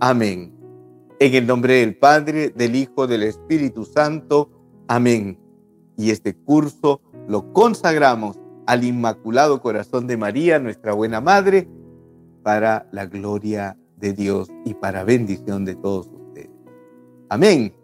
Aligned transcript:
Amén. 0.00 0.52
En 1.18 1.34
el 1.34 1.46
nombre 1.46 1.74
del 1.80 1.96
Padre, 1.96 2.50
del 2.50 2.76
Hijo, 2.76 3.06
del 3.06 3.22
Espíritu 3.22 3.86
Santo. 3.86 4.50
Amén. 4.88 5.38
Y 5.96 6.10
este 6.10 6.34
curso 6.34 7.00
lo 7.26 7.52
consagramos 7.54 8.38
al 8.66 8.84
Inmaculado 8.84 9.62
Corazón 9.62 10.06
de 10.06 10.18
María, 10.18 10.58
nuestra 10.58 10.92
buena 10.92 11.22
Madre, 11.22 11.66
para 12.42 12.88
la 12.92 13.06
gloria 13.06 13.78
de 13.96 14.12
Dios 14.12 14.48
y 14.66 14.74
para 14.74 15.02
bendición 15.02 15.64
de 15.64 15.76
todos 15.76 16.08
ustedes. 16.08 16.50
Amén. 17.30 17.74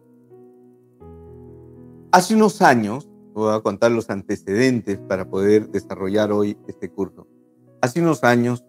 Hace 2.11 2.35
unos 2.35 2.61
años, 2.61 3.09
voy 3.33 3.55
a 3.55 3.61
contar 3.61 3.91
los 3.91 4.11
antecedentes 4.11 4.99
para 4.99 5.31
poder 5.31 5.71
desarrollar 5.71 6.31
hoy 6.31 6.59
este 6.69 6.91
curso. 6.91 7.27
Hace 7.81 8.03
unos 8.03 8.23
años 8.23 8.65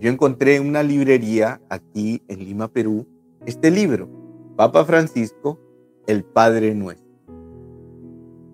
yo 0.00 0.10
encontré 0.10 0.56
en 0.56 0.68
una 0.68 0.82
librería 0.82 1.60
aquí 1.68 2.22
en 2.28 2.44
Lima, 2.44 2.68
Perú, 2.68 3.06
este 3.46 3.70
libro, 3.70 4.08
Papa 4.56 4.84
Francisco, 4.84 5.58
el 6.06 6.24
Padre 6.24 6.74
Nuestro. 6.74 7.06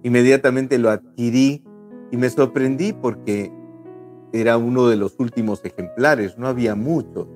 Inmediatamente 0.02 0.78
lo 0.78 0.90
adquirí 0.90 1.62
y 2.10 2.16
me 2.16 2.28
sorprendí 2.30 2.92
porque 2.92 3.52
era 4.32 4.56
uno 4.58 4.88
de 4.88 4.96
los 4.96 5.18
últimos 5.18 5.64
ejemplares, 5.64 6.38
no 6.38 6.48
había 6.48 6.74
muchos. 6.74 7.28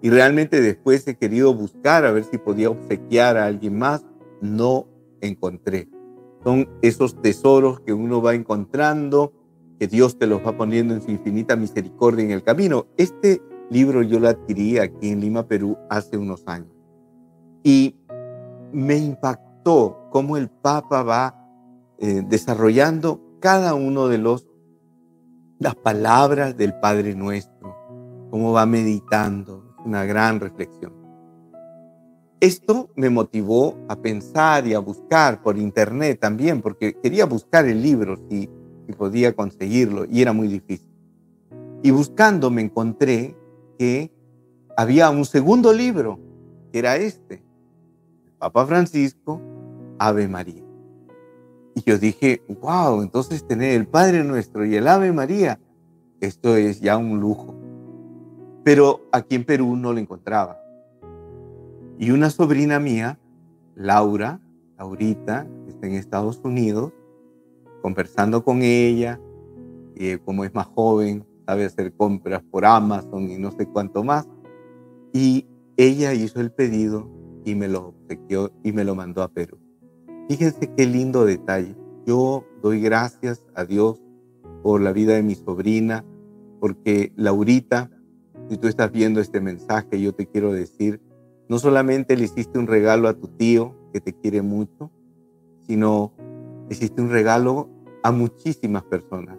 Y 0.00 0.10
realmente 0.10 0.60
después 0.60 1.06
he 1.08 1.16
querido 1.16 1.52
buscar 1.54 2.04
a 2.04 2.12
ver 2.12 2.24
si 2.24 2.38
podía 2.38 2.70
obsequiar 2.70 3.36
a 3.36 3.46
alguien 3.46 3.78
más, 3.78 4.04
no 4.40 4.86
encontré 5.20 5.88
son 6.44 6.68
esos 6.82 7.20
tesoros 7.20 7.80
que 7.80 7.92
uno 7.92 8.22
va 8.22 8.34
encontrando, 8.34 9.32
que 9.78 9.86
Dios 9.86 10.18
te 10.18 10.26
los 10.26 10.44
va 10.44 10.56
poniendo 10.56 10.94
en 10.94 11.02
su 11.02 11.10
infinita 11.10 11.56
misericordia 11.56 12.24
en 12.24 12.30
el 12.32 12.42
camino. 12.42 12.86
Este 12.96 13.40
libro 13.70 14.02
yo 14.02 14.18
lo 14.18 14.28
adquirí 14.28 14.78
aquí 14.78 15.10
en 15.10 15.20
Lima, 15.20 15.46
Perú, 15.46 15.76
hace 15.88 16.16
unos 16.16 16.42
años. 16.46 16.72
Y 17.62 17.96
me 18.72 18.96
impactó 18.96 20.08
cómo 20.10 20.36
el 20.36 20.48
Papa 20.48 21.02
va 21.02 21.34
eh, 21.98 22.22
desarrollando 22.28 23.20
cada 23.40 23.74
uno 23.74 24.08
de 24.08 24.18
los 24.18 24.46
las 25.58 25.74
palabras 25.74 26.56
del 26.56 26.74
Padre 26.74 27.14
Nuestro, 27.14 27.74
cómo 28.30 28.52
va 28.52 28.64
meditando, 28.64 29.74
una 29.84 30.04
gran 30.04 30.38
reflexión. 30.38 30.92
Esto 32.40 32.90
me 32.94 33.10
motivó 33.10 33.76
a 33.88 33.96
pensar 33.96 34.66
y 34.68 34.74
a 34.74 34.78
buscar 34.78 35.42
por 35.42 35.58
internet 35.58 36.20
también, 36.20 36.62
porque 36.62 36.94
quería 37.02 37.26
buscar 37.26 37.66
el 37.66 37.82
libro 37.82 38.16
si, 38.30 38.48
podía 38.92 39.34
conseguirlo 39.34 40.04
y 40.10 40.22
era 40.22 40.32
muy 40.32 40.48
difícil. 40.48 40.88
Y 41.82 41.90
buscando 41.90 42.50
me 42.50 42.62
encontré 42.62 43.36
que 43.78 44.12
había 44.76 45.10
un 45.10 45.24
segundo 45.24 45.72
libro, 45.72 46.18
que 46.72 46.78
era 46.78 46.96
este, 46.96 47.42
Papa 48.38 48.66
Francisco, 48.66 49.40
Ave 49.98 50.28
María. 50.28 50.62
Y 51.74 51.82
yo 51.82 51.98
dije, 51.98 52.42
wow, 52.60 53.02
entonces 53.02 53.46
tener 53.46 53.76
el 53.76 53.86
Padre 53.86 54.24
Nuestro 54.24 54.64
y 54.64 54.74
el 54.74 54.88
Ave 54.88 55.12
María, 55.12 55.60
esto 56.20 56.56
es 56.56 56.80
ya 56.80 56.96
un 56.96 57.20
lujo. 57.20 57.54
Pero 58.64 59.08
aquí 59.12 59.36
en 59.36 59.44
Perú 59.44 59.76
no 59.76 59.92
lo 59.92 59.98
encontraba. 59.98 60.60
Y 61.98 62.10
una 62.10 62.30
sobrina 62.30 62.78
mía, 62.78 63.18
Laura, 63.74 64.40
Laurita, 64.76 65.46
que 65.64 65.70
está 65.70 65.86
en 65.86 65.94
Estados 65.94 66.40
Unidos, 66.44 66.92
conversando 67.88 68.44
con 68.44 68.60
ella, 68.60 69.18
eh, 69.96 70.18
como 70.22 70.44
es 70.44 70.54
más 70.54 70.66
joven, 70.66 71.24
sabe 71.46 71.64
hacer 71.64 71.90
compras 71.94 72.42
por 72.50 72.66
Amazon 72.66 73.30
y 73.30 73.38
no 73.38 73.50
sé 73.50 73.64
cuánto 73.64 74.04
más. 74.04 74.28
Y 75.14 75.46
ella 75.78 76.12
hizo 76.12 76.38
el 76.42 76.52
pedido 76.52 77.08
y 77.46 77.54
me 77.54 77.66
lo 77.66 77.88
obsequió 77.88 78.52
y 78.62 78.72
me 78.72 78.84
lo 78.84 78.94
mandó 78.94 79.22
a 79.22 79.28
Perú. 79.28 79.56
Fíjense 80.28 80.70
qué 80.76 80.84
lindo 80.84 81.24
detalle. 81.24 81.74
Yo 82.06 82.44
doy 82.62 82.82
gracias 82.82 83.42
a 83.54 83.64
Dios 83.64 84.02
por 84.62 84.82
la 84.82 84.92
vida 84.92 85.14
de 85.14 85.22
mi 85.22 85.34
sobrina, 85.34 86.04
porque 86.60 87.14
Laurita, 87.16 87.90
si 88.50 88.58
tú 88.58 88.68
estás 88.68 88.92
viendo 88.92 89.18
este 89.18 89.40
mensaje, 89.40 89.98
yo 89.98 90.12
te 90.12 90.26
quiero 90.26 90.52
decir 90.52 91.00
no 91.48 91.58
solamente 91.58 92.18
le 92.18 92.24
hiciste 92.24 92.58
un 92.58 92.66
regalo 92.66 93.08
a 93.08 93.14
tu 93.14 93.28
tío, 93.28 93.74
que 93.94 94.02
te 94.02 94.12
quiere 94.12 94.42
mucho, 94.42 94.90
sino 95.62 96.12
hiciste 96.70 97.00
un 97.00 97.08
regalo 97.08 97.70
a 98.02 98.12
muchísimas 98.12 98.84
personas, 98.84 99.38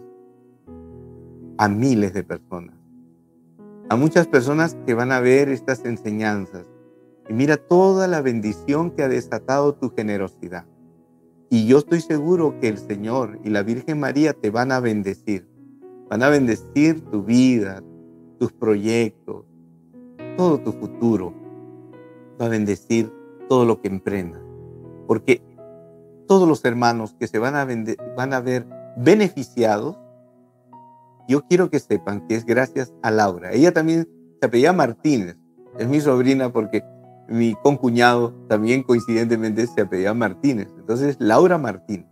a 1.58 1.68
miles 1.68 2.12
de 2.14 2.22
personas, 2.22 2.76
a 3.88 3.96
muchas 3.96 4.26
personas 4.26 4.76
que 4.86 4.94
van 4.94 5.12
a 5.12 5.20
ver 5.20 5.48
estas 5.48 5.84
enseñanzas. 5.84 6.66
Y 7.28 7.32
mira 7.32 7.56
toda 7.56 8.06
la 8.08 8.22
bendición 8.22 8.90
que 8.90 9.02
ha 9.02 9.08
desatado 9.08 9.74
tu 9.74 9.90
generosidad. 9.90 10.66
Y 11.48 11.66
yo 11.66 11.78
estoy 11.78 12.00
seguro 12.00 12.58
que 12.60 12.68
el 12.68 12.78
Señor 12.78 13.38
y 13.44 13.50
la 13.50 13.62
Virgen 13.62 14.00
María 14.00 14.32
te 14.32 14.50
van 14.50 14.72
a 14.72 14.80
bendecir. 14.80 15.48
Van 16.08 16.22
a 16.22 16.28
bendecir 16.28 17.00
tu 17.10 17.24
vida, 17.24 17.82
tus 18.38 18.52
proyectos, 18.52 19.44
todo 20.36 20.58
tu 20.60 20.72
futuro 20.72 21.34
va 22.40 22.46
a 22.46 22.48
bendecir 22.48 23.12
todo 23.48 23.64
lo 23.64 23.80
que 23.80 23.88
emprenda. 23.88 24.40
Porque 25.06 25.42
todos 26.30 26.46
los 26.46 26.64
hermanos 26.64 27.16
que 27.18 27.26
se 27.26 27.40
van 27.40 27.56
a, 27.56 27.66
van 28.16 28.32
a 28.32 28.40
ver 28.40 28.64
beneficiados, 28.96 29.98
yo 31.26 31.42
quiero 31.48 31.70
que 31.70 31.80
sepan 31.80 32.24
que 32.28 32.36
es 32.36 32.46
gracias 32.46 32.94
a 33.02 33.10
Laura. 33.10 33.50
Ella 33.50 33.72
también 33.72 34.08
se 34.38 34.46
apellida 34.46 34.72
Martínez, 34.72 35.36
es 35.76 35.88
mi 35.88 36.00
sobrina 36.00 36.52
porque 36.52 36.84
mi 37.28 37.56
concuñado 37.64 38.32
también 38.48 38.84
coincidentemente 38.84 39.66
se 39.66 39.80
apellida 39.80 40.14
Martínez. 40.14 40.68
Entonces, 40.78 41.16
Laura 41.18 41.58
Martínez. 41.58 42.06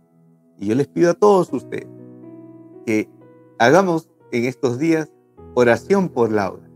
Y 0.57 0.67
yo 0.67 0.75
les 0.75 0.89
pido 0.89 1.11
a 1.11 1.13
todos 1.13 1.53
ustedes 1.53 1.87
que 2.85 3.09
hagamos 3.57 4.09
en 4.33 4.43
estos 4.43 4.79
días 4.79 5.13
oración 5.53 6.09
por 6.09 6.29
Laura. 6.29 6.69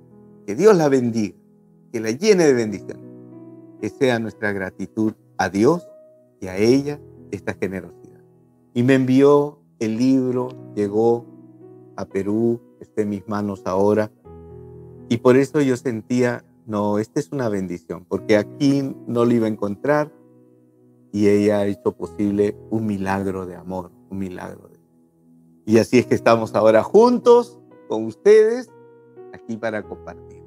Que 0.47 0.55
Dios 0.55 0.77
la 0.77 0.87
bendiga, 0.87 1.35
que 1.91 1.99
la 1.99 2.11
llene 2.11 2.45
de 2.45 2.53
bendiciones 2.53 3.03
que 3.81 3.89
sea 3.89 4.17
nuestra 4.17 4.53
gratitud 4.53 5.11
a 5.37 5.49
Dios 5.49 5.85
y 6.39 6.47
a 6.47 6.55
ella 6.55 7.01
esta 7.35 7.53
generosidad. 7.53 8.21
Y 8.73 8.83
me 8.83 8.95
envió 8.95 9.59
el 9.79 9.97
libro, 9.97 10.49
llegó 10.75 11.25
a 11.95 12.05
Perú, 12.05 12.61
está 12.79 13.01
en 13.01 13.09
mis 13.09 13.27
manos 13.27 13.63
ahora. 13.65 14.11
Y 15.09 15.17
por 15.17 15.37
eso 15.37 15.61
yo 15.61 15.75
sentía, 15.77 16.45
no, 16.65 16.99
esta 16.99 17.19
es 17.19 17.31
una 17.31 17.49
bendición, 17.49 18.05
porque 18.07 18.37
aquí 18.37 18.95
no 19.07 19.25
lo 19.25 19.33
iba 19.33 19.47
a 19.47 19.49
encontrar 19.49 20.11
y 21.11 21.27
ella 21.27 21.59
ha 21.59 21.67
hecho 21.67 21.91
posible 21.95 22.57
un 22.71 22.85
milagro 22.85 23.45
de 23.45 23.55
amor, 23.55 23.91
un 24.09 24.17
milagro 24.17 24.67
de... 24.69 24.79
Y 25.65 25.77
así 25.77 25.99
es 25.99 26.07
que 26.07 26.15
estamos 26.15 26.55
ahora 26.55 26.83
juntos 26.83 27.59
con 27.87 28.05
ustedes 28.05 28.69
aquí 29.33 29.57
para 29.57 29.83
compartir. 29.83 30.43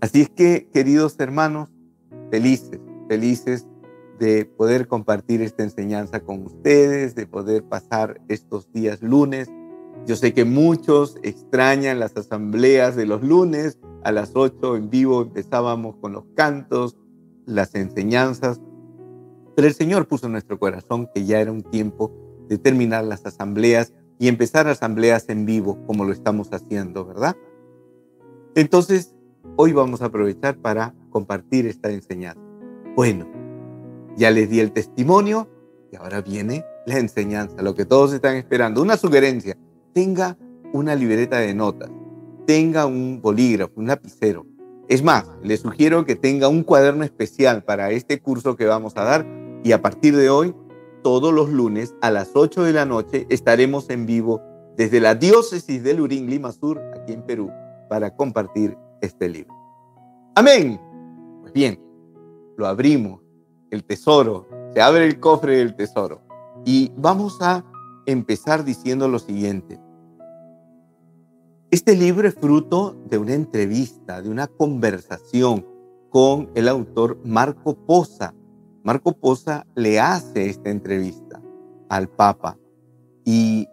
Así 0.00 0.22
es 0.22 0.30
que, 0.30 0.68
queridos 0.72 1.16
hermanos, 1.18 1.68
felices, 2.30 2.80
felices 3.08 3.66
de 4.20 4.44
poder 4.44 4.86
compartir 4.86 5.40
esta 5.40 5.62
enseñanza 5.62 6.20
con 6.20 6.44
ustedes, 6.44 7.14
de 7.14 7.26
poder 7.26 7.64
pasar 7.64 8.20
estos 8.28 8.70
días 8.70 9.02
lunes. 9.02 9.50
Yo 10.06 10.14
sé 10.14 10.34
que 10.34 10.44
muchos 10.44 11.16
extrañan 11.22 11.98
las 11.98 12.14
asambleas 12.16 12.96
de 12.96 13.06
los 13.06 13.22
lunes. 13.22 13.78
A 14.04 14.12
las 14.12 14.32
8 14.34 14.76
en 14.76 14.90
vivo 14.90 15.22
empezábamos 15.22 15.96
con 15.96 16.12
los 16.12 16.24
cantos, 16.34 16.98
las 17.46 17.74
enseñanzas. 17.74 18.60
Pero 19.56 19.66
el 19.66 19.74
Señor 19.74 20.06
puso 20.06 20.26
en 20.26 20.32
nuestro 20.32 20.58
corazón 20.58 21.08
que 21.14 21.24
ya 21.24 21.40
era 21.40 21.50
un 21.50 21.62
tiempo 21.62 22.12
de 22.46 22.58
terminar 22.58 23.04
las 23.04 23.24
asambleas 23.24 23.94
y 24.18 24.28
empezar 24.28 24.68
asambleas 24.68 25.30
en 25.30 25.46
vivo 25.46 25.78
como 25.86 26.04
lo 26.04 26.12
estamos 26.12 26.52
haciendo, 26.52 27.06
¿verdad? 27.06 27.36
Entonces, 28.54 29.14
hoy 29.56 29.72
vamos 29.72 30.02
a 30.02 30.06
aprovechar 30.06 30.58
para 30.58 30.94
compartir 31.08 31.66
esta 31.66 31.90
enseñanza. 31.90 32.40
Bueno, 32.96 33.26
ya 34.16 34.30
les 34.30 34.50
di 34.50 34.60
el 34.60 34.72
testimonio 34.72 35.48
y 35.92 35.96
ahora 35.96 36.20
viene 36.20 36.64
la 36.86 36.98
enseñanza, 36.98 37.62
lo 37.62 37.74
que 37.74 37.84
todos 37.84 38.12
están 38.12 38.36
esperando. 38.36 38.82
Una 38.82 38.96
sugerencia, 38.96 39.56
tenga 39.92 40.36
una 40.72 40.94
libreta 40.94 41.38
de 41.38 41.54
notas, 41.54 41.90
tenga 42.46 42.86
un 42.86 43.20
bolígrafo, 43.20 43.72
un 43.76 43.86
lapicero. 43.86 44.46
Es 44.88 45.02
más, 45.02 45.26
le 45.42 45.56
sugiero 45.56 46.04
que 46.04 46.16
tenga 46.16 46.48
un 46.48 46.64
cuaderno 46.64 47.04
especial 47.04 47.62
para 47.62 47.90
este 47.90 48.20
curso 48.20 48.56
que 48.56 48.66
vamos 48.66 48.96
a 48.96 49.04
dar 49.04 49.26
y 49.62 49.72
a 49.72 49.82
partir 49.82 50.16
de 50.16 50.30
hoy, 50.30 50.54
todos 51.02 51.32
los 51.32 51.50
lunes 51.50 51.94
a 52.00 52.10
las 52.10 52.30
8 52.34 52.62
de 52.64 52.72
la 52.72 52.84
noche 52.84 53.26
estaremos 53.30 53.88
en 53.90 54.06
vivo 54.06 54.42
desde 54.76 55.00
la 55.00 55.14
diócesis 55.14 55.82
de 55.82 55.94
Lurín, 55.94 56.28
Lima 56.28 56.52
Sur, 56.52 56.80
aquí 56.94 57.12
en 57.12 57.22
Perú, 57.22 57.50
para 57.88 58.14
compartir 58.14 58.76
este 59.00 59.28
libro. 59.28 59.54
Amén. 60.34 60.80
Pues 61.40 61.52
bien, 61.52 61.80
lo 62.56 62.66
abrimos, 62.66 63.20
el 63.70 63.84
tesoro, 63.84 64.48
se 64.72 64.80
abre 64.80 65.06
el 65.06 65.20
cofre 65.20 65.56
del 65.56 65.74
tesoro 65.74 66.22
y 66.64 66.92
vamos 66.96 67.38
a 67.40 67.64
empezar 68.06 68.64
diciendo 68.64 69.08
lo 69.08 69.18
siguiente. 69.18 69.80
Este 71.70 71.94
libro 71.94 72.26
es 72.26 72.34
fruto 72.34 72.96
de 73.08 73.18
una 73.18 73.34
entrevista, 73.34 74.22
de 74.22 74.28
una 74.28 74.48
conversación 74.48 75.64
con 76.08 76.50
el 76.54 76.68
autor 76.68 77.18
Marco 77.24 77.74
Poza. 77.74 78.34
Marco 78.82 79.12
Poza 79.12 79.66
le 79.76 80.00
hace 80.00 80.50
esta 80.50 80.70
entrevista 80.70 81.40
al 81.88 82.08
Papa 82.08 82.58
y 83.24 83.68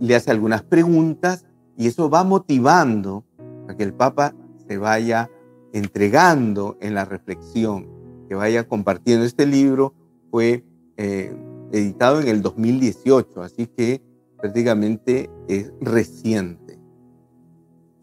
le 0.00 0.16
hace 0.16 0.30
algunas 0.30 0.62
preguntas 0.62 1.44
y 1.76 1.86
eso 1.88 2.08
va 2.08 2.24
motivando 2.24 3.24
a 3.68 3.74
que 3.76 3.82
el 3.82 3.92
Papa 3.92 4.34
se 4.66 4.78
vaya 4.78 5.30
entregando 5.72 6.76
en 6.80 6.94
la 6.94 7.04
reflexión, 7.04 7.86
que 8.32 8.36
vaya 8.36 8.66
compartiendo. 8.66 9.26
Este 9.26 9.44
libro 9.44 9.92
fue 10.30 10.64
eh, 10.96 11.36
editado 11.70 12.18
en 12.18 12.28
el 12.28 12.40
2018, 12.40 13.42
así 13.42 13.66
que 13.66 14.00
prácticamente 14.38 15.28
es 15.48 15.70
reciente. 15.82 16.78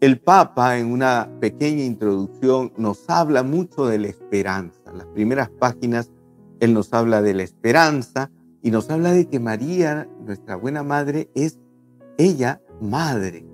El 0.00 0.20
Papa 0.20 0.78
en 0.78 0.92
una 0.92 1.28
pequeña 1.40 1.82
introducción 1.82 2.72
nos 2.76 3.10
habla 3.10 3.42
mucho 3.42 3.86
de 3.86 3.98
la 3.98 4.06
esperanza. 4.06 4.92
las 4.94 5.06
primeras 5.06 5.50
páginas 5.50 6.12
él 6.60 6.74
nos 6.74 6.92
habla 6.92 7.22
de 7.22 7.34
la 7.34 7.42
esperanza 7.42 8.30
y 8.62 8.70
nos 8.70 8.88
habla 8.88 9.10
de 9.10 9.26
que 9.26 9.40
María, 9.40 10.08
nuestra 10.24 10.54
buena 10.54 10.84
madre, 10.84 11.28
es 11.34 11.58
ella 12.18 12.62
madre, 12.80 13.44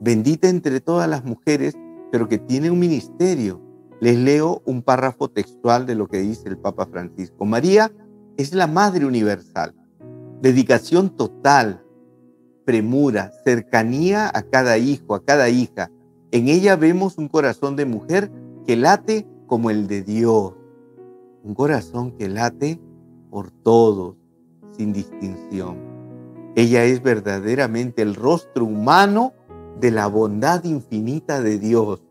bendita 0.00 0.48
entre 0.48 0.80
todas 0.80 1.10
las 1.10 1.24
mujeres, 1.24 1.74
pero 2.12 2.28
que 2.28 2.38
tiene 2.38 2.70
un 2.70 2.78
ministerio. 2.78 3.69
Les 4.00 4.18
leo 4.18 4.62
un 4.64 4.82
párrafo 4.82 5.28
textual 5.28 5.84
de 5.84 5.94
lo 5.94 6.08
que 6.08 6.18
dice 6.18 6.48
el 6.48 6.56
Papa 6.56 6.86
Francisco. 6.86 7.44
María 7.44 7.92
es 8.38 8.54
la 8.54 8.66
Madre 8.66 9.04
Universal. 9.04 9.74
Dedicación 10.40 11.10
total, 11.10 11.84
premura, 12.64 13.30
cercanía 13.44 14.30
a 14.32 14.42
cada 14.42 14.78
hijo, 14.78 15.14
a 15.14 15.22
cada 15.22 15.50
hija. 15.50 15.90
En 16.30 16.48
ella 16.48 16.76
vemos 16.76 17.18
un 17.18 17.28
corazón 17.28 17.76
de 17.76 17.84
mujer 17.84 18.32
que 18.66 18.76
late 18.76 19.28
como 19.46 19.68
el 19.68 19.86
de 19.86 20.02
Dios. 20.02 20.54
Un 21.42 21.54
corazón 21.54 22.12
que 22.12 22.28
late 22.30 22.80
por 23.30 23.50
todos, 23.50 24.16
sin 24.72 24.94
distinción. 24.94 25.76
Ella 26.56 26.84
es 26.84 27.02
verdaderamente 27.02 28.00
el 28.00 28.14
rostro 28.14 28.64
humano 28.64 29.34
de 29.78 29.90
la 29.90 30.06
bondad 30.06 30.64
infinita 30.64 31.42
de 31.42 31.58
Dios. 31.58 32.02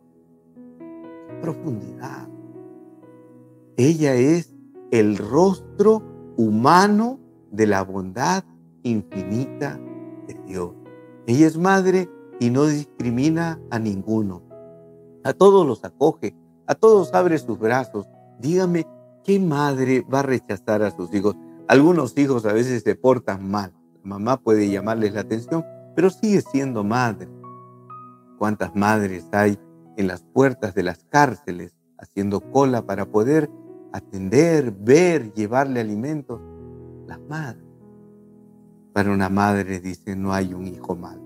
Profundidad. 1.42 2.28
Ella 3.78 4.16
es 4.16 4.54
el 4.92 5.18
rostro 5.18 6.04
humano 6.38 7.20
de 7.52 7.68
la 7.68 7.84
bondad 7.84 8.44
infinita 8.84 9.80
de 10.28 10.34
Dios. 10.46 10.72
Ella 11.28 11.48
es 11.48 11.58
madre 11.58 12.10
y 12.40 12.50
no 12.50 12.66
discrimina 12.66 13.60
a 13.70 13.80
ninguno. 13.80 14.42
A 15.24 15.34
todos 15.34 15.66
los 15.66 15.84
acoge, 15.84 16.36
a 16.66 16.76
todos 16.76 17.14
abre 17.14 17.38
sus 17.38 17.60
brazos. 17.60 18.08
Dígame, 18.40 18.88
¿qué 19.24 19.40
madre 19.40 20.06
va 20.12 20.20
a 20.20 20.24
rechazar 20.24 20.82
a 20.82 20.92
sus 20.92 21.14
hijos? 21.14 21.36
Algunos 21.68 22.18
hijos 22.18 22.46
a 22.46 22.54
veces 22.54 22.84
se 22.84 22.96
portan 22.96 23.50
mal. 23.50 23.74
La 24.04 24.10
mamá 24.10 24.38
puede 24.38 24.70
llamarles 24.70 25.14
la 25.14 25.22
atención, 25.22 25.66
pero 25.96 26.10
sigue 26.10 26.42
siendo 26.42 26.84
madre. 26.84 27.28
¿Cuántas 28.38 28.76
madres 28.76 29.28
hay 29.32 29.60
en 30.00 30.08
las 30.08 30.24
puertas 30.24 30.74
de 30.76 30.84
las 30.84 31.04
cárceles 31.10 31.76
haciendo 31.98 32.40
cola 32.40 32.86
para 32.86 33.06
poder 33.06 33.50
atender, 33.92 34.72
ver, 34.72 35.34
llevarle 35.34 35.82
alimentos, 35.82 36.40
las 37.06 37.20
madres. 37.20 37.66
Para 38.94 39.12
una 39.12 39.28
madre, 39.28 39.82
dice, 39.82 40.16
no 40.16 40.32
hay 40.32 40.54
un 40.54 40.68
hijo 40.68 40.96
malo. 40.96 41.22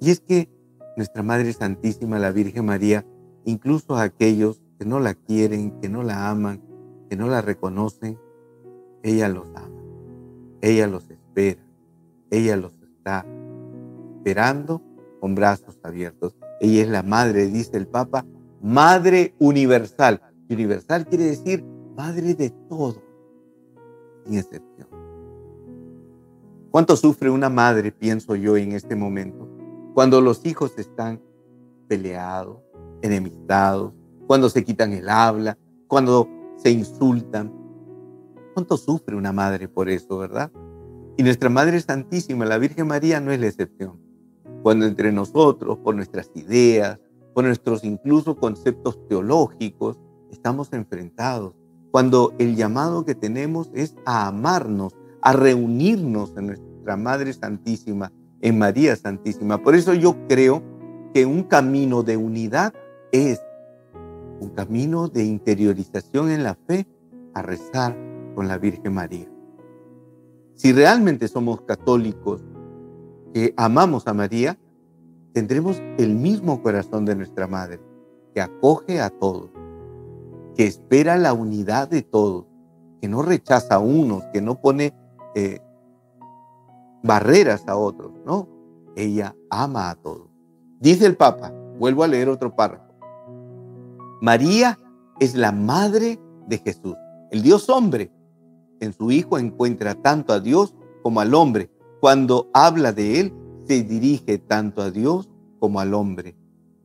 Y 0.00 0.10
es 0.10 0.18
que 0.18 0.50
nuestra 0.96 1.22
Madre 1.22 1.52
Santísima, 1.52 2.18
la 2.18 2.32
Virgen 2.32 2.66
María, 2.66 3.06
incluso 3.44 3.94
a 3.94 4.02
aquellos 4.02 4.60
que 4.76 4.84
no 4.84 4.98
la 4.98 5.14
quieren, 5.14 5.78
que 5.80 5.88
no 5.88 6.02
la 6.02 6.30
aman, 6.30 6.60
que 7.08 7.14
no 7.14 7.28
la 7.28 7.40
reconocen, 7.40 8.18
ella 9.04 9.28
los 9.28 9.46
ama, 9.54 9.80
ella 10.60 10.88
los 10.88 11.08
espera, 11.08 11.62
ella 12.30 12.56
los 12.56 12.72
está 12.82 13.24
esperando 14.16 14.82
con 15.20 15.36
brazos 15.36 15.78
abiertos. 15.84 16.37
Ella 16.60 16.82
es 16.82 16.88
la 16.88 17.02
madre, 17.02 17.46
dice 17.46 17.76
el 17.76 17.86
Papa, 17.86 18.26
madre 18.60 19.34
universal. 19.38 20.20
Universal 20.50 21.06
quiere 21.06 21.24
decir 21.24 21.64
madre 21.96 22.34
de 22.34 22.50
todo, 22.68 23.02
sin 24.24 24.38
excepción. 24.38 24.88
¿Cuánto 26.70 26.96
sufre 26.96 27.30
una 27.30 27.48
madre, 27.48 27.92
pienso 27.92 28.34
yo, 28.36 28.56
en 28.56 28.72
este 28.72 28.94
momento? 28.94 29.48
Cuando 29.94 30.20
los 30.20 30.44
hijos 30.44 30.78
están 30.78 31.20
peleados, 31.88 32.58
enemistados, 33.02 33.92
cuando 34.26 34.48
se 34.50 34.64
quitan 34.64 34.92
el 34.92 35.08
habla, 35.08 35.58
cuando 35.86 36.28
se 36.56 36.70
insultan. 36.70 37.52
¿Cuánto 38.54 38.76
sufre 38.76 39.16
una 39.16 39.32
madre 39.32 39.68
por 39.68 39.88
eso, 39.88 40.18
verdad? 40.18 40.52
Y 41.16 41.22
nuestra 41.22 41.48
Madre 41.48 41.80
Santísima, 41.80 42.44
la 42.44 42.58
Virgen 42.58 42.86
María, 42.86 43.20
no 43.20 43.32
es 43.32 43.40
la 43.40 43.46
excepción. 43.46 43.98
Cuando 44.62 44.86
entre 44.86 45.12
nosotros, 45.12 45.78
por 45.78 45.94
nuestras 45.94 46.30
ideas, 46.34 46.98
por 47.34 47.44
nuestros 47.44 47.84
incluso 47.84 48.36
conceptos 48.36 48.98
teológicos, 49.08 49.98
estamos 50.30 50.72
enfrentados, 50.72 51.54
cuando 51.90 52.34
el 52.38 52.56
llamado 52.56 53.04
que 53.04 53.14
tenemos 53.14 53.70
es 53.74 53.94
a 54.04 54.26
amarnos, 54.26 54.94
a 55.22 55.32
reunirnos 55.32 56.34
en 56.36 56.48
nuestra 56.48 56.96
Madre 56.96 57.32
Santísima, 57.32 58.12
en 58.40 58.58
María 58.58 58.94
Santísima. 58.96 59.62
Por 59.62 59.74
eso 59.74 59.94
yo 59.94 60.16
creo 60.28 60.62
que 61.14 61.26
un 61.26 61.44
camino 61.44 62.02
de 62.02 62.16
unidad 62.16 62.74
es 63.12 63.40
un 64.40 64.50
camino 64.50 65.08
de 65.08 65.24
interiorización 65.24 66.30
en 66.30 66.42
la 66.42 66.54
fe 66.54 66.86
a 67.34 67.42
rezar 67.42 67.96
con 68.34 68.48
la 68.48 68.58
Virgen 68.58 68.94
María. 68.94 69.28
Si 70.54 70.72
realmente 70.72 71.28
somos 71.28 71.62
católicos 71.62 72.42
que 73.32 73.54
amamos 73.56 74.06
a 74.06 74.14
María, 74.14 74.58
tendremos 75.32 75.80
el 75.98 76.14
mismo 76.14 76.62
corazón 76.62 77.04
de 77.04 77.16
nuestra 77.16 77.46
Madre, 77.46 77.80
que 78.34 78.40
acoge 78.40 79.00
a 79.00 79.10
todos 79.10 79.50
que 80.58 80.66
espera 80.66 81.16
la 81.16 81.32
unidad 81.32 81.88
de 81.88 82.02
todos, 82.02 82.44
que 83.00 83.06
no 83.06 83.22
rechaza 83.22 83.76
a 83.76 83.78
unos, 83.78 84.24
que 84.32 84.42
no 84.42 84.60
pone 84.60 84.92
eh, 85.36 85.60
barreras 87.04 87.62
a 87.68 87.76
otros, 87.76 88.10
¿no? 88.26 88.48
Ella 88.96 89.36
ama 89.50 89.88
a 89.88 89.94
todos. 89.94 90.28
Dice 90.80 91.06
el 91.06 91.16
Papa, 91.16 91.54
vuelvo 91.78 92.02
a 92.02 92.08
leer 92.08 92.28
otro 92.28 92.56
párrafo. 92.56 92.92
María 94.20 94.80
es 95.20 95.36
la 95.36 95.52
madre 95.52 96.18
de 96.48 96.58
Jesús, 96.58 96.96
el 97.30 97.42
Dios 97.42 97.68
hombre. 97.68 98.10
En 98.80 98.92
su 98.92 99.12
Hijo 99.12 99.38
encuentra 99.38 99.94
tanto 99.94 100.32
a 100.32 100.40
Dios 100.40 100.74
como 101.04 101.20
al 101.20 101.34
hombre. 101.34 101.70
Cuando 102.00 102.48
habla 102.54 102.92
de 102.92 103.20
Él, 103.20 103.32
se 103.66 103.82
dirige 103.82 104.38
tanto 104.38 104.82
a 104.82 104.90
Dios 104.90 105.28
como 105.58 105.80
al 105.80 105.94
hombre. 105.94 106.36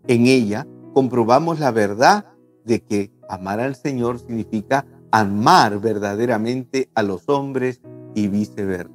En 0.07 0.25
ella 0.25 0.67
comprobamos 0.93 1.59
la 1.59 1.71
verdad 1.71 2.25
de 2.65 2.81
que 2.81 3.11
amar 3.29 3.59
al 3.59 3.75
Señor 3.75 4.19
significa 4.19 4.85
amar 5.11 5.79
verdaderamente 5.79 6.89
a 6.95 7.03
los 7.03 7.29
hombres 7.29 7.81
y 8.15 8.27
viceversa. 8.27 8.91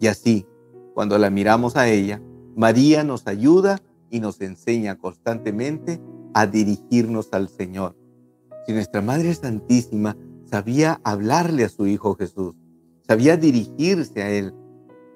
Y 0.00 0.06
así, 0.06 0.46
cuando 0.94 1.18
la 1.18 1.30
miramos 1.30 1.76
a 1.76 1.88
ella, 1.88 2.20
María 2.56 3.04
nos 3.04 3.26
ayuda 3.26 3.80
y 4.10 4.20
nos 4.20 4.40
enseña 4.40 4.96
constantemente 4.96 6.00
a 6.34 6.46
dirigirnos 6.46 7.28
al 7.32 7.48
Señor. 7.48 7.96
Si 8.66 8.72
nuestra 8.72 9.02
Madre 9.02 9.34
Santísima 9.34 10.16
sabía 10.44 11.00
hablarle 11.04 11.64
a 11.64 11.68
su 11.68 11.86
Hijo 11.86 12.14
Jesús, 12.16 12.54
sabía 13.06 13.36
dirigirse 13.36 14.22
a 14.22 14.30
Él, 14.30 14.54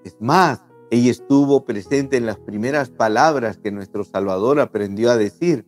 es 0.04 0.16
más, 0.20 0.62
ella 0.90 1.10
estuvo 1.10 1.64
presente 1.64 2.16
en 2.16 2.26
las 2.26 2.38
primeras 2.38 2.90
palabras 2.90 3.56
que 3.58 3.72
nuestro 3.72 4.04
Salvador 4.04 4.60
aprendió 4.60 5.10
a 5.10 5.16
decir. 5.16 5.66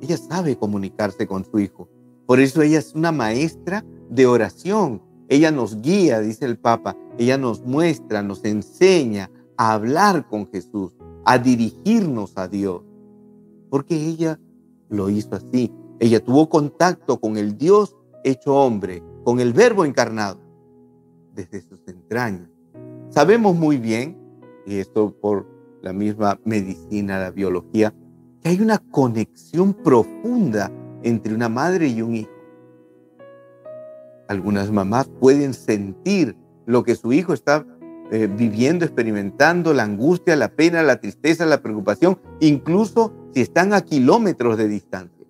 Ella 0.00 0.16
sabe 0.16 0.56
comunicarse 0.56 1.26
con 1.26 1.44
su 1.44 1.58
hijo. 1.58 1.88
Por 2.26 2.40
eso 2.40 2.62
ella 2.62 2.78
es 2.78 2.94
una 2.94 3.12
maestra 3.12 3.84
de 4.10 4.26
oración. 4.26 5.02
Ella 5.28 5.50
nos 5.50 5.80
guía, 5.80 6.20
dice 6.20 6.44
el 6.44 6.58
Papa. 6.58 6.96
Ella 7.18 7.38
nos 7.38 7.64
muestra, 7.64 8.22
nos 8.22 8.44
enseña 8.44 9.30
a 9.56 9.72
hablar 9.72 10.28
con 10.28 10.48
Jesús, 10.50 10.92
a 11.24 11.38
dirigirnos 11.38 12.32
a 12.36 12.46
Dios. 12.46 12.82
porque 13.68 13.96
ella 13.96 14.38
lo 14.88 15.10
hizo 15.10 15.34
así. 15.34 15.72
Ella 15.98 16.22
tuvo 16.22 16.48
contacto 16.48 17.18
con 17.20 17.36
el 17.36 17.58
Dios 17.58 17.96
hecho 18.22 18.54
hombre, 18.54 19.02
con 19.24 19.40
el 19.40 19.52
verbo 19.52 19.84
encarnado, 19.84 20.38
desde 21.34 21.60
sus 21.62 21.86
entrañas. 21.88 22.55
Sabemos 23.16 23.56
muy 23.56 23.78
bien, 23.78 24.14
y 24.66 24.76
esto 24.76 25.10
por 25.10 25.46
la 25.80 25.94
misma 25.94 26.38
medicina, 26.44 27.18
la 27.18 27.30
biología, 27.30 27.94
que 28.42 28.50
hay 28.50 28.60
una 28.60 28.76
conexión 28.76 29.72
profunda 29.72 30.70
entre 31.02 31.34
una 31.34 31.48
madre 31.48 31.88
y 31.88 32.02
un 32.02 32.14
hijo. 32.14 32.30
Algunas 34.28 34.70
mamás 34.70 35.08
pueden 35.18 35.54
sentir 35.54 36.36
lo 36.66 36.84
que 36.84 36.94
su 36.94 37.14
hijo 37.14 37.32
está 37.32 37.64
eh, 38.10 38.28
viviendo, 38.30 38.84
experimentando, 38.84 39.72
la 39.72 39.84
angustia, 39.84 40.36
la 40.36 40.48
pena, 40.48 40.82
la 40.82 41.00
tristeza, 41.00 41.46
la 41.46 41.62
preocupación, 41.62 42.18
incluso 42.40 43.14
si 43.32 43.40
están 43.40 43.72
a 43.72 43.80
kilómetros 43.80 44.58
de 44.58 44.68
distancia. 44.68 45.26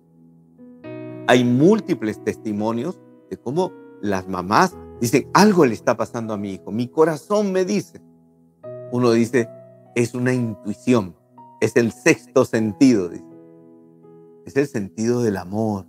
Hay 1.27 1.45
múltiples 1.45 2.21
testimonios 2.21 2.99
de 3.29 3.37
cómo 3.37 3.71
las 4.01 4.27
mamás 4.27 4.75
dicen, 4.99 5.29
algo 5.33 5.65
le 5.65 5.73
está 5.73 5.95
pasando 5.97 6.33
a 6.33 6.37
mi 6.37 6.53
hijo, 6.53 6.71
mi 6.71 6.87
corazón 6.87 7.51
me 7.51 7.65
dice. 7.65 8.01
Uno 8.91 9.11
dice, 9.11 9.49
es 9.95 10.13
una 10.13 10.33
intuición, 10.33 11.15
es 11.61 11.75
el 11.75 11.91
sexto 11.91 12.45
sentido, 12.45 13.09
dice. 13.09 13.25
es 14.45 14.55
el 14.55 14.67
sentido 14.67 15.21
del 15.21 15.37
amor. 15.37 15.85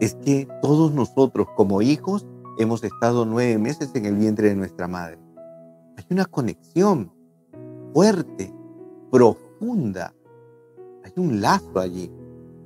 Es 0.00 0.14
que 0.14 0.48
todos 0.62 0.92
nosotros 0.92 1.46
como 1.56 1.82
hijos 1.82 2.26
hemos 2.58 2.84
estado 2.84 3.24
nueve 3.24 3.58
meses 3.58 3.90
en 3.94 4.06
el 4.06 4.14
vientre 4.14 4.48
de 4.48 4.56
nuestra 4.56 4.86
madre. 4.88 5.18
Hay 5.96 6.04
una 6.10 6.26
conexión 6.26 7.12
fuerte, 7.92 8.52
profunda. 9.10 10.14
Hay 11.04 11.12
un 11.16 11.40
lazo 11.40 11.80
allí. 11.80 12.10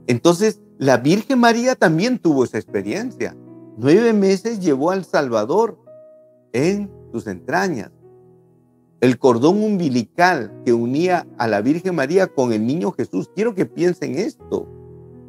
Entonces, 0.06 0.60
la 0.78 0.96
Virgen 0.96 1.38
María 1.38 1.76
también 1.76 2.18
tuvo 2.18 2.44
esa 2.44 2.58
experiencia. 2.58 3.36
Nueve 3.76 4.12
meses 4.12 4.60
llevó 4.60 4.90
al 4.90 5.04
Salvador 5.04 5.78
en 6.52 6.90
sus 7.12 7.26
entrañas. 7.26 7.90
El 9.00 9.18
cordón 9.18 9.62
umbilical 9.62 10.52
que 10.64 10.72
unía 10.72 11.26
a 11.38 11.48
la 11.48 11.62
Virgen 11.62 11.94
María 11.94 12.26
con 12.26 12.52
el 12.52 12.66
niño 12.66 12.92
Jesús. 12.92 13.30
Quiero 13.34 13.54
que 13.54 13.64
piensen 13.64 14.16
esto. 14.16 14.66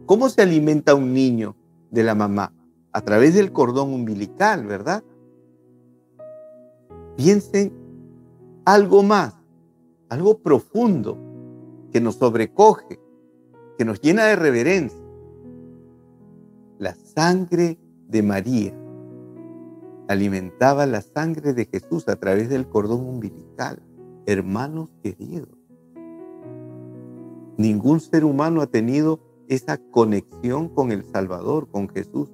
¿Cómo 0.05 0.27
se 0.29 0.41
alimenta 0.41 0.93
un 0.93 1.13
niño 1.13 1.55
de 1.89 2.03
la 2.03 2.15
mamá? 2.15 2.53
A 2.91 3.01
través 3.01 3.33
del 3.33 3.53
cordón 3.53 3.93
umbilical, 3.93 4.65
¿verdad? 4.65 5.03
Piensen 7.15 7.71
algo 8.65 9.03
más, 9.03 9.36
algo 10.10 10.39
profundo 10.39 11.17
que 11.93 12.01
nos 12.01 12.15
sobrecoge, 12.15 13.00
que 13.77 13.86
nos 13.86 14.01
llena 14.01 14.25
de 14.25 14.36
reverencia. 14.36 15.00
La 16.77 16.93
sangre 16.95 17.77
de 18.12 18.22
María 18.22 18.74
alimentaba 20.08 20.86
la 20.86 21.01
sangre 21.01 21.53
de 21.53 21.65
Jesús 21.65 22.10
a 22.10 22.18
través 22.18 22.50
del 22.50 22.68
cordón 22.68 23.06
umbilical. 23.08 23.82
Hermanos 24.25 24.89
queridos, 25.01 25.58
ningún 27.58 28.01
ser 28.01 28.25
humano 28.25 28.62
ha 28.62 28.68
tenido 28.68 29.22
esa 29.48 29.77
conexión 29.77 30.68
con 30.70 30.91
el 30.91 31.06
Salvador, 31.06 31.70
con 31.70 31.88
Jesús. 31.89 32.30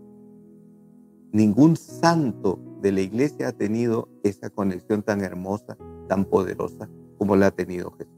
Ningún 1.31 1.75
santo 1.75 2.59
de 2.81 2.91
la 2.91 3.01
iglesia 3.01 3.49
ha 3.49 3.51
tenido 3.51 4.09
esa 4.23 4.49
conexión 4.49 5.03
tan 5.03 5.21
hermosa, 5.21 5.77
tan 6.07 6.25
poderosa 6.25 6.89
como 7.17 7.35
la 7.35 7.47
ha 7.47 7.51
tenido 7.51 7.91
Jesús 7.91 8.13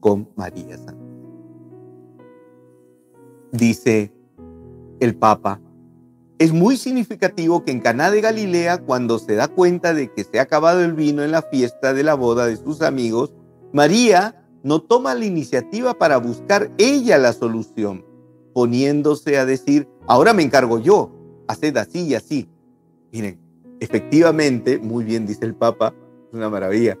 con 0.00 0.28
María 0.36 0.76
Santa. 0.76 1.04
Dice 3.52 4.12
el 5.00 5.16
Papa, 5.16 5.60
es 6.38 6.52
muy 6.52 6.76
significativo 6.76 7.64
que 7.64 7.70
en 7.70 7.80
Caná 7.80 8.10
de 8.10 8.20
Galilea, 8.20 8.78
cuando 8.78 9.18
se 9.18 9.34
da 9.34 9.48
cuenta 9.48 9.94
de 9.94 10.12
que 10.12 10.24
se 10.24 10.38
ha 10.38 10.42
acabado 10.42 10.84
el 10.84 10.92
vino 10.92 11.22
en 11.22 11.30
la 11.30 11.42
fiesta 11.42 11.94
de 11.94 12.02
la 12.02 12.14
boda 12.14 12.46
de 12.46 12.56
sus 12.56 12.82
amigos, 12.82 13.32
María 13.72 14.44
no 14.62 14.82
toma 14.82 15.14
la 15.14 15.24
iniciativa 15.24 15.94
para 15.94 16.18
buscar 16.18 16.70
ella 16.76 17.16
la 17.18 17.32
solución, 17.32 18.04
poniéndose 18.52 19.38
a 19.38 19.46
decir, 19.46 19.88
ahora 20.06 20.34
me 20.34 20.42
encargo 20.42 20.78
yo, 20.78 21.10
haced 21.48 21.76
así 21.76 22.02
y 22.02 22.14
así. 22.14 22.48
Miren, 23.12 23.38
efectivamente, 23.80 24.78
muy 24.78 25.04
bien 25.04 25.26
dice 25.26 25.46
el 25.46 25.54
Papa, 25.54 25.94
es 26.28 26.34
una 26.34 26.50
maravilla. 26.50 26.98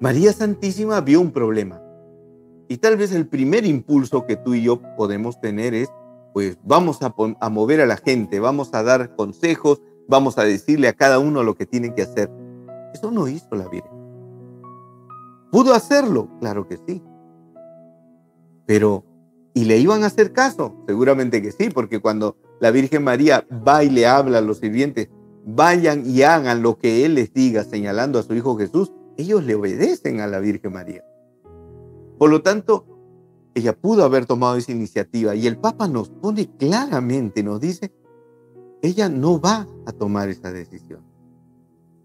María 0.00 0.32
Santísima 0.32 1.00
vio 1.00 1.20
un 1.20 1.32
problema. 1.32 1.82
Y 2.68 2.76
tal 2.76 2.96
vez 2.96 3.12
el 3.12 3.26
primer 3.26 3.64
impulso 3.64 4.24
que 4.26 4.36
tú 4.36 4.54
y 4.54 4.62
yo 4.62 4.80
podemos 4.96 5.40
tener 5.40 5.74
es, 5.74 5.88
pues 6.38 6.56
vamos 6.62 7.02
a, 7.02 7.12
a 7.40 7.48
mover 7.48 7.80
a 7.80 7.86
la 7.86 7.96
gente, 7.96 8.38
vamos 8.38 8.72
a 8.72 8.84
dar 8.84 9.16
consejos, 9.16 9.82
vamos 10.06 10.38
a 10.38 10.44
decirle 10.44 10.86
a 10.86 10.92
cada 10.92 11.18
uno 11.18 11.42
lo 11.42 11.56
que 11.56 11.66
tiene 11.66 11.92
que 11.92 12.02
hacer. 12.02 12.30
Eso 12.94 13.10
no 13.10 13.26
hizo 13.26 13.56
la 13.56 13.66
Virgen. 13.66 13.90
¿Pudo 15.50 15.74
hacerlo? 15.74 16.28
Claro 16.38 16.68
que 16.68 16.78
sí. 16.86 17.02
Pero, 18.66 19.04
¿y 19.52 19.64
le 19.64 19.78
iban 19.78 20.04
a 20.04 20.06
hacer 20.06 20.32
caso? 20.32 20.76
Seguramente 20.86 21.42
que 21.42 21.50
sí, 21.50 21.70
porque 21.70 21.98
cuando 21.98 22.36
la 22.60 22.70
Virgen 22.70 23.02
María 23.02 23.44
va 23.66 23.82
y 23.82 23.90
le 23.90 24.06
habla 24.06 24.38
a 24.38 24.40
los 24.40 24.58
sirvientes, 24.58 25.08
vayan 25.44 26.04
y 26.06 26.22
hagan 26.22 26.62
lo 26.62 26.78
que 26.78 27.04
Él 27.04 27.16
les 27.16 27.34
diga, 27.34 27.64
señalando 27.64 28.20
a 28.20 28.22
su 28.22 28.32
Hijo 28.36 28.56
Jesús, 28.56 28.92
ellos 29.16 29.42
le 29.42 29.56
obedecen 29.56 30.20
a 30.20 30.28
la 30.28 30.38
Virgen 30.38 30.72
María. 30.72 31.02
Por 32.16 32.30
lo 32.30 32.42
tanto, 32.42 32.86
ella 33.58 33.76
pudo 33.76 34.04
haber 34.04 34.26
tomado 34.26 34.56
esa 34.56 34.72
iniciativa 34.72 35.34
y 35.34 35.46
el 35.46 35.58
Papa 35.58 35.88
nos 35.88 36.08
pone 36.08 36.48
claramente, 36.56 37.42
nos 37.42 37.60
dice, 37.60 37.92
ella 38.82 39.08
no 39.08 39.40
va 39.40 39.66
a 39.86 39.92
tomar 39.92 40.28
esa 40.28 40.52
decisión. 40.52 41.02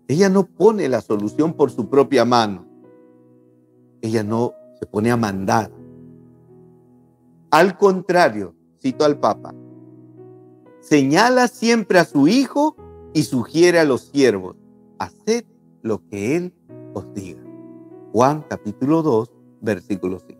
Ella 0.08 0.30
no 0.30 0.46
pone 0.46 0.90
la 0.90 1.02
solución 1.02 1.54
por 1.54 1.72
su 1.72 1.90
propia 1.90 2.26
mano. 2.26 2.66
Ella 4.02 4.24
no 4.24 4.54
se 4.80 4.86
pone 4.86 5.12
a 5.12 5.18
mandar. 5.18 5.72
Al 7.52 7.78
contrario, 7.78 8.56
cito 8.82 9.06
al 9.06 9.20
Papa, 9.20 9.54
señala 10.82 11.48
siempre 11.48 12.00
a 12.00 12.06
su 12.06 12.28
hijo 12.28 12.76
y 13.14 13.24
sugiere 13.24 13.80
a 13.80 13.86
los 13.86 14.02
siervos, 14.02 14.56
haced 14.98 15.46
lo 15.84 16.04
que 16.08 16.36
él 16.36 16.54
os 16.94 17.14
diga. 17.14 17.44
Juan 18.12 18.44
capítulo 18.50 19.04
2, 19.04 19.32
versículo 19.62 20.20
5. 20.20 20.33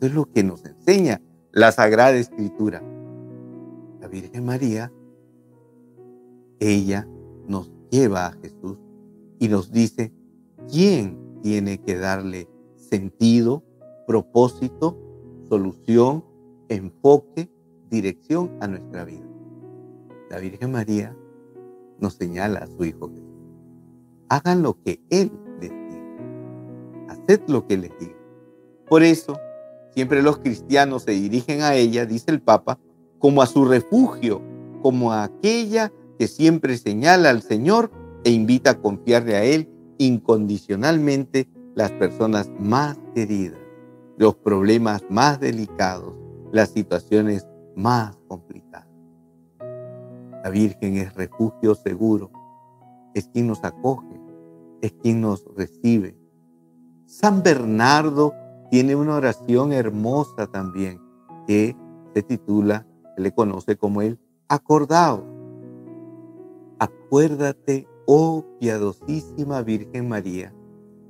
Esto 0.00 0.06
es 0.06 0.14
lo 0.14 0.32
que 0.32 0.42
nos 0.42 0.64
enseña 0.64 1.20
la 1.52 1.72
Sagrada 1.72 2.16
Escritura. 2.16 2.82
La 4.00 4.08
Virgen 4.08 4.46
María, 4.46 4.90
ella 6.58 7.06
nos 7.46 7.70
lleva 7.90 8.28
a 8.28 8.32
Jesús 8.32 8.78
y 9.38 9.48
nos 9.48 9.70
dice 9.70 10.10
quién 10.72 11.18
tiene 11.42 11.82
que 11.82 11.98
darle 11.98 12.48
sentido, 12.76 13.62
propósito, 14.06 14.96
solución, 15.50 16.24
enfoque 16.70 17.50
dirección 17.90 18.56
a 18.62 18.68
nuestra 18.68 19.04
vida. 19.04 19.28
La 20.30 20.38
Virgen 20.38 20.72
María 20.72 21.14
nos 21.98 22.14
señala 22.14 22.60
a 22.60 22.66
su 22.68 22.86
Hijo 22.86 23.10
Jesús. 23.10 23.26
Hagan 24.30 24.62
lo 24.62 24.80
que 24.82 24.98
Él 25.10 25.30
les 25.60 25.70
diga. 25.70 27.06
Haced 27.10 27.42
lo 27.48 27.66
que 27.66 27.76
les 27.76 27.98
diga. 27.98 28.16
Por 28.88 29.02
eso, 29.02 29.38
siempre 30.00 30.22
los 30.22 30.38
cristianos 30.38 31.02
se 31.02 31.10
dirigen 31.10 31.60
a 31.60 31.74
ella, 31.74 32.06
dice 32.06 32.30
el 32.30 32.40
Papa, 32.40 32.78
como 33.18 33.42
a 33.42 33.46
su 33.46 33.66
refugio, 33.66 34.40
como 34.80 35.12
a 35.12 35.24
aquella 35.24 35.92
que 36.18 36.26
siempre 36.26 36.78
señala 36.78 37.28
al 37.28 37.42
Señor 37.42 37.90
e 38.24 38.30
invita 38.30 38.70
a 38.70 38.78
confiarle 38.80 39.36
a 39.36 39.44
Él 39.44 39.68
incondicionalmente 39.98 41.50
las 41.74 41.90
personas 41.92 42.50
más 42.58 42.98
queridas, 43.14 43.60
los 44.16 44.36
problemas 44.36 45.02
más 45.10 45.38
delicados, 45.38 46.14
las 46.50 46.70
situaciones 46.70 47.46
más 47.76 48.16
complicada. 48.26 48.88
La 50.42 50.48
Virgen 50.48 50.96
es 50.96 51.12
refugio 51.14 51.74
seguro, 51.74 52.30
es 53.12 53.28
quien 53.28 53.48
nos 53.48 53.62
acoge, 53.64 54.18
es 54.80 54.92
quien 54.92 55.20
nos 55.20 55.44
recibe. 55.54 56.16
San 57.04 57.42
Bernardo 57.42 58.32
tiene 58.70 58.96
una 58.96 59.16
oración 59.16 59.72
hermosa 59.72 60.46
también 60.46 61.00
que 61.46 61.76
se 62.14 62.22
titula, 62.22 62.86
se 63.16 63.22
le 63.22 63.32
conoce 63.32 63.76
como 63.76 64.02
el 64.02 64.18
acordado. 64.48 65.24
Acuérdate, 66.78 67.88
oh 68.06 68.44
piadosísima 68.58 69.62
Virgen 69.62 70.08
María, 70.08 70.54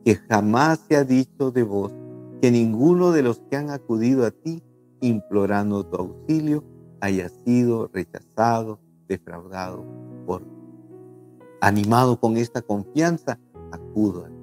que 0.04 0.16
jamás 0.16 0.80
se 0.88 0.96
ha 0.96 1.04
dicho 1.04 1.50
de 1.50 1.62
vos 1.62 1.92
que 2.40 2.50
ninguno 2.50 3.12
de 3.12 3.22
los 3.22 3.40
que 3.50 3.56
han 3.56 3.70
acudido 3.70 4.24
a 4.24 4.30
ti 4.30 4.62
implorando 5.00 5.84
tu 5.84 5.96
auxilio, 5.96 6.64
haya 7.00 7.28
sido 7.28 7.88
rechazado, 7.92 8.78
defraudado 9.08 9.84
por 10.26 10.42
Animado 11.62 12.18
con 12.18 12.38
esta 12.38 12.62
confianza, 12.62 13.38
acudo 13.70 14.24
a 14.24 14.28
ti. 14.28 14.39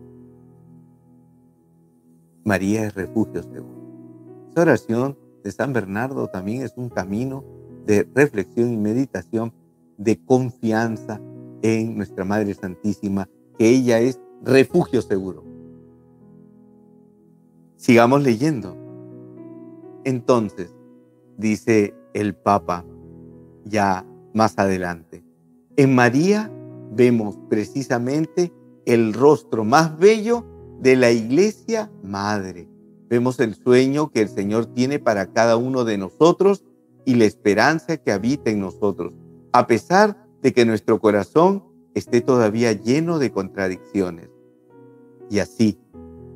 María 2.47 2.85
es 2.85 2.95
refugio 2.95 3.43
seguro. 3.43 4.47
Esta 4.47 4.61
oración 4.61 5.17
de 5.43 5.51
San 5.51 5.73
Bernardo 5.73 6.29
también 6.29 6.61
es 6.61 6.71
un 6.77 6.87
camino 6.87 7.43
de 7.85 8.07
reflexión 8.15 8.71
y 8.71 8.77
meditación, 8.77 9.51
de 9.97 10.17
confianza 10.23 11.19
en 11.61 11.97
nuestra 11.97 12.23
Madre 12.23 12.53
Santísima, 12.53 13.27
que 13.59 13.67
ella 13.67 13.99
es 13.99 14.21
refugio 14.41 15.01
seguro. 15.01 15.43
Sigamos 17.75 18.23
leyendo. 18.23 18.77
Entonces, 20.05 20.73
dice 21.35 21.93
el 22.13 22.33
Papa 22.33 22.85
ya 23.65 24.05
más 24.33 24.57
adelante, 24.57 25.21
en 25.75 25.93
María 25.93 26.49
vemos 26.93 27.37
precisamente 27.49 28.53
el 28.85 29.13
rostro 29.13 29.65
más 29.65 29.99
bello 29.99 30.45
de 30.79 30.95
la 30.95 31.11
iglesia 31.11 31.91
madre. 32.03 32.67
Vemos 33.09 33.39
el 33.39 33.55
sueño 33.55 34.11
que 34.11 34.21
el 34.21 34.29
Señor 34.29 34.65
tiene 34.67 34.99
para 34.99 35.31
cada 35.31 35.57
uno 35.57 35.85
de 35.85 35.97
nosotros 35.97 36.63
y 37.05 37.15
la 37.15 37.25
esperanza 37.25 37.97
que 37.97 38.11
habita 38.11 38.51
en 38.51 38.59
nosotros, 38.59 39.13
a 39.53 39.65
pesar 39.65 40.27
de 40.41 40.53
que 40.53 40.65
nuestro 40.65 40.99
corazón 40.99 41.63
esté 41.93 42.21
todavía 42.21 42.73
lleno 42.73 43.17
de 43.17 43.31
contradicciones. 43.31 44.29
Y 45.29 45.39
así, 45.39 45.79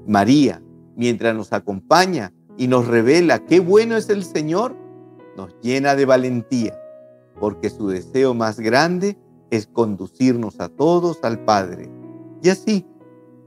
María, 0.08 0.62
mientras 0.96 1.36
nos 1.36 1.54
acompaña 1.54 2.34
y 2.58 2.68
nos 2.68 2.88
revela 2.88 3.46
qué 3.46 3.60
bueno 3.60 3.98
es 3.98 4.10
el 4.10 4.24
Señor, 4.24 4.76
nos 5.38 5.56
llena 5.62 5.96
de 5.96 6.06
valentía, 6.06 6.78
porque 7.40 7.70
su 7.70 7.88
deseo 7.88 8.34
más 8.34 8.60
grande 8.60 9.18
es 9.50 9.68
conducirnos 9.68 10.60
a 10.60 10.70
todos 10.70 11.20
al 11.24 11.44
Padre. 11.44 11.90
Y 12.42 12.50
así, 12.50 12.86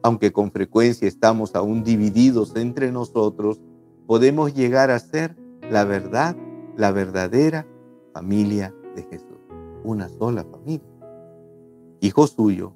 aunque 0.04 0.32
con 0.32 0.52
frecuencia 0.52 1.08
estamos 1.08 1.56
aún 1.56 1.82
divididos 1.82 2.54
entre 2.56 2.92
nosotros, 2.92 3.58
podemos 4.06 4.52
llegar 4.54 4.90
a 4.90 4.98
ser 4.98 5.34
la 5.70 5.84
verdad, 5.84 6.36
la 6.76 6.92
verdadera 6.92 7.66
familia 8.12 8.74
de 8.94 9.02
Jesús. 9.04 9.38
Una 9.82 10.10
sola 10.10 10.44
familia. 10.44 10.86
Hijo 12.00 12.26
suyo 12.26 12.74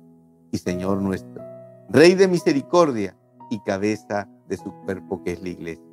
y 0.50 0.56
Señor 0.56 1.02
nuestro, 1.02 1.42
Rey 1.90 2.14
de 2.14 2.28
misericordia 2.28 3.14
y 3.50 3.61
cabeza 3.61 4.26
de 4.49 4.56
su 4.56 4.73
cuerpo 4.87 5.23
que 5.23 5.32
es 5.32 5.42
la 5.42 5.50
iglesia. 5.50 5.85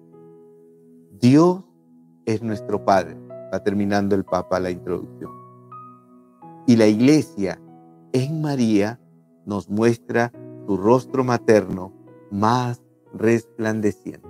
Dios 1.20 1.65
es 2.25 2.42
nuestro 2.44 2.86
Padre. 2.86 3.18
Va 3.54 3.62
terminando 3.62 4.15
el 4.15 4.24
Papa 4.24 4.58
la 4.62 4.72
introducción. 4.72 5.32
Y 6.65 6.77
la 6.77 6.88
iglesia 6.88 7.60
en 8.13 8.42
María 8.42 9.01
nos 9.46 9.70
muestra 9.70 10.32
su 10.66 10.78
rostro 10.78 11.24
materno 11.24 11.94
más 12.32 12.82
resplandeciente. 13.14 14.28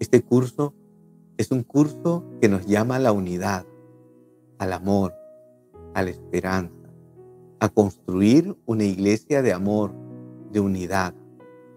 Este 0.00 0.22
curso 0.22 0.74
es 1.36 1.50
un 1.50 1.62
curso 1.62 2.24
que 2.40 2.48
nos 2.48 2.66
llama 2.66 2.96
a 2.96 2.98
la 3.00 3.12
unidad, 3.12 3.66
al 4.58 4.72
amor, 4.72 5.14
a 5.94 6.02
la 6.02 6.10
esperanza, 6.10 6.88
a 7.60 7.68
construir 7.68 8.56
una 8.66 8.84
iglesia 8.84 9.42
de 9.42 9.52
amor, 9.52 9.92
de 10.50 10.60
unidad, 10.60 11.14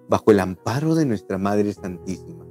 bajo 0.09 0.31
el 0.31 0.39
amparo 0.39 0.95
de 0.95 1.05
nuestra 1.05 1.37
Madre 1.37 1.73
Santísima. 1.73 2.45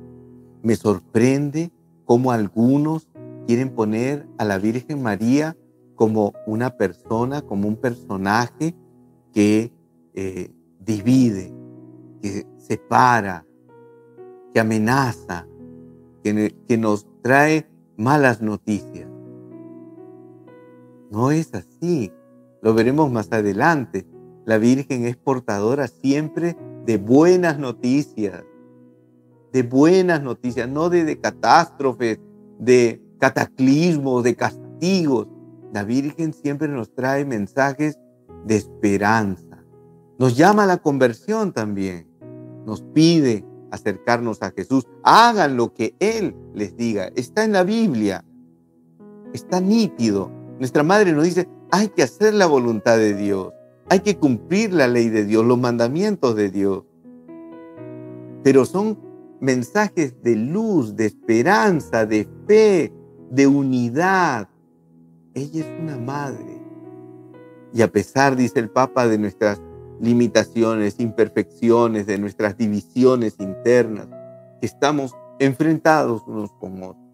Me 0.63 0.77
sorprende 0.77 1.71
cómo 2.05 2.33
algunos 2.33 3.09
quieren 3.47 3.71
poner 3.75 4.27
a 4.39 4.45
la 4.45 4.59
Virgen 4.59 5.03
María 5.03 5.57
como 5.95 6.33
una 6.47 6.77
persona, 6.77 7.43
como 7.43 7.69
un 7.69 7.77
personaje 7.77 8.75
que 9.33 9.73
eh, 10.15 10.51
divide, 10.81 11.53
que 12.23 12.47
separa, 12.59 13.45
que 14.53 14.61
amenaza, 14.61 15.47
que, 16.23 16.79
nos 16.79 17.07
trae 17.23 17.67
malas 17.97 18.41
noticias. 18.41 19.09
No 21.11 21.31
es 21.31 21.53
así. 21.55 22.13
Lo 22.63 22.75
veremos 22.75 23.11
más 23.11 23.31
adelante. 23.33 24.07
La 24.47 24.59
Virgen 24.59 25.05
es 25.07 25.17
portadora 25.17 25.87
siempre 25.87 26.57
de 26.87 26.97
buenas 26.99 27.59
noticias, 27.59 28.45
de 29.53 29.63
buenas 29.63 30.23
noticias, 30.23 30.69
no 30.69 30.89
de 30.89 31.19
catástrofes, 31.21 32.21
de 32.59 33.03
cataclismos, 33.19 34.25
de 34.25 34.35
castigos. 34.35 35.29
La 35.73 35.85
Virgen 35.85 36.33
siempre 36.33 36.69
nos 36.69 36.95
trae 36.95 37.25
mensajes 37.25 37.99
de 38.45 38.57
esperanza. 38.57 39.44
Nos 40.19 40.37
llama 40.37 40.65
a 40.65 40.67
la 40.67 40.79
conversión 40.79 41.53
también. 41.53 42.07
Nos 42.67 42.83
pide 42.83 43.45
acercarnos 43.71 44.43
a 44.43 44.51
Jesús. 44.51 44.87
Hagan 45.03 45.57
lo 45.57 45.75
que 45.75 45.95
Él 45.99 46.37
les 46.55 46.77
diga. 46.77 47.11
Está 47.17 47.45
en 47.45 47.53
la 47.53 47.65
Biblia. 47.65 48.25
Está 49.33 49.61
nítido. 49.61 50.31
Nuestra 50.59 50.83
madre 50.83 51.13
nos 51.13 51.25
dice, 51.25 51.49
hay 51.71 51.89
que 51.89 52.05
hacer 52.05 52.35
la 52.35 52.47
voluntad 52.47 52.97
de 52.97 53.15
Dios. 53.15 53.53
Hay 53.89 54.01
que 54.01 54.17
cumplir 54.17 54.73
la 54.73 54.87
ley 54.87 55.09
de 55.09 55.25
Dios, 55.25 55.45
los 55.45 55.59
mandamientos 55.59 56.37
de 56.37 56.51
Dios. 56.51 56.85
Pero 58.43 58.65
son 58.65 58.99
mensajes 59.41 60.23
de 60.23 60.37
luz, 60.37 60.95
de 60.97 61.07
esperanza, 61.07 62.07
de 62.07 62.29
fe, 62.47 62.93
de 63.31 63.47
unidad. 63.47 64.49
Ella 65.35 65.61
es 65.65 65.81
una 65.81 65.99
madre. 65.99 66.63
Y 67.73 67.83
a 67.83 67.91
pesar, 67.91 68.37
dice 68.37 68.61
el 68.61 68.71
Papa, 68.71 69.09
de 69.09 69.19
nuestras 69.19 69.61
limitaciones, 70.01 71.01
imperfecciones, 71.01 72.07
de 72.07 72.19
nuestras 72.19 72.57
divisiones 72.57 73.37
internas, 73.39 74.09
estamos 74.61 75.15
enfrentados 75.39 76.23
unos 76.27 76.53
con 76.53 76.83
otros. 76.83 77.05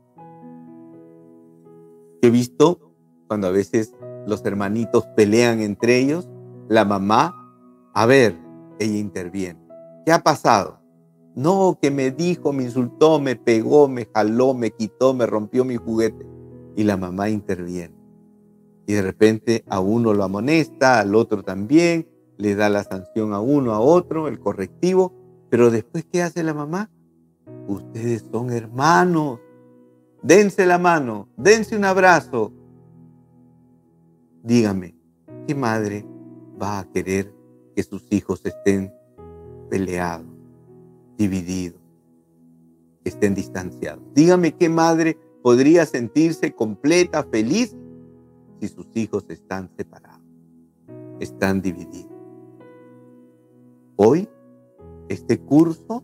He 2.22 2.30
visto 2.30 2.92
cuando 3.28 3.46
a 3.46 3.50
veces 3.50 3.94
los 4.26 4.44
hermanitos 4.44 5.06
pelean 5.16 5.60
entre 5.60 5.98
ellos, 5.98 6.28
la 6.68 6.84
mamá, 6.84 7.34
a 7.94 8.06
ver, 8.06 8.36
ella 8.78 8.98
interviene. 8.98 9.60
¿Qué 10.04 10.12
ha 10.12 10.22
pasado? 10.22 10.80
No, 11.34 11.78
que 11.80 11.90
me 11.90 12.10
dijo, 12.10 12.52
me 12.52 12.64
insultó, 12.64 13.20
me 13.20 13.36
pegó, 13.36 13.88
me 13.88 14.08
jaló, 14.12 14.52
me 14.52 14.70
quitó, 14.70 15.14
me 15.14 15.26
rompió 15.26 15.64
mi 15.64 15.76
juguete. 15.76 16.26
Y 16.76 16.84
la 16.84 16.96
mamá 16.96 17.30
interviene. 17.30 17.94
Y 18.86 18.94
de 18.94 19.02
repente 19.02 19.64
a 19.68 19.80
uno 19.80 20.12
lo 20.12 20.24
amonesta, 20.24 20.98
al 21.00 21.14
otro 21.14 21.42
también, 21.42 22.08
le 22.40 22.54
da 22.54 22.68
la 22.68 22.84
sanción 22.84 23.32
a 23.32 23.40
uno, 23.40 23.72
a 23.72 23.80
otro, 23.80 24.28
el 24.28 24.40
correctivo. 24.40 25.12
Pero 25.50 25.70
después, 25.70 26.04
¿qué 26.10 26.22
hace 26.22 26.42
la 26.42 26.54
mamá? 26.54 26.90
Ustedes 27.68 28.24
son 28.30 28.50
hermanos. 28.50 29.40
Dense 30.22 30.66
la 30.66 30.78
mano, 30.78 31.28
dense 31.36 31.76
un 31.76 31.84
abrazo. 31.84 32.52
Dígame, 34.42 34.94
¿qué 35.46 35.54
madre 35.54 36.06
va 36.60 36.80
a 36.80 36.84
querer 36.84 37.34
que 37.74 37.82
sus 37.82 38.06
hijos 38.10 38.44
estén 38.44 38.92
peleados? 39.70 40.40
divididos, 41.20 41.78
estén 43.04 43.34
distanciados. 43.34 44.02
Dígame 44.14 44.52
qué 44.56 44.70
madre 44.70 45.18
podría 45.42 45.84
sentirse 45.84 46.54
completa, 46.54 47.24
feliz, 47.24 47.76
si 48.58 48.68
sus 48.68 48.86
hijos 48.94 49.26
están 49.28 49.70
separados, 49.76 50.24
están 51.20 51.60
divididos. 51.60 52.09
Hoy, 54.02 54.30
este 55.10 55.38
curso 55.38 56.02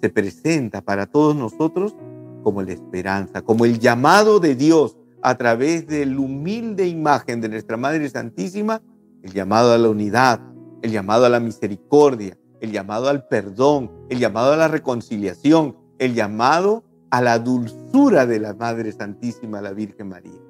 se 0.00 0.08
presenta 0.08 0.80
para 0.80 1.04
todos 1.04 1.36
nosotros 1.36 1.94
como 2.42 2.62
la 2.62 2.72
esperanza, 2.72 3.42
como 3.42 3.66
el 3.66 3.78
llamado 3.78 4.40
de 4.40 4.54
Dios 4.54 4.96
a 5.20 5.36
través 5.36 5.86
de 5.86 6.06
la 6.06 6.18
humilde 6.18 6.88
imagen 6.88 7.42
de 7.42 7.50
nuestra 7.50 7.76
Madre 7.76 8.08
Santísima, 8.08 8.80
el 9.22 9.34
llamado 9.34 9.74
a 9.74 9.76
la 9.76 9.90
unidad, 9.90 10.40
el 10.80 10.90
llamado 10.90 11.26
a 11.26 11.28
la 11.28 11.38
misericordia, 11.38 12.38
el 12.62 12.72
llamado 12.72 13.10
al 13.10 13.28
perdón, 13.28 13.90
el 14.08 14.20
llamado 14.20 14.54
a 14.54 14.56
la 14.56 14.68
reconciliación, 14.68 15.76
el 15.98 16.14
llamado 16.14 16.82
a 17.10 17.20
la 17.20 17.38
dulzura 17.38 18.24
de 18.24 18.40
la 18.40 18.54
Madre 18.54 18.90
Santísima, 18.90 19.60
la 19.60 19.74
Virgen 19.74 20.08
María. 20.08 20.40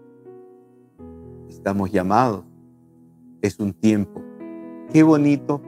Estamos 1.49 1.91
llamados. 1.91 2.45
Es 3.43 3.59
un 3.59 3.73
tiempo. 3.73 4.23
Qué 4.93 5.03
bonito. 5.03 5.61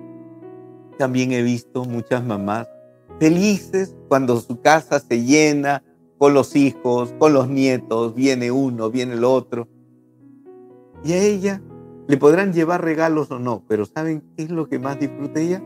También 1.01 1.33
he 1.33 1.41
visto 1.41 1.87
muchas 1.87 2.23
mamás 2.23 2.69
felices 3.19 3.97
cuando 4.09 4.39
su 4.39 4.61
casa 4.61 5.01
se 5.01 5.25
llena 5.25 5.83
con 6.19 6.35
los 6.35 6.55
hijos, 6.55 7.15
con 7.19 7.33
los 7.33 7.49
nietos, 7.49 8.15
viene 8.15 8.51
uno, 8.51 8.91
viene 8.91 9.15
el 9.15 9.25
otro. 9.25 9.67
Y 11.03 11.15
a 11.15 11.23
ella 11.23 11.63
le 12.07 12.19
podrán 12.19 12.53
llevar 12.53 12.85
regalos 12.85 13.31
o 13.31 13.39
no, 13.39 13.65
pero 13.67 13.87
¿saben 13.87 14.23
qué 14.37 14.43
es 14.43 14.51
lo 14.51 14.69
que 14.69 14.79
más 14.79 15.01
disfruta 15.01 15.41
ella? 15.41 15.63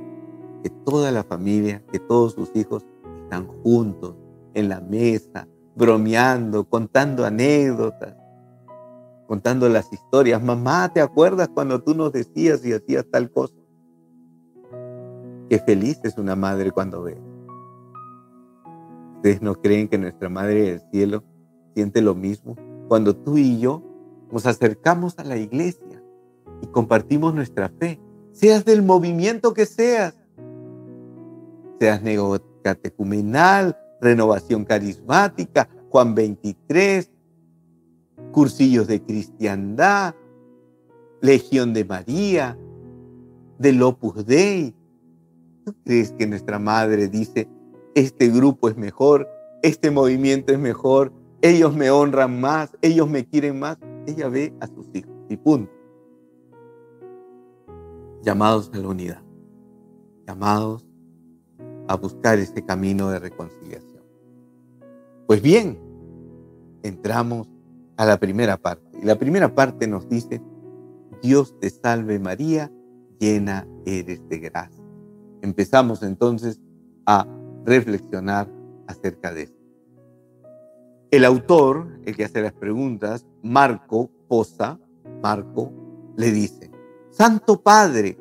que 0.62 0.70
toda 0.70 1.10
la 1.10 1.24
familia, 1.24 1.82
que 1.90 1.98
todos 1.98 2.34
sus 2.34 2.54
hijos 2.54 2.86
están 3.24 3.48
juntos 3.64 4.14
en 4.54 4.68
la 4.68 4.80
mesa, 4.82 5.48
bromeando, 5.74 6.62
contando 6.62 7.26
anécdotas, 7.26 8.14
contando 9.26 9.68
las 9.68 9.92
historias. 9.92 10.40
Mamá, 10.40 10.92
¿te 10.94 11.00
acuerdas 11.00 11.48
cuando 11.52 11.82
tú 11.82 11.92
nos 11.92 12.12
decías 12.12 12.64
y 12.64 12.72
hacías 12.72 13.04
tal 13.10 13.32
cosa? 13.32 13.63
Qué 15.54 15.60
feliz 15.60 16.00
es 16.02 16.18
una 16.18 16.34
madre 16.34 16.72
cuando 16.72 17.04
ve. 17.04 17.16
¿Ustedes 19.14 19.40
no 19.40 19.54
creen 19.54 19.86
que 19.86 19.96
nuestra 19.98 20.28
Madre 20.28 20.62
del 20.62 20.80
Cielo 20.90 21.22
siente 21.76 22.02
lo 22.02 22.16
mismo? 22.16 22.56
Cuando 22.88 23.14
tú 23.14 23.38
y 23.38 23.60
yo 23.60 23.80
nos 24.32 24.46
acercamos 24.46 25.16
a 25.16 25.22
la 25.22 25.36
iglesia 25.36 26.02
y 26.60 26.66
compartimos 26.66 27.36
nuestra 27.36 27.68
fe, 27.68 28.00
seas 28.32 28.64
del 28.64 28.82
movimiento 28.82 29.54
que 29.54 29.64
seas, 29.64 30.16
seas 31.78 32.02
neocatecumenal, 32.02 33.78
renovación 34.00 34.64
carismática, 34.64 35.68
Juan 35.88 36.16
23, 36.16 37.12
cursillos 38.32 38.88
de 38.88 39.00
cristiandad, 39.00 40.16
Legión 41.20 41.72
de 41.72 41.84
María, 41.84 42.58
del 43.56 43.80
Opus 43.84 44.26
Dei. 44.26 44.74
¿Tú 45.64 45.74
crees 45.84 46.12
que 46.12 46.26
nuestra 46.26 46.58
madre 46.58 47.08
dice, 47.08 47.48
este 47.94 48.28
grupo 48.28 48.68
es 48.68 48.76
mejor, 48.76 49.28
este 49.62 49.90
movimiento 49.90 50.52
es 50.52 50.58
mejor, 50.58 51.12
ellos 51.40 51.74
me 51.74 51.90
honran 51.90 52.40
más, 52.40 52.76
ellos 52.82 53.08
me 53.08 53.24
quieren 53.24 53.58
más? 53.58 53.78
Ella 54.06 54.28
ve 54.28 54.52
a 54.60 54.66
sus 54.66 54.86
hijos 54.94 55.14
y 55.28 55.36
punto. 55.36 55.72
Llamados 58.22 58.70
a 58.74 58.78
la 58.78 58.88
unidad, 58.88 59.22
llamados 60.26 60.86
a 61.88 61.96
buscar 61.96 62.38
este 62.38 62.64
camino 62.64 63.10
de 63.10 63.18
reconciliación. 63.18 64.02
Pues 65.26 65.40
bien, 65.40 65.78
entramos 66.82 67.48
a 67.96 68.04
la 68.04 68.18
primera 68.18 68.56
parte. 68.56 68.98
Y 69.00 69.04
la 69.04 69.16
primera 69.18 69.54
parte 69.54 69.86
nos 69.86 70.08
dice, 70.08 70.42
Dios 71.22 71.58
te 71.58 71.70
salve 71.70 72.18
María, 72.18 72.70
llena 73.18 73.66
eres 73.86 74.26
de 74.28 74.38
gracia. 74.38 74.83
Empezamos 75.44 76.02
entonces 76.02 76.58
a 77.04 77.26
reflexionar 77.66 78.48
acerca 78.86 79.30
de 79.30 79.42
esto. 79.42 79.58
El 81.10 81.26
autor, 81.26 82.00
el 82.06 82.16
que 82.16 82.24
hace 82.24 82.40
las 82.40 82.54
preguntas, 82.54 83.26
Marco 83.42 84.10
Posa, 84.26 84.80
Marco, 85.22 85.70
le 86.16 86.30
dice, 86.30 86.70
Santo 87.10 87.60
Padre, 87.60 88.18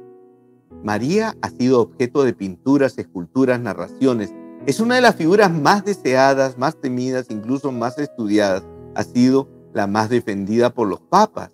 María 0.83 1.33
ha 1.41 1.49
sido 1.49 1.79
objeto 1.79 2.25
de 2.25 2.33
pinturas, 2.33 2.97
esculturas, 2.97 3.57
narraciones. 3.57 4.33
Es 4.65 4.81
una 4.81 4.95
de 4.95 5.01
las 5.01 5.15
figuras 5.15 5.49
más 5.49 5.85
deseadas, 5.85 6.57
más 6.57 6.75
temidas, 6.75 7.27
incluso 7.29 7.71
más 7.71 7.97
estudiadas. 7.99 8.63
Ha 8.95 9.03
sido 9.03 9.47
la 9.73 9.87
más 9.87 10.09
defendida 10.09 10.73
por 10.73 10.89
los 10.89 10.99
papas. 10.99 11.51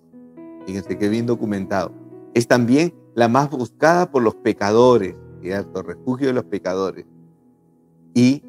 Fíjense 0.65 0.97
que 0.97 1.09
bien 1.09 1.27
documentado. 1.27 1.91
Es 2.33 2.47
también 2.47 2.95
la 3.13 3.27
más 3.27 3.51
buscada 3.51 4.09
por 4.09 4.23
los 4.23 4.33
pecadores, 4.33 5.15
¿cierto? 5.41 5.81
Refugio 5.81 6.27
de 6.27 6.33
los 6.33 6.45
pecadores. 6.45 7.05
Y 8.13 8.43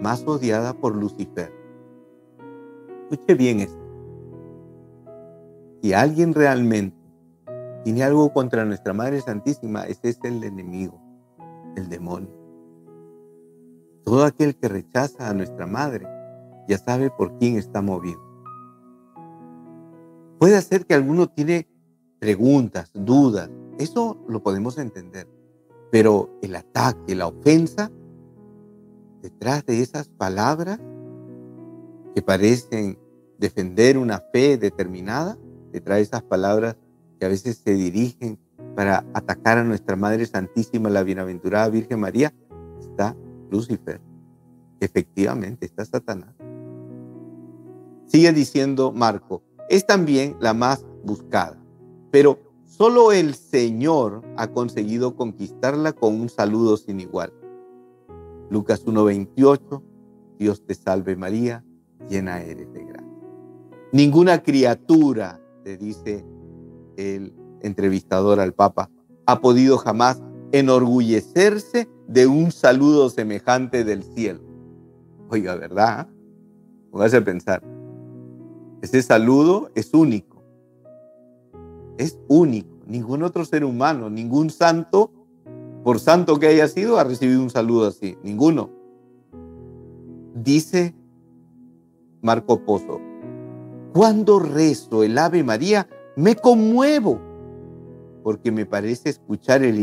más 0.00 0.24
odiada 0.26 0.74
por 0.74 0.94
Lucifer. 0.94 1.52
Escuche 3.10 3.34
bien 3.34 3.60
esto. 3.60 3.78
Si 5.82 5.92
alguien 5.92 6.34
realmente 6.34 6.96
tiene 7.84 8.02
algo 8.02 8.32
contra 8.32 8.64
nuestra 8.64 8.92
Madre 8.92 9.20
Santísima, 9.20 9.84
ese 9.84 10.10
es 10.10 10.18
el 10.24 10.42
enemigo, 10.44 11.00
el 11.76 11.88
demonio. 11.88 12.30
Todo 14.04 14.24
aquel 14.24 14.56
que 14.56 14.68
rechaza 14.68 15.28
a 15.28 15.34
nuestra 15.34 15.66
Madre 15.66 16.06
ya 16.68 16.78
sabe 16.78 17.10
por 17.10 17.38
quién 17.38 17.56
está 17.56 17.80
movido. 17.80 18.20
Puede 20.38 20.60
ser 20.62 20.86
que 20.86 20.94
alguno 20.94 21.28
tiene 21.28 21.68
preguntas, 22.18 22.90
dudas, 22.92 23.50
eso 23.78 24.18
lo 24.28 24.42
podemos 24.42 24.76
entender, 24.78 25.28
pero 25.90 26.30
el 26.42 26.56
ataque, 26.56 27.14
la 27.14 27.26
ofensa, 27.26 27.90
detrás 29.22 29.64
de 29.66 29.82
esas 29.82 30.08
palabras 30.08 30.80
que 32.14 32.22
parecen 32.22 32.98
defender 33.38 33.98
una 33.98 34.22
fe 34.32 34.58
determinada, 34.58 35.38
detrás 35.72 35.98
de 35.98 36.02
esas 36.02 36.22
palabras 36.22 36.76
que 37.18 37.26
a 37.26 37.28
veces 37.28 37.60
se 37.64 37.74
dirigen 37.74 38.38
para 38.74 39.04
atacar 39.12 39.58
a 39.58 39.64
nuestra 39.64 39.96
Madre 39.96 40.26
Santísima, 40.26 40.88
la 40.88 41.02
Bienaventurada 41.02 41.68
Virgen 41.68 42.00
María, 42.00 42.32
está 42.80 43.16
Lucifer. 43.50 44.00
Efectivamente, 44.80 45.66
está 45.66 45.84
Satanás. 45.84 46.34
Sigue 48.06 48.32
diciendo 48.32 48.92
Marco, 48.92 49.42
es 49.68 49.86
también 49.86 50.36
la 50.40 50.54
más 50.54 50.86
buscada, 51.04 51.58
pero 52.10 52.38
solo 52.68 53.12
el 53.12 53.34
Señor 53.34 54.22
ha 54.36 54.48
conseguido 54.48 55.16
conquistarla 55.16 55.92
con 55.92 56.14
un 56.20 56.28
saludo 56.28 56.76
sin 56.76 57.00
igual. 57.00 57.32
Lucas 58.50 58.86
1:28, 58.86 59.82
Dios 60.38 60.64
te 60.64 60.74
salve 60.74 61.16
María, 61.16 61.64
llena 62.08 62.40
eres 62.42 62.72
de 62.72 62.84
gracia. 62.84 63.08
Ninguna 63.92 64.42
criatura, 64.42 65.40
te 65.64 65.76
dice 65.76 66.24
el 66.96 67.34
entrevistador 67.62 68.38
al 68.38 68.52
Papa, 68.52 68.90
ha 69.26 69.40
podido 69.40 69.78
jamás 69.78 70.22
enorgullecerse 70.52 71.88
de 72.06 72.26
un 72.26 72.52
saludo 72.52 73.10
semejante 73.10 73.84
del 73.84 74.02
cielo. 74.02 74.40
Oiga, 75.30 75.56
¿verdad? 75.56 76.08
Póngase 76.90 77.18
a 77.18 77.24
pensar. 77.24 77.62
Ese 78.80 79.02
saludo 79.02 79.70
es 79.74 79.92
único. 79.92 80.37
Es 81.98 82.18
único. 82.28 82.68
Ningún 82.86 83.22
otro 83.22 83.44
ser 83.44 83.64
humano, 83.64 84.08
ningún 84.08 84.48
santo, 84.48 85.12
por 85.84 86.00
santo 86.00 86.38
que 86.38 86.46
haya 86.46 86.68
sido, 86.68 86.98
ha 86.98 87.04
recibido 87.04 87.42
un 87.42 87.50
saludo 87.50 87.88
así. 87.88 88.16
Ninguno. 88.22 88.70
Dice 90.34 90.94
Marco 92.22 92.64
Pozo, 92.64 93.00
cuando 93.92 94.38
rezo 94.38 95.02
el 95.02 95.18
Ave 95.18 95.44
María, 95.44 95.88
me 96.16 96.36
conmuevo 96.36 97.20
porque 98.22 98.52
me 98.52 98.66
parece 98.66 99.08
escuchar 99.08 99.62
el, 99.62 99.78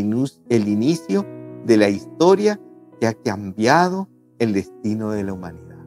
el 0.50 0.68
inicio 0.68 1.26
de 1.66 1.78
la 1.78 1.90
historia 1.90 2.60
que 3.00 3.08
ha 3.08 3.14
cambiado 3.14 4.08
el 4.40 4.54
destino 4.54 5.12
de 5.12 5.24
la 5.24 5.34
humanidad. 5.34 5.84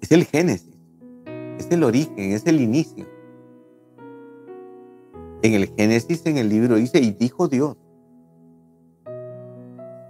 Es 0.00 0.12
el 0.12 0.24
génesis, 0.24 0.78
es 1.58 1.70
el 1.70 1.82
origen, 1.82 2.32
es 2.32 2.46
el 2.46 2.60
inicio. 2.60 3.06
En 5.42 5.54
el 5.54 5.68
Génesis, 5.76 6.26
en 6.26 6.36
el 6.36 6.48
libro 6.48 6.76
dice, 6.76 7.00
y 7.00 7.12
dijo 7.12 7.48
Dios, 7.48 7.76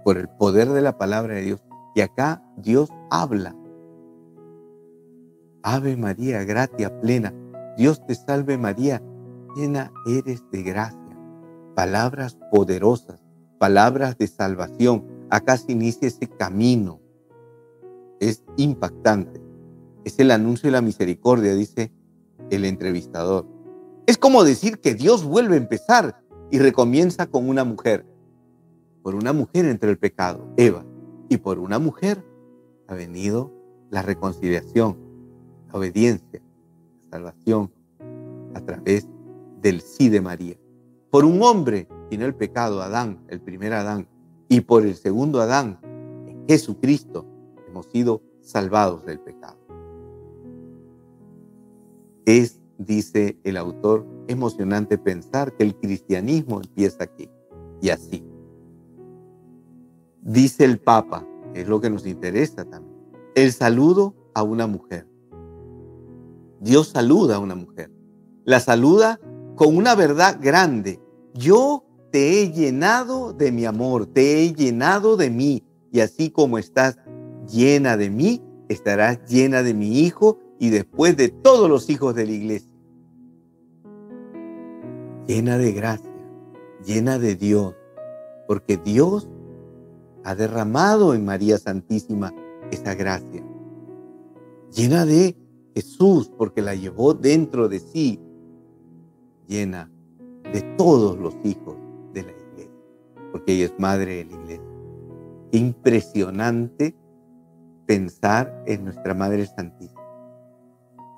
por 0.03 0.17
el 0.17 0.27
poder 0.27 0.69
de 0.69 0.81
la 0.81 0.97
palabra 0.97 1.35
de 1.35 1.41
Dios. 1.41 1.61
Y 1.95 2.01
acá 2.01 2.43
Dios 2.57 2.89
habla. 3.09 3.55
Ave 5.63 5.95
María, 5.95 6.43
gratia 6.43 6.99
plena, 7.01 7.33
Dios 7.77 8.05
te 8.05 8.15
salve 8.15 8.57
María, 8.57 9.01
llena 9.55 9.91
eres 10.05 10.43
de 10.51 10.63
gracia. 10.63 10.99
Palabras 11.75 12.37
poderosas, 12.51 13.21
palabras 13.59 14.17
de 14.17 14.27
salvación. 14.27 15.05
Acá 15.29 15.57
se 15.57 15.71
inicia 15.71 16.07
ese 16.07 16.27
camino. 16.27 16.99
Es 18.19 18.43
impactante. 18.57 19.41
Es 20.03 20.19
el 20.19 20.31
anuncio 20.31 20.67
de 20.67 20.71
la 20.71 20.81
misericordia, 20.81 21.53
dice 21.53 21.93
el 22.49 22.65
entrevistador. 22.65 23.47
Es 24.11 24.17
como 24.17 24.43
decir 24.43 24.81
que 24.81 24.93
Dios 24.93 25.23
vuelve 25.23 25.53
a 25.53 25.57
empezar 25.57 26.21
y 26.51 26.59
recomienza 26.59 27.27
con 27.27 27.47
una 27.47 27.63
mujer. 27.63 28.05
Por 29.03 29.15
una 29.15 29.31
mujer 29.31 29.63
entre 29.63 29.89
el 29.89 29.97
pecado, 29.97 30.45
Eva. 30.57 30.83
Y 31.29 31.37
por 31.37 31.59
una 31.59 31.79
mujer 31.79 32.21
ha 32.89 32.93
venido 32.93 33.53
la 33.89 34.01
reconciliación, 34.01 34.97
la 35.69 35.79
obediencia, 35.79 36.41
salvación 37.09 37.71
a 38.53 38.59
través 38.59 39.07
del 39.61 39.79
sí 39.79 40.09
de 40.09 40.19
María. 40.19 40.57
Por 41.09 41.23
un 41.23 41.41
hombre 41.41 41.87
vino 42.09 42.25
el 42.25 42.35
pecado, 42.35 42.81
Adán, 42.81 43.23
el 43.29 43.39
primer 43.39 43.71
Adán, 43.71 44.09
y 44.49 44.59
por 44.59 44.85
el 44.85 44.95
segundo 44.95 45.39
Adán, 45.39 45.79
Jesucristo, 46.49 47.25
hemos 47.65 47.85
sido 47.85 48.21
salvados 48.41 49.05
del 49.05 49.21
pecado. 49.21 49.57
Es, 52.25 52.60
dice 52.85 53.37
el 53.43 53.57
autor, 53.57 54.05
emocionante 54.27 54.97
pensar 54.97 55.55
que 55.55 55.63
el 55.63 55.75
cristianismo 55.75 56.61
empieza 56.61 57.03
aquí 57.03 57.29
y 57.81 57.89
así. 57.89 58.23
Dice 60.21 60.65
el 60.65 60.79
Papa, 60.79 61.27
es 61.53 61.67
lo 61.67 61.81
que 61.81 61.89
nos 61.89 62.05
interesa 62.05 62.63
también, 62.65 62.95
el 63.35 63.51
saludo 63.51 64.15
a 64.33 64.43
una 64.43 64.67
mujer. 64.67 65.07
Dios 66.59 66.89
saluda 66.89 67.37
a 67.37 67.39
una 67.39 67.55
mujer. 67.55 67.91
La 68.45 68.59
saluda 68.59 69.19
con 69.55 69.75
una 69.75 69.95
verdad 69.95 70.37
grande. 70.41 70.99
Yo 71.33 71.85
te 72.11 72.41
he 72.41 72.51
llenado 72.51 73.33
de 73.33 73.51
mi 73.51 73.65
amor, 73.65 74.05
te 74.05 74.43
he 74.43 74.53
llenado 74.53 75.17
de 75.17 75.29
mí. 75.29 75.63
Y 75.91 76.01
así 76.01 76.29
como 76.29 76.57
estás 76.57 76.97
llena 77.51 77.97
de 77.97 78.09
mí, 78.09 78.41
estarás 78.69 79.19
llena 79.27 79.63
de 79.63 79.73
mi 79.73 79.99
Hijo 79.99 80.39
y 80.59 80.69
después 80.69 81.17
de 81.17 81.29
todos 81.29 81.69
los 81.69 81.89
hijos 81.89 82.15
de 82.15 82.25
la 82.25 82.31
iglesia. 82.31 82.70
Llena 85.27 85.57
de 85.57 85.71
gracia, 85.71 86.11
llena 86.85 87.19
de 87.19 87.35
Dios, 87.35 87.75
porque 88.47 88.77
Dios 88.77 89.29
ha 90.23 90.35
derramado 90.35 91.13
en 91.13 91.25
María 91.25 91.57
Santísima 91.57 92.33
esa 92.71 92.95
gracia, 92.95 93.43
llena 94.73 95.05
de 95.05 95.37
Jesús, 95.75 96.31
porque 96.37 96.61
la 96.61 96.75
llevó 96.75 97.13
dentro 97.13 97.69
de 97.69 97.79
sí, 97.79 98.19
llena 99.47 99.91
de 100.51 100.61
todos 100.77 101.17
los 101.17 101.35
hijos 101.43 101.77
de 102.13 102.23
la 102.23 102.31
iglesia, 102.31 102.73
porque 103.31 103.53
ella 103.53 103.65
es 103.65 103.79
madre 103.79 104.15
de 104.15 104.25
la 104.25 104.41
iglesia. 104.41 104.65
Impresionante 105.51 106.95
pensar 107.85 108.63
en 108.65 108.85
nuestra 108.85 109.13
Madre 109.13 109.45
Santísima. 109.45 110.01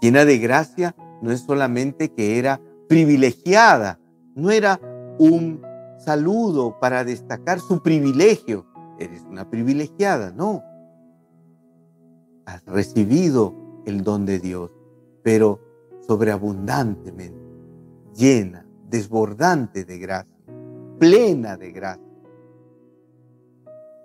Llena 0.02 0.26
de 0.26 0.38
gracia, 0.40 0.96
no 1.22 1.32
es 1.32 1.42
solamente 1.42 2.10
que 2.10 2.40
era 2.40 2.60
privilegiada, 2.88 4.00
no 4.36 4.52
era 4.52 4.80
un 5.20 5.62
saludo 5.98 6.80
para 6.80 7.04
destacar 7.04 7.60
su 7.60 7.82
privilegio. 7.82 8.66
Eres 9.00 9.24
una 9.30 9.50
privilegiada, 9.50 10.32
no. 10.32 10.64
Has 12.46 12.64
recibido 12.66 13.54
el 13.86 14.04
don 14.04 14.26
de 14.26 14.40
Dios, 14.40 14.72
pero 15.24 15.60
sobreabundantemente, 16.08 17.40
llena, 18.16 18.66
desbordante 18.90 19.86
de 19.86 19.98
gracia, 19.98 20.36
plena 21.00 21.58
de 21.58 21.72
gracia. 21.72 22.04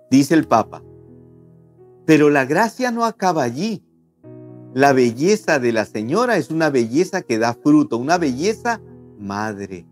Dice 0.09 0.33
el 0.33 0.47
Papa, 0.47 0.81
pero 2.05 2.29
la 2.29 2.45
gracia 2.45 2.89
no 2.91 3.05
acaba 3.05 3.43
allí. 3.43 3.85
La 4.73 4.93
belleza 4.93 5.57
de 5.59 5.73
la 5.73 5.85
señora 5.85 6.37
es 6.37 6.51
una 6.51 6.69
belleza 6.69 7.23
que 7.23 7.39
da 7.39 7.53
fruto, 7.55 7.97
una 7.97 8.19
belleza 8.19 8.79
madre. 9.17 9.87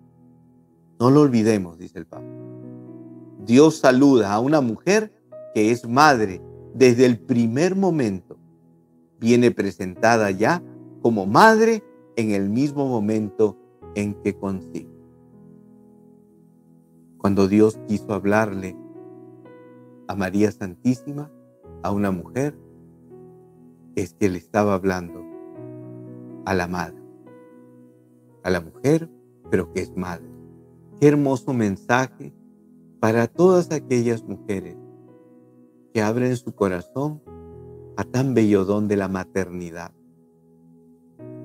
No 0.99 1.09
lo 1.09 1.21
olvidemos, 1.21 1.79
dice 1.79 1.97
el 1.97 2.05
Papa. 2.05 2.25
Dios 3.39 3.77
saluda 3.77 4.33
a 4.33 4.39
una 4.39 4.61
mujer 4.61 5.11
que 5.55 5.71
es 5.71 5.87
madre 5.87 6.41
desde 6.75 7.05
el 7.05 7.17
primer 7.19 7.75
momento. 7.75 8.37
Viene 9.19 9.49
presentada 9.49 10.29
ya 10.29 10.61
como 11.01 11.25
madre 11.25 11.83
en 12.15 12.31
el 12.31 12.49
mismo 12.49 12.87
momento 12.87 13.57
en 13.95 14.13
que 14.21 14.35
concibe. 14.35 14.91
Cuando 17.17 17.47
Dios 17.47 17.79
quiso 17.87 18.13
hablarle 18.13 18.75
a 20.07 20.15
María 20.15 20.51
Santísima, 20.51 21.31
a 21.81 21.91
una 21.91 22.11
mujer, 22.11 22.55
es 23.97 24.13
que 24.13 24.29
le 24.29 24.37
estaba 24.37 24.75
hablando 24.75 25.25
a 26.45 26.53
la 26.53 26.67
madre, 26.67 27.01
a 28.43 28.51
la 28.51 28.61
mujer, 28.61 29.09
pero 29.49 29.73
que 29.73 29.81
es 29.81 29.97
madre. 29.97 30.29
Qué 31.01 31.07
hermoso 31.07 31.51
mensaje 31.51 32.31
para 32.99 33.27
todas 33.27 33.71
aquellas 33.71 34.23
mujeres 34.23 34.77
que 35.93 36.01
abren 36.03 36.37
su 36.37 36.53
corazón 36.53 37.23
a 37.97 38.03
tan 38.03 38.35
bello 38.35 38.65
don 38.65 38.87
de 38.87 38.97
la 38.97 39.07
maternidad. 39.07 39.91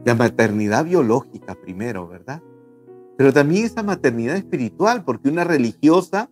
La 0.05 0.15
maternidad 0.15 0.85
biológica 0.85 1.55
primero, 1.55 2.07
¿verdad? 2.07 2.43
Pero 3.17 3.33
también 3.33 3.65
esa 3.65 3.83
maternidad 3.83 4.37
espiritual, 4.37 5.05
porque 5.05 5.31
una 5.31 5.45
religiosa 5.45 6.29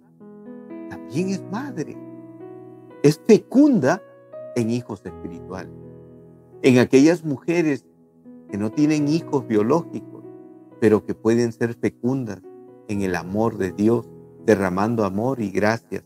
también 0.91 1.31
es 1.31 1.43
madre. 1.51 1.97
Es 3.03 3.19
fecunda 3.27 4.03
en 4.55 4.71
hijos 4.71 5.01
espirituales. 5.07 5.80
En 6.63 6.79
aquellas 6.79 7.25
mujeres 7.25 7.87
que 8.51 8.59
no 8.59 8.71
tienen 8.71 9.09
hijos 9.09 9.47
biológicos, 9.47 10.23
pero 10.79 11.07
que 11.07 11.15
pueden 11.15 11.53
ser 11.53 11.73
fecundas 11.73 12.43
en 12.89 13.01
el 13.01 13.17
amor 13.17 13.57
de 13.57 13.73
Dios, 13.73 14.07
derramando 14.45 15.05
amor 15.05 15.41
y 15.41 15.51
gracias. 15.51 16.05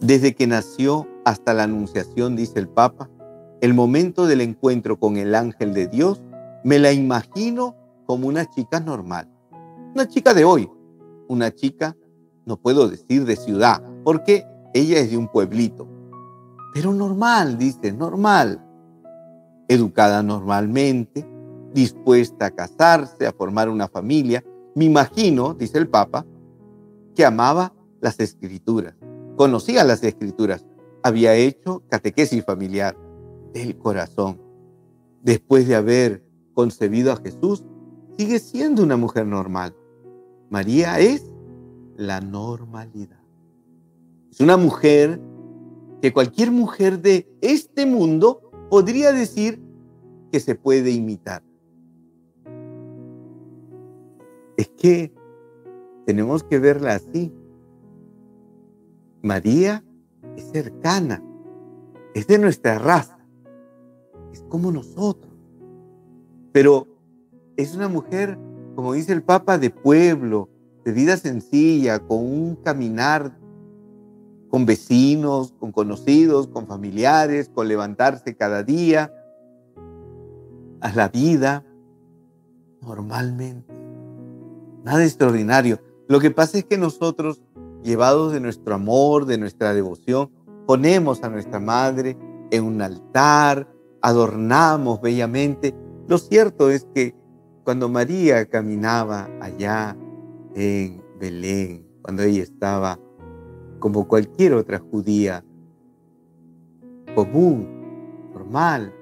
Desde 0.00 0.34
que 0.34 0.46
nació 0.46 1.06
hasta 1.26 1.52
la 1.52 1.64
anunciación, 1.64 2.34
dice 2.34 2.58
el 2.58 2.68
Papa, 2.68 3.10
el 3.60 3.74
momento 3.74 4.26
del 4.26 4.40
encuentro 4.40 4.98
con 4.98 5.18
el 5.18 5.34
ángel 5.34 5.74
de 5.74 5.86
Dios, 5.86 6.22
me 6.64 6.78
la 6.78 6.92
imagino 6.92 7.76
como 8.06 8.26
una 8.26 8.46
chica 8.46 8.80
normal. 8.80 9.28
Una 9.94 10.08
chica 10.08 10.32
de 10.32 10.46
hoy, 10.46 10.70
una 11.28 11.54
chica, 11.54 11.94
no 12.46 12.56
puedo 12.56 12.88
decir 12.88 13.26
de 13.26 13.36
ciudad, 13.36 13.82
porque 14.02 14.46
ella 14.72 15.00
es 15.00 15.10
de 15.10 15.18
un 15.18 15.28
pueblito, 15.28 15.86
pero 16.72 16.92
normal, 16.92 17.58
dice, 17.58 17.92
normal, 17.92 18.64
educada 19.68 20.22
normalmente, 20.22 21.26
dispuesta 21.72 22.46
a 22.46 22.50
casarse, 22.50 23.26
a 23.26 23.32
formar 23.32 23.68
una 23.68 23.88
familia. 23.88 24.44
Me 24.74 24.84
imagino, 24.84 25.54
dice 25.54 25.78
el 25.78 25.88
Papa, 25.88 26.26
que 27.14 27.24
amaba 27.24 27.72
las 28.00 28.18
escrituras, 28.20 28.94
conocía 29.36 29.84
las 29.84 30.02
escrituras, 30.02 30.64
había 31.02 31.34
hecho 31.34 31.82
catequesis 31.88 32.44
familiar 32.44 32.96
del 33.52 33.76
corazón. 33.76 34.40
Después 35.22 35.66
de 35.66 35.76
haber 35.76 36.24
concebido 36.54 37.12
a 37.12 37.16
Jesús, 37.16 37.64
sigue 38.16 38.38
siendo 38.38 38.82
una 38.82 38.96
mujer 38.96 39.26
normal. 39.26 39.74
María 40.50 40.98
es 40.98 41.24
la 41.96 42.20
normalidad. 42.20 43.20
Es 44.30 44.40
una 44.40 44.56
mujer 44.56 45.20
que 46.00 46.12
cualquier 46.12 46.50
mujer 46.50 47.00
de 47.00 47.28
este 47.40 47.86
mundo 47.86 48.50
podría 48.70 49.12
decir 49.12 49.62
que 50.32 50.40
se 50.40 50.54
puede 50.54 50.90
imitar. 50.90 51.42
Es 54.56 54.68
que 54.68 55.12
tenemos 56.06 56.42
que 56.42 56.58
verla 56.58 56.94
así. 56.94 57.32
María 59.22 59.84
es 60.36 60.50
cercana, 60.50 61.22
es 62.14 62.26
de 62.26 62.38
nuestra 62.38 62.78
raza, 62.78 63.18
es 64.32 64.42
como 64.48 64.72
nosotros. 64.72 65.32
Pero 66.52 66.86
es 67.56 67.74
una 67.74 67.88
mujer, 67.88 68.38
como 68.74 68.94
dice 68.94 69.12
el 69.12 69.22
Papa, 69.22 69.58
de 69.58 69.70
pueblo, 69.70 70.48
de 70.84 70.92
vida 70.92 71.16
sencilla, 71.16 71.98
con 71.98 72.18
un 72.18 72.56
caminar 72.56 73.38
con 74.50 74.66
vecinos, 74.66 75.54
con 75.58 75.70
conocidos, 75.70 76.48
con 76.48 76.66
familiares, 76.66 77.48
con 77.48 77.68
levantarse 77.68 78.34
cada 78.34 78.62
día 78.64 79.14
a 80.80 80.92
la 80.92 81.08
vida 81.08 81.64
normalmente. 82.82 83.72
Nada 84.84 85.04
extraordinario. 85.04 85.80
Lo 86.08 86.18
que 86.20 86.30
pasa 86.30 86.58
es 86.58 86.64
que 86.64 86.78
nosotros, 86.78 87.42
llevados 87.84 88.32
de 88.32 88.40
nuestro 88.40 88.74
amor, 88.74 89.26
de 89.26 89.38
nuestra 89.38 89.72
devoción, 89.72 90.30
ponemos 90.66 91.22
a 91.22 91.28
nuestra 91.28 91.60
madre 91.60 92.16
en 92.50 92.64
un 92.64 92.82
altar, 92.82 93.68
adornamos 94.02 95.00
bellamente. 95.00 95.74
Lo 96.08 96.18
cierto 96.18 96.70
es 96.70 96.86
que 96.94 97.14
cuando 97.62 97.88
María 97.88 98.46
caminaba 98.46 99.28
allá 99.40 99.96
en 100.54 101.02
Belén, 101.20 101.86
cuando 102.02 102.22
ella 102.22 102.42
estaba 102.42 102.98
como 103.80 104.06
cualquier 104.06 104.54
otra 104.54 104.78
judía 104.78 105.44
común, 107.14 107.66
normal, 108.32 108.94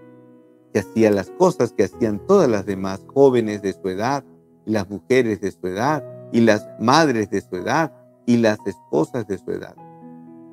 que 0.73 0.81
hacía 0.81 1.11
las 1.11 1.31
cosas 1.31 1.73
que 1.73 1.85
hacían 1.85 2.25
todas 2.27 2.49
las 2.49 2.65
demás 2.65 3.05
jóvenes 3.13 3.61
de 3.61 3.75
su 3.75 3.89
edad, 3.89 4.25
y 4.65 4.71
las 4.71 4.89
mujeres 4.89 5.41
de 5.41 5.51
su 5.51 5.67
edad, 5.67 6.05
y 6.33 6.41
las 6.41 6.67
madres 6.81 7.31
de 7.31 7.41
su 7.41 7.57
edad, 7.57 7.93
y 8.27 8.39
las 8.39 8.59
esposas 8.67 9.27
de 9.27 9.39
su 9.39 9.51
edad. 9.51 9.75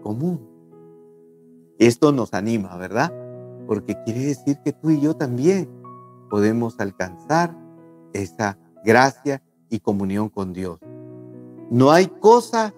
Común. 0.02 0.40
Esto 1.78 2.12
nos 2.12 2.34
anima, 2.34 2.76
¿verdad? 2.78 3.14
Porque 3.68 3.96
quiere 4.06 4.22
decir 4.22 4.58
que 4.64 4.72
tú 4.74 4.92
y 4.92 5.00
yo 5.00 5.16
también 5.16 5.70
podemos 6.30 6.80
alcanzar 6.80 7.56
esa 8.14 8.58
gracia 8.84 9.42
y 9.70 9.80
comunión 9.80 10.30
con 10.30 10.54
Dios. 10.54 10.80
No 11.70 11.92
hay 11.92 12.08
cosas 12.08 12.74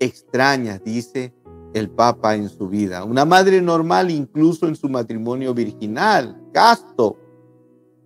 extrañas, 0.00 0.82
dice 0.84 1.34
el 1.74 1.90
Papa 1.90 2.34
en 2.34 2.48
su 2.48 2.68
vida. 2.68 3.04
Una 3.04 3.24
madre 3.24 3.60
normal 3.60 4.10
incluso 4.10 4.66
en 4.66 4.76
su 4.76 4.88
matrimonio 4.88 5.54
virginal, 5.54 6.40
casto, 6.52 7.16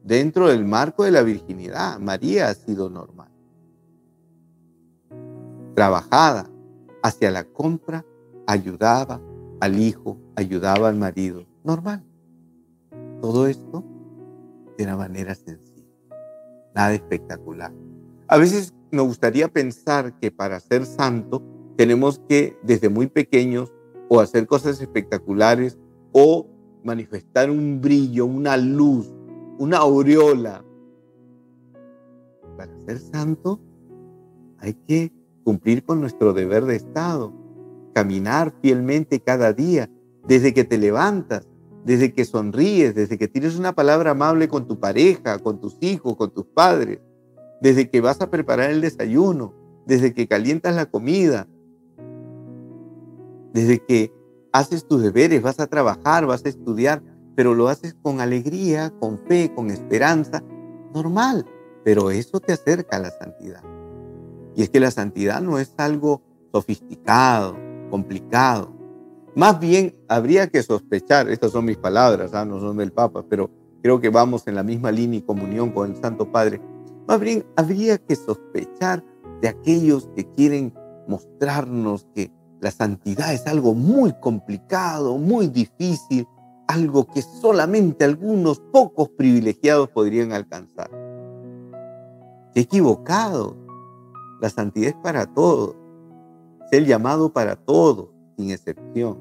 dentro 0.02 0.48
del 0.48 0.64
marco 0.64 1.04
de 1.04 1.10
la 1.10 1.22
virginidad. 1.22 1.98
María 1.98 2.48
ha 2.48 2.54
sido 2.54 2.90
normal. 2.90 3.30
Trabajada 5.74 6.50
hacia 7.02 7.30
la 7.30 7.44
compra, 7.44 8.04
ayudaba 8.46 9.20
al 9.60 9.78
hijo, 9.78 10.18
ayudaba 10.36 10.88
al 10.88 10.96
marido. 10.96 11.46
Normal. 11.64 12.04
Todo 13.20 13.46
esto 13.46 13.84
de 14.76 14.84
una 14.84 14.96
manera 14.96 15.34
sencilla. 15.34 15.86
Nada 16.74 16.92
espectacular. 16.94 17.72
A 18.26 18.36
veces 18.36 18.74
nos 18.90 19.06
gustaría 19.06 19.48
pensar 19.48 20.18
que 20.18 20.30
para 20.30 20.58
ser 20.58 20.84
santo 20.84 21.42
tenemos 21.76 22.20
que 22.28 22.56
desde 22.62 22.88
muy 22.88 23.06
pequeños 23.06 23.72
o 24.08 24.20
hacer 24.20 24.46
cosas 24.46 24.80
espectaculares 24.80 25.78
o 26.12 26.46
manifestar 26.84 27.50
un 27.50 27.80
brillo, 27.80 28.26
una 28.26 28.56
luz, 28.56 29.12
una 29.58 29.78
aureola. 29.78 30.64
Para 32.56 32.78
ser 32.86 32.98
santo 32.98 33.60
hay 34.58 34.74
que 34.74 35.12
cumplir 35.44 35.84
con 35.84 36.00
nuestro 36.00 36.32
deber 36.32 36.64
de 36.64 36.76
Estado, 36.76 37.32
caminar 37.94 38.54
fielmente 38.60 39.20
cada 39.20 39.52
día, 39.52 39.90
desde 40.26 40.54
que 40.54 40.64
te 40.64 40.78
levantas, 40.78 41.48
desde 41.84 42.12
que 42.12 42.24
sonríes, 42.24 42.94
desde 42.94 43.18
que 43.18 43.28
tienes 43.28 43.58
una 43.58 43.74
palabra 43.74 44.12
amable 44.12 44.48
con 44.48 44.68
tu 44.68 44.78
pareja, 44.78 45.38
con 45.38 45.60
tus 45.60 45.76
hijos, 45.80 46.16
con 46.16 46.30
tus 46.30 46.44
padres, 46.44 47.00
desde 47.60 47.90
que 47.90 48.00
vas 48.00 48.20
a 48.20 48.30
preparar 48.30 48.70
el 48.70 48.80
desayuno, 48.80 49.52
desde 49.86 50.14
que 50.14 50.28
calientas 50.28 50.76
la 50.76 50.86
comida, 50.86 51.48
desde 53.52 53.78
que 53.84 54.12
haces 54.52 54.86
tus 54.86 55.02
deberes, 55.02 55.42
vas 55.42 55.60
a 55.60 55.66
trabajar, 55.66 56.26
vas 56.26 56.44
a 56.44 56.48
estudiar, 56.48 57.02
pero 57.34 57.54
lo 57.54 57.68
haces 57.68 57.94
con 58.02 58.20
alegría, 58.20 58.92
con 59.00 59.18
fe, 59.18 59.52
con 59.54 59.70
esperanza, 59.70 60.42
normal, 60.94 61.46
pero 61.84 62.10
eso 62.10 62.40
te 62.40 62.52
acerca 62.52 62.96
a 62.96 63.00
la 63.00 63.10
santidad. 63.10 63.62
Y 64.54 64.62
es 64.62 64.70
que 64.70 64.80
la 64.80 64.90
santidad 64.90 65.40
no 65.40 65.58
es 65.58 65.72
algo 65.78 66.22
sofisticado, 66.52 67.56
complicado. 67.90 68.72
Más 69.34 69.58
bien 69.58 69.96
habría 70.08 70.48
que 70.48 70.62
sospechar, 70.62 71.30
estas 71.30 71.52
son 71.52 71.64
mis 71.64 71.78
palabras, 71.78 72.34
¿ah? 72.34 72.44
no 72.44 72.60
son 72.60 72.76
del 72.76 72.92
Papa, 72.92 73.24
pero 73.28 73.50
creo 73.82 74.00
que 74.00 74.10
vamos 74.10 74.46
en 74.46 74.54
la 74.54 74.62
misma 74.62 74.92
línea 74.92 75.20
y 75.20 75.22
comunión 75.22 75.70
con 75.70 75.90
el 75.90 75.96
Santo 75.96 76.30
Padre. 76.30 76.60
Más 77.08 77.18
bien 77.18 77.44
habría 77.56 77.96
que 77.96 78.14
sospechar 78.14 79.02
de 79.40 79.48
aquellos 79.48 80.10
que 80.14 80.24
quieren 80.34 80.74
mostrarnos 81.08 82.06
que 82.14 82.30
la 82.62 82.70
santidad 82.70 83.34
es 83.34 83.48
algo 83.48 83.74
muy 83.74 84.12
complicado, 84.12 85.18
muy 85.18 85.48
difícil, 85.48 86.28
algo 86.68 87.08
que 87.08 87.20
solamente 87.20 88.04
algunos 88.04 88.60
pocos 88.60 89.08
privilegiados 89.08 89.88
podrían 89.88 90.30
alcanzar. 90.30 90.88
Qué 92.54 92.60
equivocado. 92.60 93.56
La 94.40 94.48
santidad 94.48 94.90
es 94.90 94.94
para 94.94 95.26
todos. 95.26 95.74
Es 96.66 96.78
el 96.78 96.86
llamado 96.86 97.32
para 97.32 97.56
todos, 97.56 98.10
sin 98.38 98.52
excepción. 98.52 99.18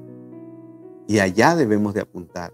Y 1.08 1.18
allá 1.18 1.56
debemos 1.56 1.94
de 1.94 2.02
apuntar. 2.02 2.52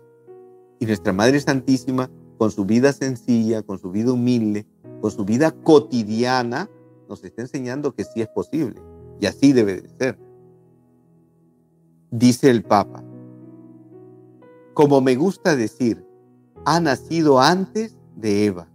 Y 0.80 0.86
nuestra 0.86 1.12
Madre 1.12 1.38
Santísima, 1.38 2.08
con 2.38 2.50
su 2.50 2.64
vida 2.64 2.94
sencilla, 2.94 3.60
con 3.60 3.78
su 3.78 3.90
vida 3.90 4.10
humilde, 4.10 4.66
con 5.02 5.10
su 5.10 5.26
vida 5.26 5.50
cotidiana, 5.50 6.70
nos 7.10 7.22
está 7.24 7.42
enseñando 7.42 7.94
que 7.94 8.04
sí 8.04 8.22
es 8.22 8.28
posible. 8.28 8.80
Y 9.20 9.26
así 9.26 9.52
debe 9.52 9.82
de 9.82 9.88
ser. 9.90 10.27
Dice 12.10 12.48
el 12.48 12.62
Papa, 12.62 13.04
como 14.72 15.02
me 15.02 15.14
gusta 15.14 15.56
decir, 15.56 16.06
ha 16.64 16.80
nacido 16.80 17.38
antes 17.38 17.98
de 18.16 18.46
Eva. 18.46 18.66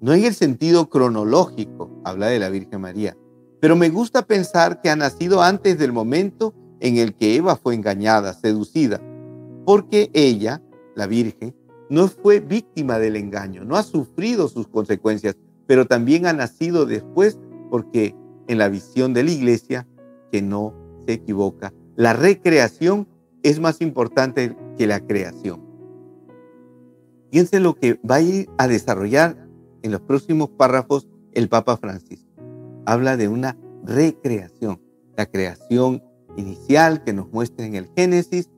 No 0.00 0.14
en 0.14 0.24
el 0.24 0.32
sentido 0.32 0.88
cronológico, 0.88 1.90
habla 2.04 2.28
de 2.28 2.38
la 2.38 2.50
Virgen 2.50 2.80
María, 2.80 3.16
pero 3.60 3.74
me 3.74 3.88
gusta 3.88 4.26
pensar 4.26 4.80
que 4.80 4.90
ha 4.90 4.94
nacido 4.94 5.42
antes 5.42 5.76
del 5.76 5.92
momento 5.92 6.54
en 6.78 6.98
el 6.98 7.16
que 7.16 7.34
Eva 7.34 7.56
fue 7.56 7.74
engañada, 7.74 8.32
seducida, 8.32 9.00
porque 9.66 10.10
ella, 10.14 10.62
la 10.94 11.08
Virgen, 11.08 11.56
no 11.90 12.06
fue 12.06 12.38
víctima 12.38 13.00
del 13.00 13.16
engaño, 13.16 13.64
no 13.64 13.74
ha 13.74 13.82
sufrido 13.82 14.46
sus 14.46 14.68
consecuencias, 14.68 15.36
pero 15.66 15.88
también 15.88 16.26
ha 16.26 16.32
nacido 16.32 16.86
después 16.86 17.40
porque 17.70 18.14
en 18.46 18.58
la 18.58 18.68
visión 18.68 19.14
de 19.14 19.24
la 19.24 19.32
iglesia, 19.32 19.88
que 20.30 20.42
no 20.42 20.74
se 21.06 21.14
equivoca, 21.14 21.72
la 21.98 22.12
recreación 22.12 23.08
es 23.42 23.58
más 23.58 23.80
importante 23.80 24.56
que 24.76 24.86
la 24.86 25.00
creación. 25.00 25.60
Fíjense 27.32 27.58
lo 27.58 27.74
que 27.74 27.98
va 28.08 28.14
a 28.14 28.20
ir 28.20 28.48
a 28.56 28.68
desarrollar 28.68 29.48
en 29.82 29.90
los 29.90 30.00
próximos 30.02 30.48
párrafos 30.50 31.08
el 31.32 31.48
Papa 31.48 31.76
Francisco. 31.76 32.30
Habla 32.86 33.16
de 33.16 33.26
una 33.26 33.58
recreación, 33.82 34.80
la 35.16 35.26
creación 35.26 36.04
inicial 36.36 37.02
que 37.02 37.12
nos 37.12 37.32
muestra 37.32 37.66
en 37.66 37.74
el 37.74 37.90
Génesis, 37.96 38.48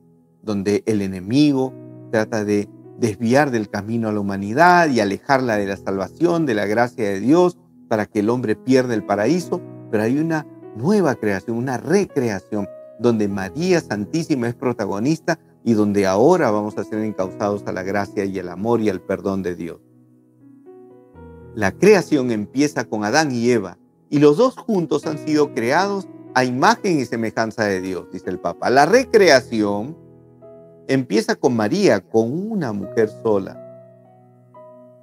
donde 0.43 0.83
el 0.85 1.01
enemigo 1.01 1.73
trata 2.11 2.45
de 2.45 2.69
desviar 2.99 3.49
del 3.49 3.71
camino 3.71 4.09
a 4.09 4.11
la 4.11 4.19
humanidad 4.19 4.87
y 4.89 4.99
alejarla 4.99 5.57
de 5.57 5.65
la 5.65 5.77
salvación, 5.77 6.45
de 6.45 6.53
la 6.53 6.67
gracia 6.67 7.09
de 7.09 7.19
Dios, 7.19 7.57
para 7.89 8.05
que 8.05 8.19
el 8.19 8.29
hombre 8.29 8.55
pierda 8.55 8.93
el 8.93 9.03
paraíso, 9.03 9.63
pero 9.89 10.03
hay 10.03 10.19
una 10.19 10.45
nueva 10.77 11.15
creación, 11.15 11.57
una 11.57 11.77
recreación, 11.77 12.67
donde 13.01 13.27
María 13.27 13.81
Santísima 13.81 14.47
es 14.47 14.53
protagonista 14.53 15.39
y 15.63 15.73
donde 15.73 16.05
ahora 16.05 16.51
vamos 16.51 16.77
a 16.77 16.83
ser 16.83 16.99
encausados 16.99 17.63
a 17.65 17.71
la 17.71 17.83
gracia 17.83 18.25
y 18.25 18.37
el 18.37 18.47
amor 18.47 18.79
y 18.81 18.89
el 18.89 19.01
perdón 19.01 19.41
de 19.41 19.55
Dios. 19.55 19.79
La 21.55 21.71
creación 21.71 22.31
empieza 22.31 22.85
con 22.85 23.03
Adán 23.03 23.31
y 23.31 23.49
Eva 23.49 23.77
y 24.09 24.19
los 24.19 24.37
dos 24.37 24.55
juntos 24.55 25.05
han 25.07 25.17
sido 25.17 25.53
creados 25.53 26.07
a 26.35 26.45
imagen 26.45 26.99
y 26.99 27.05
semejanza 27.05 27.65
de 27.65 27.81
Dios, 27.81 28.05
dice 28.11 28.29
el 28.29 28.39
Papa. 28.39 28.69
La 28.69 28.85
recreación 28.85 29.97
empieza 30.87 31.35
con 31.35 31.55
María, 31.55 31.99
con 32.01 32.51
una 32.51 32.71
mujer 32.71 33.09
sola. 33.23 33.57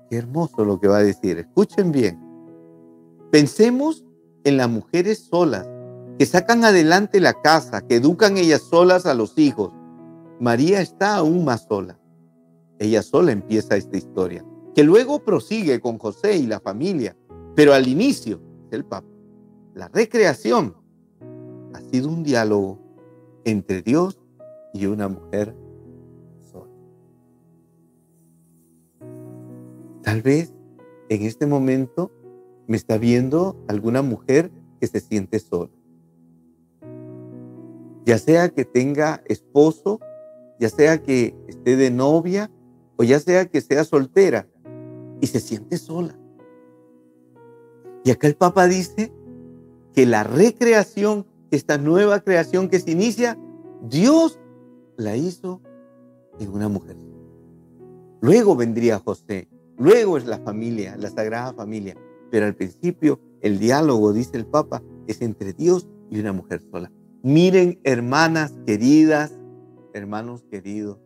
Qué 0.09 0.17
hermoso 0.17 0.65
lo 0.65 0.81
que 0.81 0.89
va 0.89 0.99
a 0.99 1.03
decir. 1.03 1.39
Escuchen 1.39 1.93
bien. 1.93 2.19
Pensemos 3.31 4.05
en 4.45 4.57
las 4.57 4.71
mujeres 4.71 5.19
solas 5.19 5.69
que 6.19 6.27
sacan 6.27 6.65
adelante 6.65 7.21
la 7.21 7.41
casa, 7.41 7.87
que 7.87 7.97
educan 7.97 8.37
ellas 8.39 8.63
solas 8.63 9.07
a 9.07 9.15
los 9.15 9.39
hijos, 9.39 9.71
María 10.41 10.81
está 10.81 11.15
aún 11.15 11.45
más 11.45 11.67
sola. 11.69 11.97
Ella 12.81 13.03
sola 13.03 13.31
empieza 13.31 13.77
esta 13.77 13.97
historia, 13.97 14.45
que 14.75 14.83
luego 14.83 15.25
prosigue 15.25 15.81
con 15.81 15.97
José 15.97 16.37
y 16.37 16.47
la 16.47 16.59
familia, 16.59 17.17
pero 17.55 17.73
al 17.73 17.87
inicio 17.87 18.41
del 18.69 18.85
Papa, 18.85 19.07
la 19.75 19.87
recreación 19.89 20.75
ha 21.73 21.81
sido 21.83 22.09
un 22.09 22.25
diálogo 22.25 22.81
entre 23.45 23.83
Dios 23.83 24.19
y 24.75 24.87
una 24.87 25.07
mujer 25.07 25.55
sola. 26.51 26.73
Tal 30.03 30.23
vez 30.23 30.53
en 31.11 31.23
este 31.23 31.47
momento 31.47 32.11
me 32.67 32.77
está 32.77 32.99
viendo 32.99 33.57
alguna 33.69 34.03
mujer 34.03 34.51
que 34.81 34.89
se 34.89 34.99
siente 34.99 35.39
sola. 35.39 35.78
Ya 38.09 38.19
sea 38.19 38.49
que 38.49 38.65
tenga 38.65 39.23
esposo 39.27 40.01
ya 40.59 40.69
sea 40.69 41.03
que 41.03 41.37
esté 41.47 41.77
de 41.77 41.91
novia 41.91 42.51
o 42.97 43.05
ya 43.05 43.21
sea 43.21 43.47
que 43.47 43.61
sea 43.61 43.85
soltera 43.85 44.49
y 45.21 45.27
se 45.27 45.41
siente 45.41 45.79
sola. 45.79 46.19
Y 48.05 48.11
acá 48.11 48.27
el 48.27 48.35
Papa 48.35 48.67
dice 48.67 49.13
que 49.95 50.07
la 50.07 50.25
recreación, 50.25 51.27
esta 51.51 51.79
nueva 51.79 52.21
creación 52.21 52.69
que 52.69 52.81
se 52.81 52.91
inicia, 52.91 53.39
Dios 53.83 54.41
la 54.97 55.17
hizo 55.17 55.61
en 56.41 56.51
una 56.51 56.69
mujer. 56.69 56.97
Luego 58.21 58.57
vendría 58.57 58.99
José, 58.99 59.49
luego 59.77 60.17
es 60.17 60.27
la 60.27 60.39
familia, 60.39 60.97
la 60.97 61.11
sagrada 61.11 61.53
familia, 61.53 61.95
pero 62.31 62.47
al 62.47 62.57
principio 62.57 63.21
el 63.43 63.59
diálogo, 63.61 64.13
dice 64.13 64.37
el 64.37 64.47
Papa, 64.47 64.83
es 65.07 65.21
entre 65.23 65.53
Dios 65.53 65.87
y 66.11 66.19
una 66.19 66.33
mujer 66.33 66.63
sola. 66.73 66.91
Miren, 67.29 67.79
hermanas 67.85 68.55
queridas, 68.65 69.33
hermanos 69.93 70.47
queridos, 70.51 70.97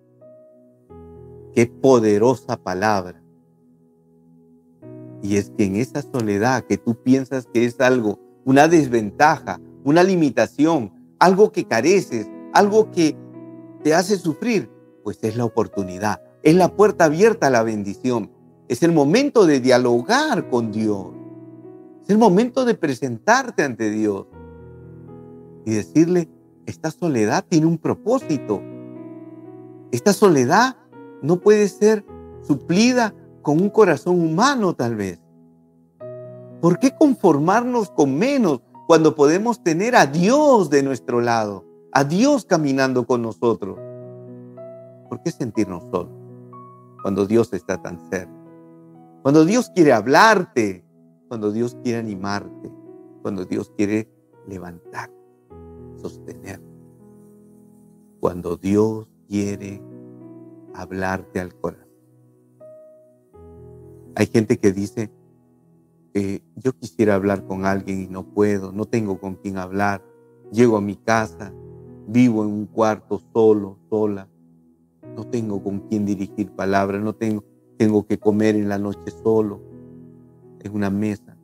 qué 1.52 1.66
poderosa 1.66 2.56
palabra. 2.56 3.20
Y 5.20 5.35
es 5.35 5.50
que 5.50 5.64
en 5.64 5.74
esa 5.74 6.00
soledad 6.00 6.62
que 6.62 6.79
tú 6.79 6.94
piensas 6.94 7.48
que 7.52 7.64
es 7.64 7.81
algo, 7.81 8.20
una 8.44 8.68
desventaja, 8.68 9.60
una 9.83 10.04
limitación, 10.04 10.92
algo 11.18 11.50
que 11.50 11.64
careces, 11.64 12.31
algo 12.52 12.92
que 12.92 13.16
te 13.83 13.92
hace 13.92 14.16
sufrir, 14.16 14.70
pues 15.02 15.18
es 15.23 15.37
la 15.37 15.44
oportunidad, 15.44 16.23
es 16.44 16.54
la 16.54 16.77
puerta 16.77 17.06
abierta 17.06 17.48
a 17.48 17.50
la 17.50 17.64
bendición, 17.64 18.31
es 18.68 18.85
el 18.85 18.92
momento 18.92 19.44
de 19.44 19.58
dialogar 19.58 20.48
con 20.50 20.70
Dios, 20.70 21.08
es 22.04 22.10
el 22.10 22.18
momento 22.18 22.64
de 22.64 22.75
presentarte 22.75 23.64
ante 23.64 23.90
Dios 23.90 24.27
y 25.65 25.73
decirle, 25.73 26.29
esta 26.67 26.90
soledad 26.90 27.44
tiene 27.48 27.67
un 27.67 27.79
propósito, 27.79 28.63
esta 29.90 30.13
soledad 30.13 30.77
no 31.23 31.40
puede 31.40 31.69
ser 31.69 32.04
suplida 32.42 33.15
con 33.42 33.60
un 33.60 33.71
corazón 33.71 34.21
humano 34.21 34.75
tal 34.75 34.96
vez. 34.96 35.21
¿Por 36.60 36.79
qué 36.79 36.94
conformarnos 36.96 37.90
con 37.90 38.17
menos 38.17 38.60
cuando 38.87 39.15
podemos 39.15 39.63
tener 39.63 39.96
a 39.96 40.06
Dios 40.06 40.71
de 40.71 40.83
nuestro 40.83 41.21
lado, 41.21 41.65
a 41.92 42.04
Dios 42.04 42.44
caminando 42.44 43.06
con 43.06 43.23
nosotros? 43.23 43.79
¿Por 45.08 45.23
qué 45.23 45.31
sentirnos 45.31 45.83
solos 45.90 46.13
cuando 47.02 47.27
Dios 47.27 47.52
está 47.52 47.83
tan 47.83 47.98
cerca? 48.08 48.33
Cuando 49.23 49.44
Dios 49.44 49.71
quiere 49.75 49.92
hablarte, 49.92 50.85
cuando 51.29 51.52
Dios 51.52 51.77
quiere 51.83 51.98
animarte, 51.98 52.71
cuando 53.23 53.44
Dios 53.44 53.73
quiere 53.77 54.08
levantar, 54.46 55.10
sostener, 56.03 56.61
cuando 58.21 58.57
Dios 58.57 59.09
quiere 59.29 59.83
hablarte 60.75 61.40
al 61.40 61.55
corazón. 61.55 61.88
Hay 64.15 64.27
gente 64.27 64.59
que 64.59 64.73
dice, 64.73 65.11
que 66.13 66.42
yo 66.57 66.73
quisiera 66.75 67.15
hablar 67.15 67.46
con 67.46 67.65
alguien 67.65 68.03
y 68.03 68.07
no 68.07 68.25
puedo, 68.25 68.73
no 68.73 68.85
tengo 68.85 69.19
con 69.19 69.37
quién 69.37 69.57
hablar, 69.57 70.05
llego 70.50 70.77
a 70.77 70.83
mi 70.83 70.96
casa 70.96 71.55
Vivo 72.07 72.44
en 72.44 72.50
un 72.50 72.67
cuarto 72.67 73.21
solo, 73.33 73.79
sola. 73.88 74.29
No 75.17 75.25
tengo 75.25 75.63
con 75.63 75.81
quién 75.88 76.05
dirigir 76.05 76.50
palabras, 76.50 77.03
no 77.03 77.15
tengo, 77.15 77.44
tengo 77.77 78.07
que 78.07 78.19
comer 78.19 78.57
en 78.57 78.69
la 78.69 78.79
noche 78.79 79.11
solo, 79.23 79.61
en 80.61 80.75
una 80.75 80.90
mesa. 80.90 81.37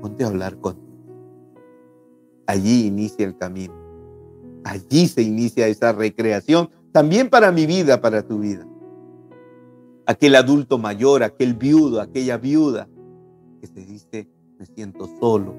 Ponte 0.00 0.24
a 0.24 0.28
hablar 0.28 0.58
con 0.60 0.76
Allí 2.48 2.86
inicia 2.86 3.26
el 3.26 3.36
camino. 3.36 3.74
Allí 4.64 5.06
se 5.06 5.20
inicia 5.20 5.68
esa 5.68 5.92
recreación, 5.92 6.70
también 6.92 7.28
para 7.28 7.52
mi 7.52 7.66
vida, 7.66 8.00
para 8.00 8.26
tu 8.26 8.38
vida. 8.38 8.66
Aquel 10.06 10.34
adulto 10.34 10.78
mayor, 10.78 11.22
aquel 11.22 11.52
viudo, 11.52 12.00
aquella 12.00 12.38
viuda 12.38 12.88
que 13.60 13.66
se 13.66 13.84
dice, 13.84 14.28
me 14.58 14.64
siento 14.64 15.06
solo, 15.20 15.54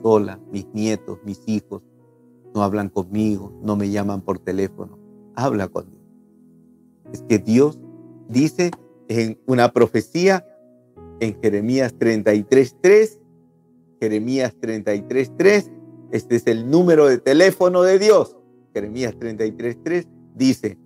sola, 0.00 0.40
mis 0.50 0.66
nietos, 0.72 1.18
mis 1.22 1.42
hijos, 1.46 1.82
no 2.54 2.62
hablan 2.62 2.88
conmigo, 2.88 3.52
no 3.62 3.76
me 3.76 3.90
llaman 3.90 4.22
por 4.22 4.38
teléfono. 4.38 4.98
Habla 5.34 5.68
con. 5.68 5.84
Es 7.12 7.20
que 7.28 7.38
Dios 7.38 7.78
dice 8.30 8.70
en 9.08 9.38
una 9.44 9.70
profecía 9.70 10.46
en 11.20 11.38
Jeremías 11.42 11.94
33.3, 11.98 13.18
Jeremías 14.00 14.56
33.3, 14.58 15.81
este 16.12 16.36
es 16.36 16.46
el 16.46 16.70
número 16.70 17.06
de 17.06 17.18
teléfono 17.18 17.82
de 17.82 17.98
Dios. 17.98 18.36
Jeremías 18.72 19.14
33.3 19.18 20.06
dice, 20.34 20.78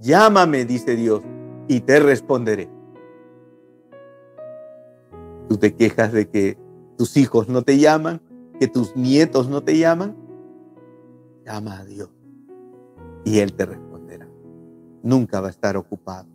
llámame, 0.00 0.64
dice 0.64 0.96
Dios, 0.96 1.22
y 1.68 1.80
te 1.80 2.00
responderé. 2.00 2.70
Tú 5.48 5.56
te 5.56 5.74
quejas 5.74 6.12
de 6.12 6.28
que 6.28 6.56
tus 6.96 7.16
hijos 7.16 7.48
no 7.48 7.62
te 7.62 7.78
llaman, 7.78 8.22
que 8.58 8.68
tus 8.68 8.96
nietos 8.96 9.48
no 9.48 9.62
te 9.62 9.76
llaman. 9.76 10.16
Llama 11.44 11.80
a 11.80 11.84
Dios 11.84 12.10
y 13.24 13.38
Él 13.40 13.52
te 13.52 13.66
responderá. 13.66 14.28
Nunca 15.02 15.40
va 15.40 15.48
a 15.48 15.50
estar 15.50 15.76
ocupado. 15.76 16.28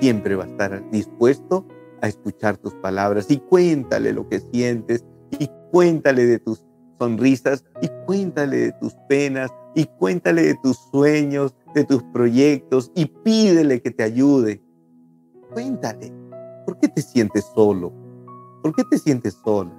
Siempre 0.00 0.36
va 0.36 0.44
a 0.44 0.48
estar 0.48 0.90
dispuesto 0.90 1.66
a 2.00 2.08
escuchar 2.08 2.56
tus 2.56 2.74
palabras 2.74 3.30
y 3.30 3.38
cuéntale 3.38 4.12
lo 4.12 4.28
que 4.28 4.40
sientes 4.40 5.04
y 5.38 5.48
cuéntale 5.70 6.26
de 6.26 6.38
tus 6.38 6.64
sonrisas 7.00 7.64
y 7.80 7.88
cuéntale 8.04 8.58
de 8.58 8.72
tus 8.72 8.94
penas 9.08 9.50
y 9.74 9.86
cuéntale 9.86 10.42
de 10.42 10.54
tus 10.62 10.76
sueños, 10.90 11.54
de 11.74 11.84
tus 11.84 12.02
proyectos 12.02 12.92
y 12.94 13.06
pídele 13.06 13.80
que 13.80 13.90
te 13.90 14.02
ayude. 14.02 14.62
Cuéntale, 15.52 16.12
¿por 16.66 16.78
qué 16.78 16.88
te 16.88 17.00
sientes 17.00 17.46
solo? 17.54 17.90
¿Por 18.62 18.74
qué 18.74 18.84
te 18.90 18.98
sientes 18.98 19.34
sola? 19.42 19.72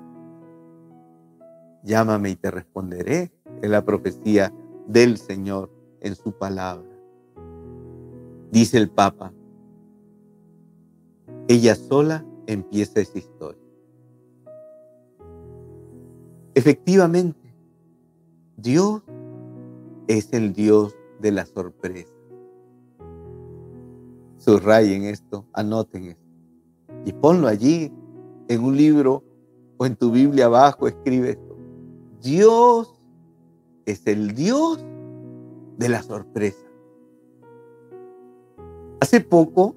Llámame 1.83 2.31
y 2.31 2.35
te 2.35 2.49
responderé. 2.49 3.31
Es 3.61 3.69
la 3.69 3.85
profecía 3.85 4.51
del 4.87 5.17
Señor 5.17 5.71
en 6.01 6.15
su 6.15 6.31
palabra. 6.31 6.89
Dice 8.51 8.79
el 8.79 8.89
Papa, 8.89 9.31
ella 11.47 11.75
sola 11.75 12.25
empieza 12.47 12.99
esa 12.99 13.19
historia. 13.19 13.60
Efectivamente, 16.53 17.53
Dios 18.57 19.01
es 20.07 20.33
el 20.33 20.53
Dios 20.53 20.95
de 21.19 21.31
la 21.31 21.45
sorpresa. 21.45 22.13
Subrayen 24.37 25.03
esto, 25.03 25.45
anoten 25.53 26.05
esto 26.05 26.21
y 27.05 27.13
ponlo 27.13 27.47
allí 27.47 27.91
en 28.47 28.63
un 28.63 28.75
libro 28.75 29.23
o 29.77 29.85
en 29.85 29.95
tu 29.95 30.11
Biblia 30.11 30.45
abajo, 30.45 30.87
escribe 30.87 31.31
esto. 31.31 31.57
Dios 32.21 33.01
es 33.85 34.05
el 34.05 34.35
Dios 34.35 34.83
de 35.77 35.89
la 35.89 36.03
sorpresa. 36.03 36.65
Hace 38.99 39.21
poco, 39.21 39.75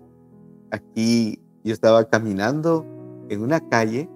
aquí 0.70 1.41
yo 1.62 1.72
estaba 1.72 2.05
caminando 2.05 2.85
en 3.31 3.43
una 3.43 3.66
calle 3.68 4.09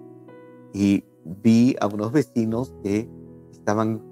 y 0.74 1.04
vi 1.42 1.76
a 1.80 1.86
unos 1.86 2.12
vecinos 2.12 2.74
que 2.82 3.08
estaban 3.52 4.02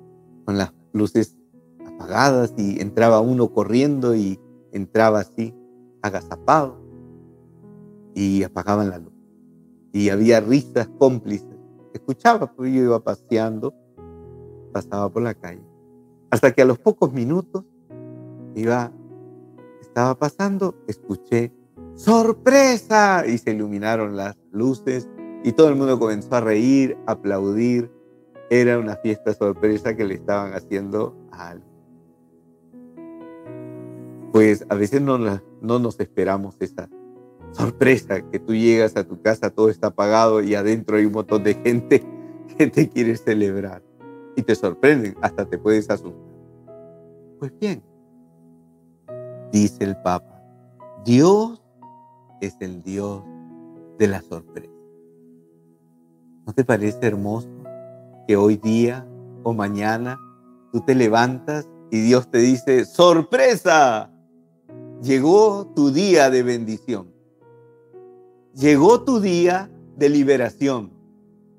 con 0.45 0.59
las 0.59 0.73
luces 0.93 1.37
apagadas 1.85 2.55
y 2.57 2.81
entraba 2.81 3.21
uno 3.21 3.53
corriendo 3.53 4.15
y 4.15 4.39
entraba 4.73 5.21
así, 5.21 5.55
agazapado, 6.03 6.77
y 8.15 8.43
apagaban 8.43 8.91
la 8.91 8.99
luz. 8.99 9.13
Y 9.93 10.11
había 10.11 10.41
risas 10.41 10.89
cómplices. 10.99 11.57
Escuchaba, 11.95 12.53
porque 12.53 12.73
yo 12.73 12.83
iba 12.83 13.01
paseando, 13.03 13.75
pasaba 14.73 15.09
por 15.09 15.23
la 15.23 15.35
calle. 15.35 15.65
Hasta 16.31 16.53
que 16.53 16.63
a 16.63 16.67
los 16.67 16.79
pocos 16.79 17.13
minutos 17.13 17.65
iba, 18.55 18.93
estaba 19.81 20.19
pasando, 20.19 20.75
escuché 20.87 21.53
¡sorpresa! 21.97 23.25
Y 23.27 23.39
se 23.39 23.53
iluminaron 23.53 24.17
las 24.17 24.37
luces 24.53 25.09
y 25.45 25.53
todo 25.53 25.69
el 25.69 25.77
mundo 25.77 25.99
comenzó 25.99 26.35
a 26.35 26.41
reír, 26.41 26.97
a 27.07 27.13
aplaudir. 27.13 27.91
Era 28.51 28.79
una 28.79 28.97
fiesta 28.97 29.33
sorpresa 29.35 29.97
que 29.97 30.05
le 30.05 30.15
estaban 30.15 30.53
haciendo 30.53 31.17
a 31.33 31.51
alguien. 31.51 31.77
Pues 34.33 34.67
a 34.69 34.75
veces 34.75 35.01
no, 35.01 35.19
no 35.19 35.79
nos 35.79 35.99
esperamos 36.01 36.57
esa 36.61 36.89
sorpresa, 37.53 38.21
que 38.31 38.39
tú 38.39 38.55
llegas 38.55 38.97
a 38.97 39.05
tu 39.05 39.21
casa, 39.23 39.51
todo 39.51 39.71
está 39.71 39.89
apagado 39.89 40.43
y 40.43 40.55
adentro 40.55 40.97
hay 40.97 41.07
un 41.07 41.13
montón 41.13 41.43
de 41.43 41.55
gente 41.55 42.05
que 42.59 42.67
te 42.67 42.89
quiere 42.89 43.17
celebrar. 43.17 43.83
Y 44.37 44.43
te 44.43 44.55
sorprenden, 44.55 45.17
hasta 45.23 45.47
te 45.47 45.57
puedes 45.57 45.89
asustar. 45.89 46.21
Pues 47.39 47.53
bien, 47.59 47.83
dice 49.51 49.85
el 49.85 49.97
Papa, 50.03 50.43
Dios 51.05 51.63
es 52.41 52.57
el 52.61 52.83
Dios 52.83 53.23
de 53.99 54.09
la 54.09 54.21
sorpresa. 54.21 54.76
¿No 56.47 56.53
te 56.53 56.65
parece 56.65 57.05
hermoso 57.05 57.49
que 58.29 58.37
hoy 58.37 58.57
día 58.57 59.05
o 59.43 59.53
mañana 59.53 60.17
tú 60.73 60.81
te 60.81 60.95
levantas 60.95 61.69
y 61.91 62.01
Dios 62.03 62.31
te 62.31 62.39
dice, 62.39 62.85
sorpresa, 62.85 64.13
llegó 65.03 65.67
tu 65.75 65.91
día 65.91 66.31
de 66.31 66.45
bendición, 66.45 67.13
llegó 68.55 69.03
tu 69.03 69.19
día 69.19 69.69
de 69.97 70.09
liberación, 70.09 70.93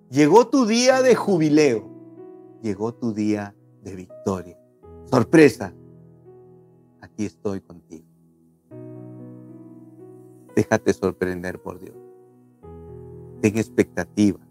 llegó 0.10 0.48
tu 0.48 0.66
día 0.66 1.02
de 1.02 1.16
jubileo, 1.16 1.90
llegó 2.62 2.94
tu 2.94 3.14
día 3.14 3.54
de 3.84 3.94
victoria. 3.94 4.58
Sorpresa, 5.12 5.74
aquí 7.02 7.26
estoy 7.26 7.60
contigo. 7.60 8.06
Déjate 10.56 10.94
sorprender 10.94 11.62
por 11.62 11.78
Dios. 11.78 11.96
Ten 13.42 13.58
expectativa. 13.58 14.47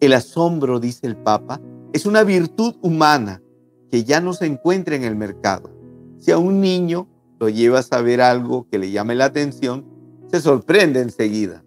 El 0.00 0.12
asombro, 0.12 0.78
dice 0.78 1.06
el 1.06 1.16
Papa, 1.16 1.60
es 1.92 2.06
una 2.06 2.22
virtud 2.22 2.76
humana 2.82 3.42
que 3.90 4.04
ya 4.04 4.20
no 4.20 4.32
se 4.32 4.46
encuentra 4.46 4.94
en 4.94 5.02
el 5.02 5.16
mercado. 5.16 5.70
Si 6.18 6.30
a 6.30 6.38
un 6.38 6.60
niño 6.60 7.08
lo 7.40 7.48
llevas 7.48 7.92
a 7.92 8.00
ver 8.00 8.20
algo 8.20 8.68
que 8.70 8.78
le 8.78 8.90
llame 8.90 9.14
la 9.14 9.24
atención, 9.24 9.84
se 10.30 10.40
sorprende 10.40 11.00
enseguida. 11.00 11.64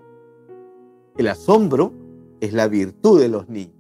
El 1.18 1.28
asombro 1.28 1.94
es 2.40 2.54
la 2.54 2.68
virtud 2.68 3.20
de 3.20 3.28
los 3.28 3.50
niños. 3.50 3.76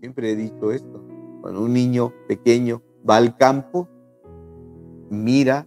Siempre 0.00 0.32
he 0.32 0.36
dicho 0.36 0.70
esto. 0.70 1.04
Cuando 1.40 1.62
un 1.62 1.72
niño 1.72 2.12
pequeño 2.28 2.82
va 3.08 3.16
al 3.16 3.36
campo, 3.36 3.88
mira, 5.10 5.66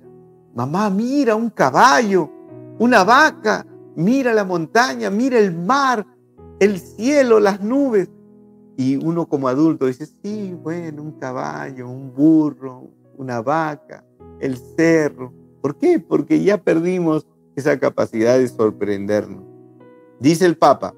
mamá, 0.55 0.89
mira 0.89 1.35
un 1.35 1.49
caballo, 1.49 2.29
una 2.79 3.03
vaca, 3.03 3.65
mira 3.95 4.33
la 4.33 4.45
montaña, 4.45 5.09
mira 5.09 5.39
el 5.39 5.53
mar, 5.55 6.05
el 6.62 6.80
cielo, 6.80 7.39
las 7.39 7.62
nubes. 7.62 8.09
Y 8.78 8.95
uno 8.95 9.28
como 9.28 9.47
adulto 9.47 9.88
dice, 9.88 10.05
sí, 10.05 10.53
bueno, 10.53 11.01
un 11.01 11.14
caballo, 11.14 11.89
un 11.89 12.14
burro, 12.14 12.88
una 13.18 13.41
vaca, 13.41 14.05
el 14.39 14.55
cerro. 14.57 15.34
¿Por 15.62 15.78
qué? 15.78 15.99
Porque 15.99 16.43
ya 16.43 16.57
perdimos 16.57 17.28
esa 17.55 17.80
capacidad 17.80 18.38
de 18.38 18.47
sorprendernos. 18.47 19.43
Dice 20.20 20.45
el 20.45 20.55
Papa, 20.55 20.93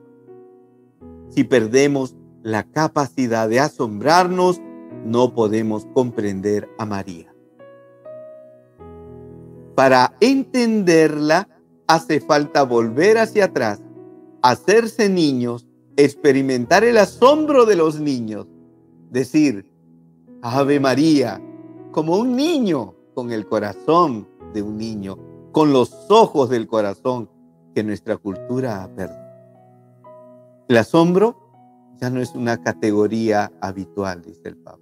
si 1.29 1.45
perdemos 1.45 2.15
la 2.43 2.63
capacidad 2.63 3.47
de 3.47 3.61
asombrarnos, 3.61 4.61
no 5.05 5.33
podemos 5.33 5.85
comprender 5.93 6.69
a 6.77 6.85
María. 6.85 7.33
Para 9.75 10.13
entenderla 10.19 11.47
hace 11.87 12.19
falta 12.19 12.63
volver 12.63 13.17
hacia 13.17 13.45
atrás, 13.45 13.81
hacerse 14.43 15.09
niños, 15.09 15.65
experimentar 15.95 16.83
el 16.83 16.97
asombro 16.97 17.65
de 17.65 17.77
los 17.77 17.99
niños, 17.99 18.45
decir, 19.09 19.65
Ave 20.41 20.79
María, 20.79 21.41
como 21.91 22.17
un 22.17 22.35
niño, 22.35 22.93
con 23.15 23.31
el 23.31 23.45
corazón 23.47 24.27
de 24.53 24.61
un 24.61 24.77
niño, 24.77 25.17
con 25.51 25.71
los 25.71 26.07
ojos 26.09 26.49
del 26.49 26.67
corazón 26.67 27.29
que 27.73 27.83
nuestra 27.83 28.17
cultura 28.17 28.83
ha 28.83 28.93
perdido. 28.93 29.23
El 30.67 30.77
asombro 30.77 31.37
ya 32.01 32.09
no 32.09 32.19
es 32.19 32.35
una 32.35 32.61
categoría 32.61 33.51
habitual, 33.61 34.21
dice 34.21 34.49
el 34.49 34.57
Papa. 34.57 34.79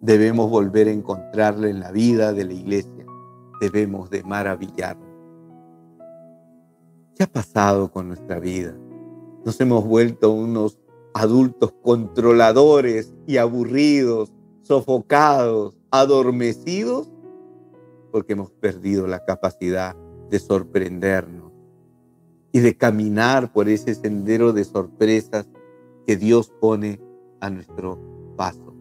debemos 0.00 0.50
volver 0.50 0.88
a 0.88 0.92
encontrarle 0.92 1.70
en 1.70 1.80
la 1.80 1.90
vida 1.92 2.32
de 2.32 2.44
la 2.44 2.52
iglesia. 2.52 3.06
Debemos 3.60 4.10
de 4.10 4.22
maravillarnos. 4.22 5.05
¿Qué 7.16 7.22
ha 7.22 7.26
pasado 7.26 7.90
con 7.90 8.08
nuestra 8.08 8.38
vida? 8.38 8.76
Nos 9.42 9.58
hemos 9.62 9.86
vuelto 9.86 10.32
unos 10.32 10.78
adultos 11.14 11.72
controladores 11.82 13.14
y 13.26 13.38
aburridos, 13.38 14.34
sofocados, 14.60 15.78
adormecidos, 15.90 17.10
porque 18.12 18.34
hemos 18.34 18.50
perdido 18.50 19.06
la 19.06 19.24
capacidad 19.24 19.96
de 20.28 20.38
sorprendernos 20.38 21.52
y 22.52 22.60
de 22.60 22.76
caminar 22.76 23.50
por 23.50 23.70
ese 23.70 23.94
sendero 23.94 24.52
de 24.52 24.64
sorpresas 24.64 25.48
que 26.06 26.18
Dios 26.18 26.52
pone 26.60 27.00
a 27.40 27.48
nuestro 27.48 27.98
paso. 28.36 28.74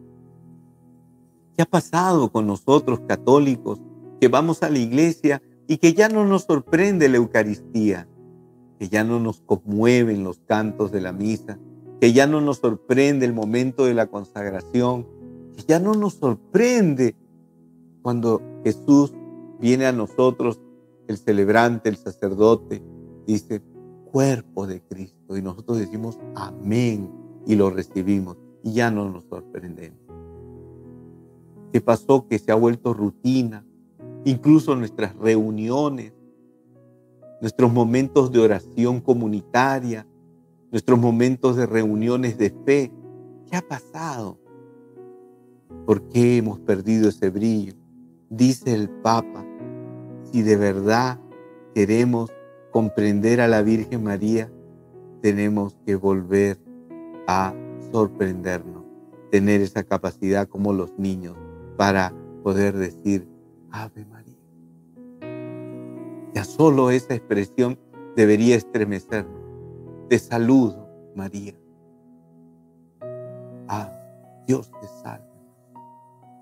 ¿Qué 1.55 1.61
ha 1.61 1.65
pasado 1.65 2.33
con 2.33 2.47
nosotros 2.47 2.99
católicos 3.07 3.79
que 4.19 4.27
vamos 4.27 4.61
a 4.61 4.69
la 4.69 4.79
iglesia 4.79 5.41
y 5.67 5.77
que 5.77 5.93
ya 5.93 6.09
no 6.09 6.25
nos 6.25 6.43
sorprende 6.43 7.07
la 7.07 7.15
Eucaristía, 7.15 8.09
que 8.79 8.89
ya 8.89 9.03
no 9.03 9.19
nos 9.19 9.41
conmueven 9.41 10.23
los 10.23 10.39
cantos 10.39 10.91
de 10.91 11.01
la 11.01 11.11
misa, 11.11 11.59
que 11.99 12.13
ya 12.13 12.27
no 12.27 12.41
nos 12.41 12.57
sorprende 12.57 13.25
el 13.25 13.33
momento 13.33 13.85
de 13.85 13.93
la 13.93 14.07
consagración, 14.07 15.07
que 15.55 15.63
ya 15.67 15.79
no 15.79 15.93
nos 15.93 16.15
sorprende 16.15 17.15
cuando 18.01 18.41
Jesús 18.63 19.13
viene 19.59 19.85
a 19.85 19.91
nosotros, 19.91 20.59
el 21.07 21.17
celebrante, 21.17 21.89
el 21.89 21.97
sacerdote, 21.97 22.83
dice, 23.25 23.61
cuerpo 24.11 24.67
de 24.67 24.81
Cristo, 24.81 25.37
y 25.37 25.41
nosotros 25.41 25.77
decimos, 25.77 26.19
amén, 26.35 27.09
y 27.45 27.55
lo 27.55 27.69
recibimos, 27.69 28.37
y 28.63 28.73
ya 28.73 28.91
no 28.91 29.09
nos 29.09 29.25
sorprendemos. 29.25 29.99
¿Qué 31.71 31.81
pasó? 31.81 32.27
Que 32.27 32.39
se 32.39 32.51
ha 32.51 32.55
vuelto 32.55 32.93
rutina, 32.93 33.65
incluso 34.23 34.75
nuestras 34.75 35.15
reuniones, 35.17 36.13
nuestros 37.41 37.71
momentos 37.71 38.31
de 38.31 38.39
oración 38.39 39.01
comunitaria, 39.01 40.07
nuestros 40.71 40.99
momentos 40.99 41.55
de 41.55 41.65
reuniones 41.65 42.37
de 42.37 42.49
fe. 42.65 42.91
¿Qué 43.49 43.55
ha 43.55 43.61
pasado? 43.61 44.39
¿Por 45.85 46.07
qué 46.09 46.37
hemos 46.37 46.59
perdido 46.59 47.09
ese 47.09 47.29
brillo? 47.29 47.73
Dice 48.29 48.73
el 48.73 48.89
Papa, 48.89 49.45
si 50.31 50.41
de 50.41 50.57
verdad 50.57 51.19
queremos 51.73 52.31
comprender 52.71 53.39
a 53.39 53.47
la 53.47 53.61
Virgen 53.61 54.03
María, 54.03 54.51
tenemos 55.21 55.77
que 55.85 55.95
volver 55.95 56.59
a 57.27 57.53
sorprendernos, 57.91 58.83
tener 59.31 59.61
esa 59.61 59.83
capacidad 59.83 60.47
como 60.47 60.73
los 60.73 60.91
niños 60.97 61.35
para 61.77 62.13
poder 62.43 62.75
decir 62.75 63.27
Ave 63.71 64.05
María. 64.05 64.14
Ya 66.35 66.43
solo 66.43 66.91
esa 66.91 67.15
expresión 67.15 67.79
debería 68.17 68.57
estremecernos. 68.57 69.41
Te 70.09 70.19
saludo, 70.19 70.85
María. 71.15 71.53
Ah, 73.69 73.89
Dios 74.45 74.69
te 74.81 74.87
salve. 75.01 75.25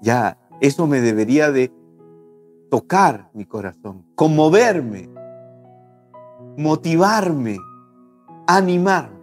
Ya, 0.02 0.40
eso 0.62 0.88
me 0.88 1.00
debería 1.00 1.52
de 1.52 1.72
tocar 2.72 3.30
mi 3.36 3.46
corazón, 3.46 4.04
conmoverme, 4.16 5.10
motivarme, 6.58 7.60
animarme. 8.48 9.22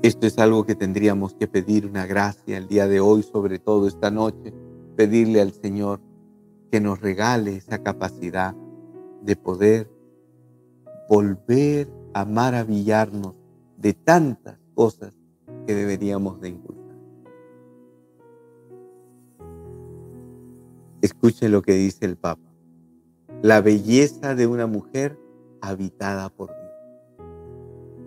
Esto 0.00 0.26
es 0.26 0.38
algo 0.38 0.64
que 0.64 0.74
tendríamos 0.74 1.34
que 1.34 1.46
pedir 1.46 1.84
una 1.84 2.06
gracia 2.06 2.56
el 2.56 2.68
día 2.68 2.88
de 2.88 3.00
hoy, 3.00 3.22
sobre 3.22 3.58
todo 3.58 3.86
esta 3.86 4.10
noche, 4.10 4.54
pedirle 4.96 5.42
al 5.42 5.52
Señor 5.52 6.00
que 6.70 6.80
nos 6.80 7.00
regale 7.00 7.56
esa 7.56 7.82
capacidad 7.82 8.54
de 9.22 9.36
poder 9.36 9.90
volver 11.08 11.88
a 12.14 12.24
maravillarnos 12.24 13.34
de 13.76 13.94
tantas 13.94 14.58
cosas 14.74 15.14
que 15.66 15.74
deberíamos 15.74 16.40
de 16.40 16.50
inculcar. 16.50 16.96
Escuche 21.02 21.48
lo 21.48 21.62
que 21.62 21.74
dice 21.74 22.04
el 22.04 22.16
Papa. 22.16 22.48
La 23.42 23.60
belleza 23.60 24.34
de 24.34 24.46
una 24.46 24.66
mujer 24.66 25.18
habitada 25.60 26.28
por 26.28 26.48
Dios. 26.48 27.30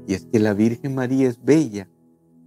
Y 0.08 0.14
es 0.14 0.26
que 0.26 0.40
la 0.40 0.54
Virgen 0.54 0.96
María 0.96 1.28
es 1.28 1.44
bella, 1.44 1.90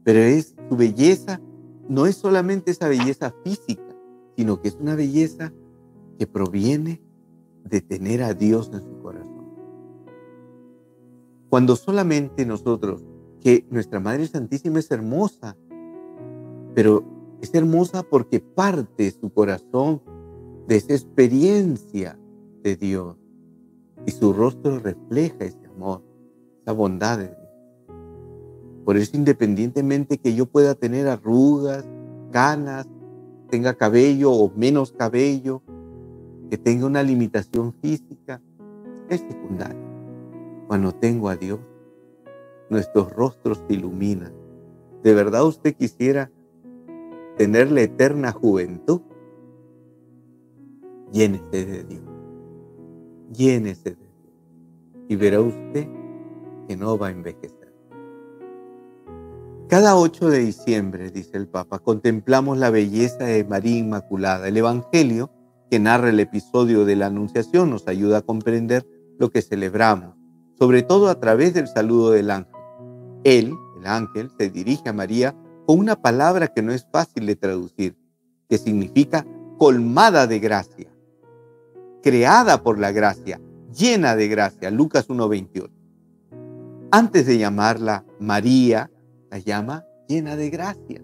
pero 0.05 0.21
es 0.21 0.55
su 0.69 0.77
belleza 0.77 1.41
no 1.89 2.07
es 2.07 2.17
solamente 2.17 2.71
esa 2.71 2.89
belleza 2.89 3.35
física, 3.45 3.83
sino 4.37 4.61
que 4.61 4.69
es 4.69 4.77
una 4.77 4.95
belleza 4.95 5.53
que 6.19 6.27
proviene 6.27 7.03
de 7.65 7.81
tener 7.81 8.23
a 8.23 8.35
Dios 8.35 8.71
en 8.73 8.83
su 8.83 8.99
corazón. 9.03 9.47
Cuando 11.49 11.77
solamente 11.77 12.45
nosotros, 12.47 13.05
que 13.41 13.67
nuestra 13.71 14.01
Madre 14.01 14.27
Santísima 14.27 14.79
es 14.79 14.91
hermosa, 14.91 15.57
pero 16.75 17.05
es 17.41 17.55
hermosa 17.55 18.03
porque 18.03 18.41
parte 18.41 19.11
su 19.11 19.31
corazón 19.31 20.03
de 20.67 20.77
esa 20.77 20.95
experiencia 20.95 22.19
de 22.63 22.77
Dios 22.77 23.17
y 24.05 24.11
su 24.11 24.33
rostro 24.33 24.79
refleja 24.79 25.45
ese 25.45 25.67
amor, 25.67 26.03
esa 26.63 26.73
bondad 26.73 27.19
de 27.19 27.29
Dios. 27.29 27.47
Por 28.85 28.97
eso 28.97 29.17
independientemente 29.17 30.19
que 30.19 30.35
yo 30.35 30.47
pueda 30.47 30.75
tener 30.75 31.09
arrugas, 31.09 31.85
canas, 32.31 32.87
tenga 33.49 33.75
cabello 33.75 34.33
o 34.33 34.53
menos 34.55 34.93
cabello, 34.93 35.63
que 36.51 36.59
tenga 36.59 36.87
una 36.87 37.03
limitación 37.03 37.73
física, 37.81 38.41
es 39.09 39.21
secundario. 39.21 39.87
Cuando 40.67 40.93
tengo 40.93 41.29
a 41.29 41.37
Dios, 41.37 41.61
nuestros 42.71 43.13
rostros 43.13 43.63
se 43.67 43.75
iluminan. 43.75 44.33
¿De 45.03 45.15
verdad 45.15 45.45
usted 45.45 45.75
quisiera 45.75 46.31
tener 47.37 47.71
la 47.71 47.83
eterna 47.83 48.33
juventud? 48.33 49.01
Llénese 51.13 51.65
de 51.65 51.85
Dios. 51.85 52.03
Llénese 53.33 53.91
de 53.91 53.97
Dios. 53.97 54.35
Y 55.09 55.17
verá 55.17 55.41
usted 55.41 55.89
que 56.67 56.77
no 56.77 56.99
va 56.99 57.09
a 57.09 57.11
envejecer. 57.11 57.57
Cada 59.69 59.97
8 59.97 60.31
de 60.31 60.39
diciembre, 60.39 61.11
dice 61.11 61.37
el 61.37 61.49
Papa, 61.49 61.81
contemplamos 61.81 62.57
la 62.59 62.71
belleza 62.71 63.25
de 63.25 63.45
María 63.45 63.79
Inmaculada. 63.79 64.47
El 64.47 64.57
Evangelio 64.57 65.31
que 65.71 65.79
narra 65.79 66.11
el 66.11 66.21
episodio 66.21 66.85
de 66.85 66.97
la 66.97 67.07
Anunciación 67.07 67.71
nos 67.71 67.89
ayuda 67.89 68.19
a 68.19 68.23
comprender 68.23 68.87
lo 69.19 69.31
que 69.31 69.43
celebramos, 69.43 70.15
sobre 70.59 70.83
todo 70.83 71.09
a 71.09 71.19
través 71.19 71.55
del 71.55 71.69
saludo 71.69 72.13
del 72.13 72.31
ángel. 72.31 72.55
Él, 73.25 73.55
el 73.79 73.87
ángel, 73.87 74.31
se 74.39 74.51
dirige 74.51 74.89
a 74.89 74.93
María 74.93 75.35
con 75.67 75.79
una 75.79 75.97
palabra 75.97 76.49
que 76.49 76.63
no 76.63 76.73
es 76.73 76.87
fácil 76.91 77.27
de 77.27 77.37
traducir, 77.37 77.97
que 78.49 78.59
significa 78.59 79.27
colmada 79.59 80.27
de 80.27 80.39
gracia, 80.39 80.89
creada 82.03 82.63
por 82.63 82.79
la 82.79 82.93
gracia, 82.93 83.41
llena 83.77 84.15
de 84.15 84.29
gracia, 84.29 84.71
Lucas 84.71 85.09
1.28. 85.09 85.71
Antes 86.93 87.27
de 87.27 87.39
llamarla 87.39 88.05
María, 88.21 88.91
la 89.31 89.39
llama 89.39 89.85
llena 90.09 90.37
de 90.37 90.51
gracia. 90.51 91.03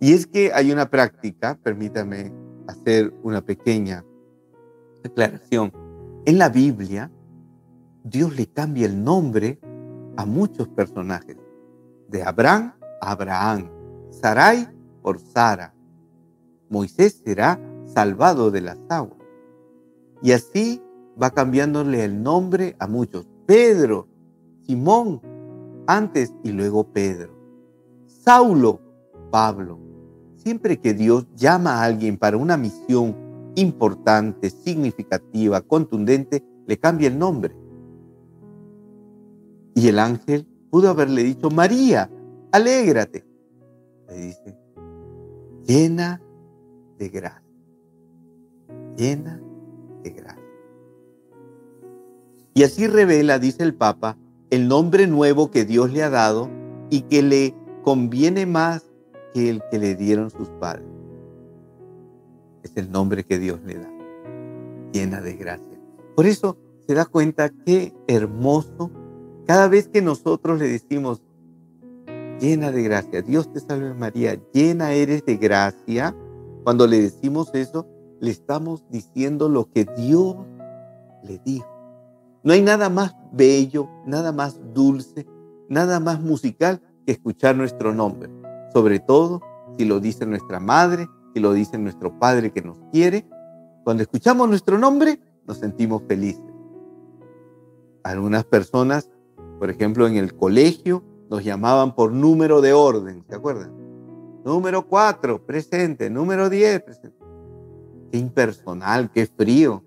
Y 0.00 0.12
es 0.12 0.26
que 0.26 0.52
hay 0.54 0.72
una 0.72 0.88
práctica, 0.88 1.58
permítame 1.62 2.32
hacer 2.66 3.12
una 3.22 3.40
pequeña 3.40 4.04
aclaración. 5.04 5.72
En 6.24 6.38
la 6.38 6.48
Biblia, 6.48 7.10
Dios 8.04 8.36
le 8.36 8.46
cambia 8.46 8.86
el 8.86 9.02
nombre 9.02 9.58
a 10.16 10.26
muchos 10.26 10.68
personajes. 10.68 11.36
De 12.08 12.22
Abraham 12.22 12.72
a 13.00 13.12
Abraham. 13.12 13.68
Sarai 14.10 14.68
por 15.02 15.18
Sara. 15.18 15.74
Moisés 16.68 17.22
será 17.24 17.60
salvado 17.86 18.50
de 18.50 18.60
las 18.60 18.78
aguas. 18.88 19.20
Y 20.22 20.32
así 20.32 20.82
va 21.20 21.30
cambiándole 21.30 22.04
el 22.04 22.22
nombre 22.22 22.76
a 22.78 22.86
muchos. 22.86 23.26
Pedro, 23.46 24.08
Simón, 24.62 25.20
antes 25.86 26.32
y 26.42 26.50
luego 26.50 26.84
Pedro. 26.92 27.32
Saulo, 28.06 28.80
Pablo. 29.30 29.85
Siempre 30.46 30.78
que 30.78 30.94
Dios 30.94 31.26
llama 31.34 31.80
a 31.80 31.82
alguien 31.82 32.16
para 32.16 32.36
una 32.36 32.56
misión 32.56 33.16
importante, 33.56 34.48
significativa, 34.48 35.60
contundente, 35.60 36.44
le 36.68 36.78
cambia 36.78 37.08
el 37.08 37.18
nombre. 37.18 37.52
Y 39.74 39.88
el 39.88 39.98
ángel 39.98 40.46
pudo 40.70 40.88
haberle 40.90 41.24
dicho, 41.24 41.50
María, 41.50 42.08
alégrate. 42.52 43.26
Le 44.06 44.14
dice, 44.14 44.56
llena 45.66 46.22
de 46.96 47.08
gracia. 47.08 47.42
Llena 48.96 49.42
de 50.04 50.10
gracia. 50.10 50.44
Y 52.54 52.62
así 52.62 52.86
revela, 52.86 53.40
dice 53.40 53.64
el 53.64 53.74
Papa, 53.74 54.16
el 54.50 54.68
nombre 54.68 55.08
nuevo 55.08 55.50
que 55.50 55.64
Dios 55.64 55.92
le 55.92 56.04
ha 56.04 56.10
dado 56.10 56.48
y 56.88 57.00
que 57.00 57.22
le 57.22 57.52
conviene 57.82 58.46
más 58.46 58.84
aquel 59.36 59.62
que 59.70 59.78
le 59.78 59.94
dieron 59.94 60.30
sus 60.30 60.48
padres. 60.48 60.86
Es 62.62 62.72
el 62.76 62.90
nombre 62.90 63.24
que 63.24 63.38
Dios 63.38 63.60
le 63.64 63.74
da, 63.74 63.90
llena 64.92 65.20
de 65.20 65.34
gracia. 65.34 65.78
Por 66.14 66.26
eso 66.26 66.56
se 66.86 66.94
da 66.94 67.04
cuenta 67.04 67.50
qué 67.64 67.94
hermoso 68.06 68.90
cada 69.46 69.68
vez 69.68 69.88
que 69.88 70.02
nosotros 70.02 70.58
le 70.58 70.68
decimos, 70.68 71.22
llena 72.40 72.72
de 72.72 72.82
gracia, 72.82 73.22
Dios 73.22 73.52
te 73.52 73.60
salve 73.60 73.94
María, 73.94 74.40
llena 74.52 74.92
eres 74.92 75.24
de 75.24 75.36
gracia, 75.36 76.16
cuando 76.64 76.86
le 76.86 77.00
decimos 77.00 77.54
eso, 77.54 77.86
le 78.20 78.30
estamos 78.30 78.84
diciendo 78.90 79.48
lo 79.48 79.70
que 79.70 79.84
Dios 79.96 80.36
le 81.22 81.38
dijo. 81.44 81.68
No 82.42 82.52
hay 82.52 82.62
nada 82.62 82.88
más 82.88 83.14
bello, 83.32 83.88
nada 84.04 84.32
más 84.32 84.58
dulce, 84.74 85.26
nada 85.68 86.00
más 86.00 86.20
musical 86.20 86.80
que 87.04 87.12
escuchar 87.12 87.54
nuestro 87.54 87.94
nombre. 87.94 88.30
Sobre 88.76 89.00
todo 89.00 89.40
si 89.78 89.86
lo 89.86 90.00
dice 90.00 90.26
nuestra 90.26 90.60
madre, 90.60 91.08
si 91.32 91.40
lo 91.40 91.54
dice 91.54 91.78
nuestro 91.78 92.18
padre 92.18 92.52
que 92.52 92.60
nos 92.60 92.76
quiere. 92.92 93.26
Cuando 93.84 94.02
escuchamos 94.02 94.50
nuestro 94.50 94.76
nombre, 94.76 95.18
nos 95.46 95.56
sentimos 95.56 96.02
felices. 96.06 96.44
Algunas 98.02 98.44
personas, 98.44 99.08
por 99.58 99.70
ejemplo, 99.70 100.06
en 100.06 100.16
el 100.16 100.36
colegio, 100.36 101.02
nos 101.30 101.42
llamaban 101.42 101.94
por 101.94 102.12
número 102.12 102.60
de 102.60 102.74
orden, 102.74 103.24
¿se 103.26 103.34
acuerdan? 103.34 103.72
Número 104.44 104.86
4, 104.86 105.46
presente. 105.46 106.10
Número 106.10 106.50
10, 106.50 106.82
presente. 106.82 107.24
Qué 108.12 108.18
impersonal, 108.18 109.10
qué 109.10 109.24
frío. 109.24 109.84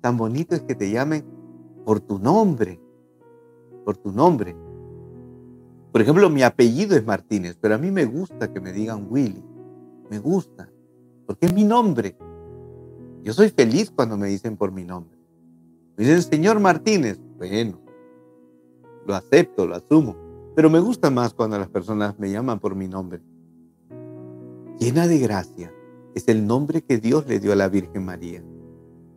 Tan 0.00 0.16
bonito 0.16 0.54
es 0.54 0.62
que 0.62 0.74
te 0.74 0.90
llamen 0.90 1.22
por 1.84 2.00
tu 2.00 2.18
nombre, 2.18 2.80
por 3.84 3.98
tu 3.98 4.10
nombre. 4.10 4.56
Por 5.96 6.02
ejemplo, 6.02 6.28
mi 6.28 6.42
apellido 6.42 6.94
es 6.94 7.06
Martínez, 7.06 7.56
pero 7.58 7.74
a 7.74 7.78
mí 7.78 7.90
me 7.90 8.04
gusta 8.04 8.52
que 8.52 8.60
me 8.60 8.70
digan 8.70 9.06
Willy. 9.08 9.42
Me 10.10 10.18
gusta, 10.18 10.68
porque 11.24 11.46
es 11.46 11.54
mi 11.54 11.64
nombre. 11.64 12.18
Yo 13.22 13.32
soy 13.32 13.48
feliz 13.48 13.90
cuando 13.90 14.18
me 14.18 14.28
dicen 14.28 14.58
por 14.58 14.72
mi 14.72 14.84
nombre. 14.84 15.16
Me 15.96 16.04
dicen, 16.04 16.20
señor 16.20 16.60
Martínez, 16.60 17.18
bueno, 17.38 17.80
lo 19.06 19.14
acepto, 19.14 19.66
lo 19.66 19.74
asumo, 19.74 20.14
pero 20.54 20.68
me 20.68 20.80
gusta 20.80 21.08
más 21.08 21.32
cuando 21.32 21.58
las 21.58 21.70
personas 21.70 22.18
me 22.18 22.30
llaman 22.30 22.60
por 22.60 22.74
mi 22.74 22.88
nombre. 22.88 23.22
Llena 24.78 25.06
de 25.06 25.18
gracia 25.18 25.72
es 26.14 26.28
el 26.28 26.46
nombre 26.46 26.82
que 26.82 26.98
Dios 26.98 27.26
le 27.26 27.40
dio 27.40 27.54
a 27.54 27.56
la 27.56 27.70
Virgen 27.70 28.04
María. 28.04 28.44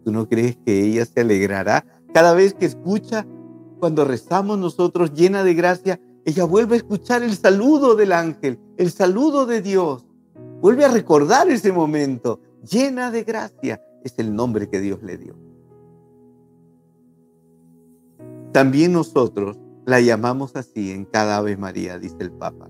¿Tú 0.06 0.14
no 0.14 0.30
crees 0.30 0.56
que 0.66 0.82
ella 0.86 1.04
se 1.04 1.20
alegrará 1.20 1.84
cada 2.14 2.34
vez 2.34 2.54
que 2.54 2.68
escucha 2.68 3.28
cuando 3.82 4.06
rezamos 4.06 4.58
nosotros 4.58 5.14
llena 5.14 5.44
de 5.44 5.56
gracia? 5.56 6.00
Ella 6.30 6.44
vuelve 6.44 6.76
a 6.76 6.78
escuchar 6.78 7.24
el 7.24 7.36
saludo 7.36 7.96
del 7.96 8.12
ángel, 8.12 8.60
el 8.78 8.92
saludo 8.92 9.48
de 9.48 9.64
Dios. 9.64 10.06
Vuelve 10.62 10.86
a 10.86 10.90
recordar 10.90 11.50
ese 11.50 11.72
momento. 11.72 12.40
Llena 12.70 13.10
de 13.10 13.24
gracia 13.24 13.82
es 14.04 14.14
el 14.18 14.36
nombre 14.36 14.70
que 14.70 14.80
Dios 14.80 15.02
le 15.02 15.18
dio. 15.18 15.36
También 18.52 18.94
nosotros 18.94 19.58
la 19.88 20.02
llamamos 20.02 20.56
así 20.56 20.92
en 20.92 21.06
cada 21.06 21.38
Ave 21.38 21.58
María, 21.58 21.98
dice 21.98 22.18
el 22.20 22.32
Papa. 22.32 22.70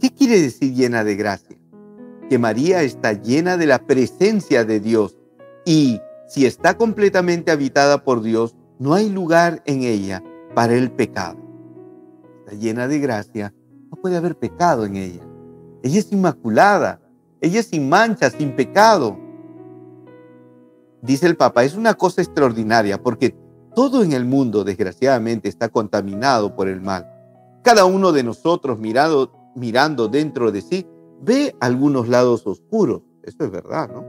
¿Qué 0.00 0.10
quiere 0.10 0.40
decir 0.40 0.72
llena 0.72 1.04
de 1.04 1.14
gracia? 1.14 1.58
Que 2.30 2.38
María 2.38 2.82
está 2.84 3.12
llena 3.12 3.58
de 3.58 3.66
la 3.66 3.86
presencia 3.86 4.64
de 4.64 4.80
Dios 4.80 5.18
y 5.66 6.00
si 6.26 6.46
está 6.46 6.78
completamente 6.78 7.50
habitada 7.50 8.02
por 8.02 8.22
Dios, 8.22 8.56
no 8.78 8.94
hay 8.94 9.10
lugar 9.10 9.62
en 9.66 9.82
ella 9.82 10.24
para 10.54 10.74
el 10.74 10.90
pecado. 10.90 11.43
Llena 12.58 12.88
de 12.88 12.98
gracia, 12.98 13.54
no 13.90 13.96
puede 13.96 14.16
haber 14.16 14.36
pecado 14.36 14.84
en 14.84 14.96
ella. 14.96 15.22
Ella 15.82 15.98
es 15.98 16.12
inmaculada, 16.12 17.00
ella 17.40 17.60
es 17.60 17.66
sin 17.66 17.88
mancha, 17.88 18.30
sin 18.30 18.56
pecado. 18.56 19.18
Dice 21.02 21.26
el 21.26 21.36
Papa, 21.36 21.64
es 21.64 21.76
una 21.76 21.94
cosa 21.94 22.22
extraordinaria 22.22 23.02
porque 23.02 23.36
todo 23.74 24.02
en 24.02 24.12
el 24.12 24.24
mundo, 24.24 24.64
desgraciadamente, 24.64 25.48
está 25.48 25.68
contaminado 25.68 26.54
por 26.54 26.68
el 26.68 26.80
mal. 26.80 27.10
Cada 27.62 27.84
uno 27.84 28.12
de 28.12 28.22
nosotros 28.22 28.78
mirando, 28.78 29.32
mirando 29.54 30.08
dentro 30.08 30.52
de 30.52 30.62
sí 30.62 30.86
ve 31.20 31.54
algunos 31.60 32.08
lados 32.08 32.46
oscuros. 32.46 33.02
Eso 33.22 33.44
es 33.44 33.50
verdad, 33.50 33.90
¿no? 33.90 34.04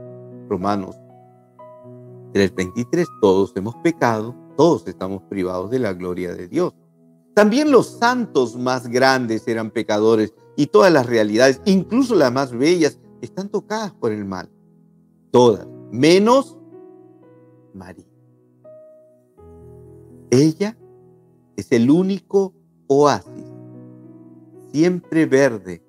Romanos 0.48 0.96
3:23, 2.32 3.06
todos 3.20 3.52
hemos 3.56 3.74
pecado, 3.76 4.34
todos 4.56 4.86
estamos 4.86 5.22
privados 5.24 5.70
de 5.70 5.78
la 5.78 5.92
gloria 5.94 6.34
de 6.34 6.48
Dios. 6.48 6.74
También 7.36 7.70
los 7.70 7.98
santos 7.98 8.56
más 8.56 8.88
grandes 8.88 9.46
eran 9.46 9.70
pecadores 9.70 10.32
y 10.56 10.68
todas 10.68 10.90
las 10.90 11.04
realidades, 11.04 11.60
incluso 11.66 12.14
las 12.14 12.32
más 12.32 12.50
bellas, 12.50 12.98
están 13.20 13.50
tocadas 13.50 13.92
por 13.92 14.10
el 14.10 14.24
mal. 14.24 14.48
Todas, 15.32 15.66
menos 15.92 16.56
María. 17.74 18.06
Ella 20.30 20.78
es 21.56 21.70
el 21.72 21.90
único 21.90 22.54
oasis, 22.86 23.44
siempre 24.72 25.26
verde 25.26 25.82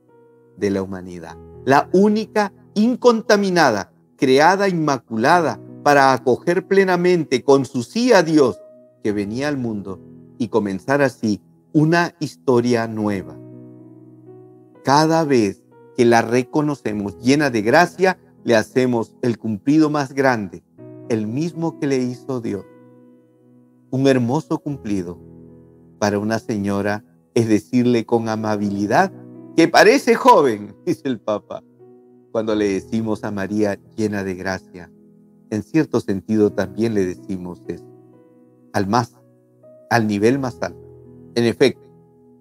de 0.57 0.69
la 0.69 0.81
humanidad, 0.81 1.37
la 1.63 1.89
única 1.93 2.51
incontaminada, 2.73 3.93
creada 4.17 4.67
inmaculada 4.67 5.61
para 5.81 6.11
acoger 6.11 6.67
plenamente 6.67 7.41
con 7.41 7.63
su 7.63 7.83
sí 7.83 8.11
a 8.11 8.21
Dios 8.21 8.59
que 9.01 9.13
venía 9.13 9.47
al 9.47 9.55
mundo 9.55 10.01
y 10.37 10.49
comenzar 10.49 11.01
así 11.01 11.41
una 11.73 12.15
historia 12.19 12.87
nueva. 12.87 13.37
Cada 14.83 15.23
vez 15.23 15.63
que 15.95 16.05
la 16.05 16.21
reconocemos 16.21 17.17
llena 17.19 17.49
de 17.49 17.61
gracia, 17.61 18.17
le 18.43 18.55
hacemos 18.55 19.15
el 19.21 19.37
cumplido 19.37 19.89
más 19.89 20.13
grande, 20.13 20.63
el 21.09 21.27
mismo 21.27 21.79
que 21.79 21.87
le 21.87 21.97
hizo 21.97 22.39
Dios. 22.39 22.65
Un 23.89 24.07
hermoso 24.07 24.59
cumplido 24.59 25.19
para 25.99 26.19
una 26.19 26.39
señora 26.39 27.03
es 27.33 27.47
decirle 27.47 28.05
con 28.05 28.29
amabilidad 28.29 29.11
que 29.55 29.67
parece 29.67 30.15
joven, 30.15 30.75
dice 30.85 31.03
el 31.05 31.19
Papa, 31.19 31.63
cuando 32.31 32.55
le 32.55 32.69
decimos 32.69 33.23
a 33.23 33.31
María 33.31 33.79
llena 33.95 34.23
de 34.23 34.35
gracia. 34.35 34.91
En 35.49 35.63
cierto 35.63 35.99
sentido 35.99 36.51
también 36.51 36.93
le 36.93 37.05
decimos 37.05 37.61
eso, 37.67 37.85
al 38.73 38.87
más, 38.87 39.15
al 39.89 40.07
nivel 40.07 40.39
más 40.39 40.61
alto. 40.61 40.87
En 41.35 41.45
efecto, 41.45 41.87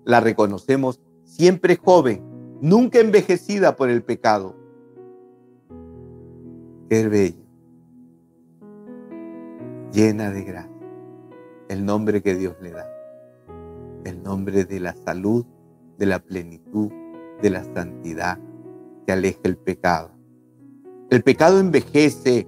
la 0.05 0.20
reconocemos 0.20 1.01
siempre 1.24 1.76
joven, 1.76 2.22
nunca 2.61 3.01
envejecida 3.01 3.76
por 3.76 3.90
el 3.90 4.03
pecado. 4.03 4.55
Qué 6.88 7.09
bello, 7.09 7.44
llena 9.92 10.30
de 10.30 10.44
gracia, 10.44 10.70
el 11.68 11.84
nombre 11.84 12.22
que 12.22 12.36
Dios 12.36 12.55
le 12.62 12.70
da, 12.70 12.88
el 14.05 14.22
nombre 14.22 14.64
de 14.64 14.78
la 14.78 14.94
salud, 14.94 15.44
de 15.99 16.07
la 16.07 16.20
plenitud, 16.20 16.90
de 17.42 17.51
la 17.51 17.64
santidad, 17.74 18.38
que 19.05 19.12
aleja 19.12 19.40
el 19.44 19.57
pecado. 19.57 20.11
El 21.11 21.22
pecado 21.22 21.61
envejece 21.61 22.47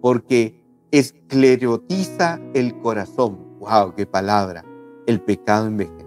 porque 0.00 0.62
esclerotiza 0.90 2.40
el 2.54 2.78
corazón. 2.78 3.45
¡Wow! 3.66 3.94
¡Qué 3.96 4.06
palabra! 4.06 4.64
El 5.06 5.20
pecado 5.20 5.66
envejece. 5.66 6.06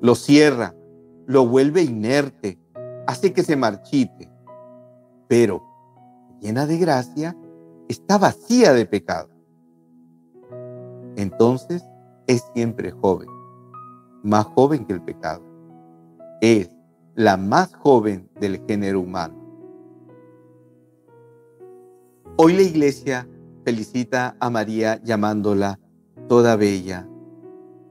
Lo 0.00 0.14
cierra, 0.14 0.72
lo 1.26 1.46
vuelve 1.46 1.82
inerte, 1.82 2.60
hace 3.08 3.32
que 3.32 3.42
se 3.42 3.56
marchite. 3.56 4.30
Pero, 5.26 5.64
llena 6.40 6.66
de 6.66 6.78
gracia, 6.78 7.36
está 7.88 8.18
vacía 8.18 8.72
de 8.72 8.86
pecado. 8.86 9.30
Entonces, 11.16 11.84
es 12.28 12.44
siempre 12.54 12.92
joven, 12.92 13.28
más 14.22 14.46
joven 14.46 14.84
que 14.86 14.92
el 14.92 15.02
pecado. 15.02 15.42
Es 16.40 16.70
la 17.16 17.36
más 17.36 17.74
joven 17.74 18.30
del 18.40 18.64
género 18.68 19.00
humano. 19.00 19.34
Hoy 22.36 22.52
la 22.52 22.62
iglesia 22.62 23.28
felicita 23.64 24.36
a 24.38 24.50
María 24.50 25.02
llamándola 25.02 25.79
toda 26.30 26.54
bella. 26.54 27.08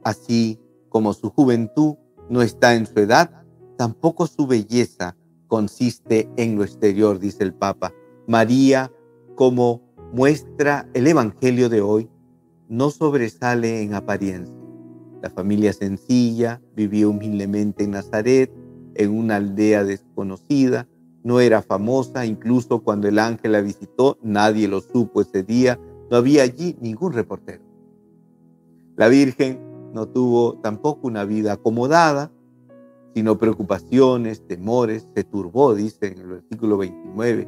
Así 0.02 0.62
como 0.88 1.12
su 1.12 1.30
juventud 1.30 1.96
no 2.30 2.42
está 2.42 2.74
en 2.74 2.86
su 2.86 2.98
edad, 3.02 3.44
tampoco 3.78 4.28
su 4.28 4.48
belleza 4.48 5.18
consiste 5.48 6.30
en 6.38 6.56
lo 6.56 6.64
exterior, 6.64 7.20
dice 7.20 7.44
el 7.44 7.54
Papa. 7.54 7.92
María, 8.28 8.94
como 9.36 9.82
muestra 10.14 10.88
el 10.94 11.08
Evangelio 11.08 11.68
de 11.68 11.82
hoy, 11.82 12.10
no 12.70 12.92
sobresale 12.92 13.82
en 13.82 13.94
apariencia. 13.94 14.56
La 15.22 15.30
familia 15.30 15.74
sencilla 15.74 16.62
vivió 16.78 17.10
humildemente 17.10 17.84
en 17.84 17.92
Nazaret, 17.92 18.50
en 18.96 19.12
una 19.12 19.36
aldea 19.36 19.84
desconocida, 19.84 20.88
no 21.26 21.42
era 21.42 21.62
famosa, 21.62 22.26
incluso 22.26 22.80
cuando 22.84 23.10
el 23.10 23.20
ángel 23.20 23.52
la 23.52 23.60
visitó, 23.60 24.18
nadie 24.24 24.70
lo 24.70 24.80
supo 24.80 25.20
ese 25.20 25.44
día, 25.44 25.78
no 26.10 26.16
había 26.16 26.44
allí 26.44 26.78
ningún 26.80 27.12
reportero. 27.12 27.69
La 29.00 29.08
Virgen 29.08 29.62
no 29.94 30.10
tuvo 30.10 30.56
tampoco 30.56 31.08
una 31.08 31.24
vida 31.24 31.54
acomodada, 31.54 32.34
sino 33.16 33.38
preocupaciones, 33.38 34.46
temores, 34.46 35.08
se 35.16 35.24
turbó, 35.24 35.74
dice 35.74 36.08
en 36.08 36.20
el 36.20 36.28
versículo 36.28 36.78
29 36.78 37.48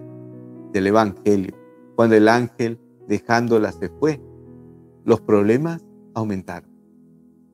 del 0.71 0.87
Evangelio, 0.87 1.53
cuando 1.97 2.15
el 2.15 2.29
ángel 2.29 2.79
dejándola 3.09 3.73
se 3.73 3.89
fue. 3.89 4.21
Los 5.03 5.19
problemas 5.19 5.83
aumentaron. 6.13 6.71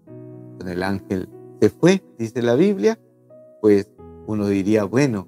Cuando 0.05 0.73
el 0.73 0.83
ángel 0.83 1.27
se 1.59 1.71
fue, 1.71 2.03
dice 2.19 2.43
la 2.43 2.53
Biblia, 2.53 2.99
pues 3.63 3.89
uno 4.27 4.45
diría, 4.45 4.83
bueno, 4.83 5.27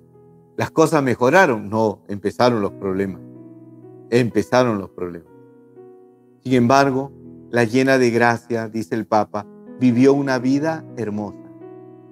las 0.57 0.69
cosas 0.69 1.01
mejoraron. 1.01 1.71
No, 1.71 2.03
empezaron 2.07 2.61
los 2.61 2.73
problemas. 2.73 3.21
Empezaron 4.11 4.77
los 4.77 4.91
problemas. 4.91 5.33
Sin 6.43 6.53
embargo, 6.53 7.11
la 7.51 7.63
llena 7.63 7.97
de 7.97 8.11
gracia, 8.11 8.67
dice 8.67 8.95
el 8.95 9.05
Papa, 9.05 9.45
vivió 9.79 10.13
una 10.13 10.37
vida 10.39 10.85
hermosa. 10.97 11.37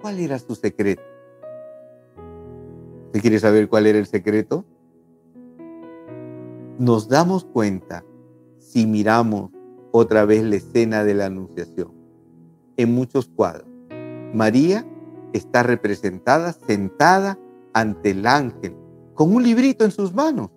¿Cuál 0.00 0.18
era 0.18 0.38
su 0.38 0.54
secreto? 0.54 1.02
¿Usted 3.06 3.20
quiere 3.20 3.38
saber 3.38 3.68
cuál 3.68 3.86
era 3.86 3.98
el 3.98 4.06
secreto? 4.06 4.64
Nos 6.78 7.08
damos 7.08 7.44
cuenta 7.44 8.04
si 8.58 8.86
miramos 8.86 9.50
otra 9.92 10.24
vez 10.24 10.42
la 10.44 10.56
escena 10.56 11.04
de 11.04 11.14
la 11.14 11.26
Anunciación. 11.26 11.92
En 12.76 12.94
muchos 12.94 13.28
cuadros, 13.28 13.66
María 14.34 14.86
está 15.32 15.62
representada 15.62 16.52
sentada 16.52 17.38
ante 17.72 18.10
el 18.10 18.26
ángel 18.26 18.76
con 19.14 19.34
un 19.34 19.42
librito 19.42 19.84
en 19.84 19.90
sus 19.90 20.14
manos. 20.14 20.50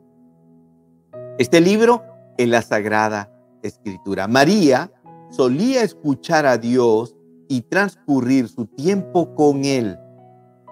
Este 1.37 1.61
libro 1.61 2.03
es 2.37 2.47
la 2.47 2.61
Sagrada 2.61 3.31
Escritura. 3.63 4.27
María 4.27 4.91
solía 5.29 5.83
escuchar 5.83 6.45
a 6.45 6.57
Dios 6.57 7.15
y 7.47 7.61
transcurrir 7.61 8.47
su 8.47 8.65
tiempo 8.65 9.35
con 9.35 9.65
Él. 9.65 9.97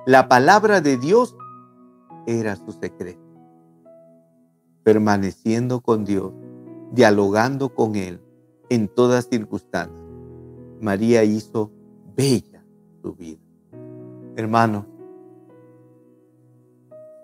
La 0.06 0.28
palabra 0.28 0.82
de 0.82 0.98
Dios 0.98 1.36
era 2.26 2.56
su 2.56 2.72
secreto. 2.72 3.20
Permaneciendo 4.84 5.82
con 5.82 6.06
Dios, 6.06 6.34
dialogando 6.92 7.74
con 7.76 7.96
Él 7.96 8.22
en 8.70 8.88
todas 8.88 9.28
circunstancias. 9.30 10.00
María 10.82 11.24
hizo 11.24 11.72
bella 12.16 12.64
su 13.02 13.14
vida. 13.14 13.40
Hermano, 14.36 14.86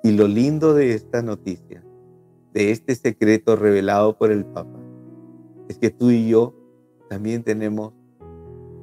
y 0.04 0.12
lo 0.12 0.28
lindo 0.28 0.74
de 0.74 0.94
esta 0.94 1.22
noticia, 1.22 1.84
de 2.54 2.72
este 2.72 2.96
secreto 2.96 3.56
revelado 3.56 4.18
por 4.18 4.32
el 4.32 4.46
Papa, 4.46 4.75
es 5.68 5.78
que 5.78 5.90
tú 5.90 6.12
y 6.12 6.30
yo 6.30 6.54
también 7.10 7.44
tenemos 7.44 7.94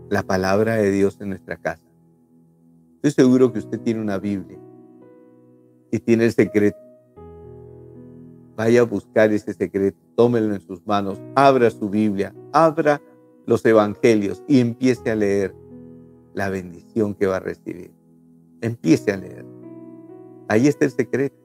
la 0.09 0.23
palabra 0.23 0.77
de 0.77 0.91
Dios 0.91 1.19
en 1.21 1.31
nuestra 1.31 1.57
casa. 1.57 1.83
Estoy 2.97 3.25
seguro 3.25 3.53
que 3.53 3.59
usted 3.59 3.81
tiene 3.81 4.01
una 4.01 4.19
Biblia 4.19 4.59
y 5.91 5.99
tiene 5.99 6.27
el 6.27 6.33
secreto. 6.33 6.79
Vaya 8.57 8.83
a 8.83 8.85
buscar 8.85 9.33
ese 9.33 9.55
secreto, 9.55 9.99
tómelo 10.15 10.55
en 10.55 10.61
sus 10.61 10.87
manos, 10.87 11.21
abra 11.35 11.71
su 11.71 11.89
Biblia, 11.89 12.35
abra 12.53 13.01
los 13.47 13.65
evangelios 13.65 14.43
y 14.47 14.61
empiece 14.61 15.11
a 15.11 15.17
leer 15.17 15.55
la 16.35 16.49
bendición 16.49 17.15
que 17.15 17.27
va 17.27 17.37
a 17.37 17.41
recibir. 17.41 17.91
Empiece 18.61 19.11
a 19.11 19.17
leer. 19.17 19.45
Ahí 20.49 20.69
está 20.69 20.85
el 20.85 20.91
secreto. 20.93 21.37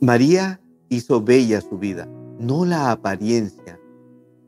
María 0.00 0.60
hizo 0.90 1.22
bella 1.22 1.62
su 1.62 1.78
vida, 1.78 2.06
no 2.38 2.66
la 2.66 2.90
apariencia, 2.90 3.80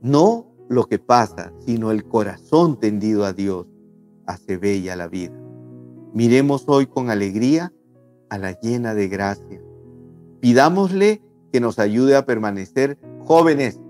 no 0.02 0.46
lo 0.68 0.84
que 0.84 0.98
pasa, 0.98 1.52
sino 1.64 1.90
el 1.90 2.04
corazón 2.04 2.78
tendido 2.78 3.24
a 3.24 3.32
Dios 3.32 3.66
hace 4.26 4.58
bella 4.58 4.96
la 4.96 5.08
vida. 5.08 5.32
Miremos 6.12 6.64
hoy 6.66 6.86
con 6.86 7.08
alegría 7.08 7.72
a 8.28 8.38
la 8.38 8.58
llena 8.60 8.94
de 8.94 9.08
gracia. 9.08 9.62
Pidámosle 10.40 11.22
que 11.52 11.60
nos 11.60 11.78
ayude 11.78 12.16
a 12.16 12.26
permanecer 12.26 12.98
jóvenes, 13.24 13.80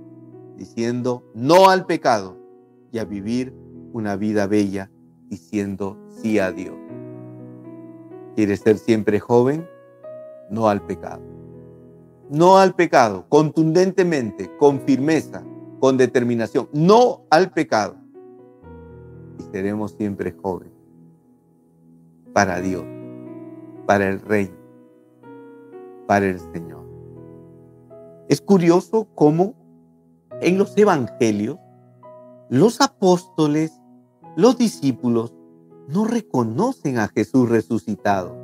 diciendo 0.57 1.24
no 1.34 1.70
al 1.70 1.86
pecado 1.86 2.36
y 2.92 2.98
a 2.98 3.05
vivir 3.05 3.55
una 3.92 4.16
vida 4.16 4.46
bella, 4.46 4.90
diciendo 5.28 5.96
sí 6.20 6.38
a 6.38 6.53
Dios. 6.53 6.76
¿Quieres 8.36 8.61
ser 8.61 8.78
siempre 8.78 9.20
joven? 9.20 9.66
No 10.50 10.68
al 10.68 10.84
pecado. 10.84 11.31
No 12.32 12.56
al 12.56 12.74
pecado, 12.74 13.26
contundentemente, 13.28 14.56
con 14.56 14.80
firmeza, 14.80 15.44
con 15.80 15.98
determinación. 15.98 16.66
No 16.72 17.26
al 17.28 17.50
pecado. 17.50 17.96
Y 19.38 19.42
seremos 19.52 19.92
siempre 19.92 20.32
jóvenes. 20.32 20.72
Para 22.32 22.62
Dios, 22.62 22.84
para 23.84 24.08
el 24.08 24.18
Rey, 24.22 24.50
para 26.06 26.24
el 26.24 26.40
Señor. 26.40 26.86
Es 28.30 28.40
curioso 28.40 29.08
cómo 29.14 29.54
en 30.40 30.56
los 30.56 30.74
evangelios 30.78 31.58
los 32.48 32.80
apóstoles, 32.80 33.78
los 34.36 34.56
discípulos, 34.56 35.34
no 35.86 36.06
reconocen 36.06 36.98
a 36.98 37.08
Jesús 37.08 37.50
resucitado. 37.50 38.41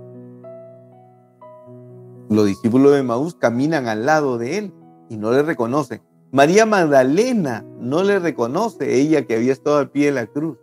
Los 2.28 2.46
discípulos 2.46 2.92
de 2.92 3.02
Maús 3.02 3.34
caminan 3.34 3.86
al 3.86 4.04
lado 4.04 4.38
de 4.38 4.58
él 4.58 4.74
y 5.08 5.16
no 5.16 5.32
le 5.32 5.42
reconocen. 5.42 6.02
María 6.30 6.66
Magdalena 6.66 7.64
no 7.80 8.02
le 8.02 8.18
reconoce, 8.18 9.00
ella 9.00 9.24
que 9.24 9.36
había 9.36 9.52
estado 9.52 9.78
al 9.78 9.90
pie 9.90 10.06
de 10.06 10.12
la 10.12 10.26
cruz. 10.26 10.58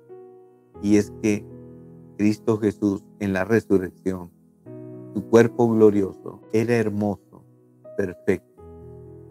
Y 0.84 0.98
es 0.98 1.12
que 1.24 1.44
Cristo 2.18 2.58
Jesús 2.58 3.04
en 3.20 3.34
la 3.34 3.46
resurrección, 3.46 4.32
su 5.16 5.24
cuerpo 5.30 5.68
glorioso, 5.70 6.42
era 6.54 6.76
hermoso, 6.76 7.44
perfecto. 7.98 8.64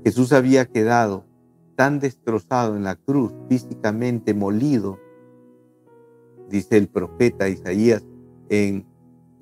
Jesús 0.05 0.33
había 0.33 0.67
quedado 0.67 1.25
tan 1.77 2.01
destrozado 2.01 2.77
en 2.77 2.83
la 2.83 2.97
cruz, 2.97 3.33
físicamente 3.49 4.35
molido, 4.35 4.99
dice 6.49 6.77
el 6.77 6.89
profeta 6.89 7.49
Isaías 7.49 8.05
en 8.49 8.87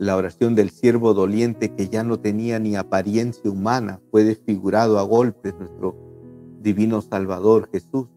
la 0.02 0.16
oración 0.16 0.56
del 0.56 0.70
siervo 0.70 1.14
doliente 1.14 1.76
que 1.76 1.88
ya 1.88 2.02
no 2.02 2.18
tenía 2.18 2.58
ni 2.58 2.74
apariencia 2.74 3.48
humana, 3.48 4.00
fue 4.10 4.24
desfigurado 4.24 4.98
a 4.98 5.02
golpes 5.02 5.54
nuestro 5.56 5.94
divino 6.60 7.02
Salvador 7.02 7.68
Jesús, 7.70 8.08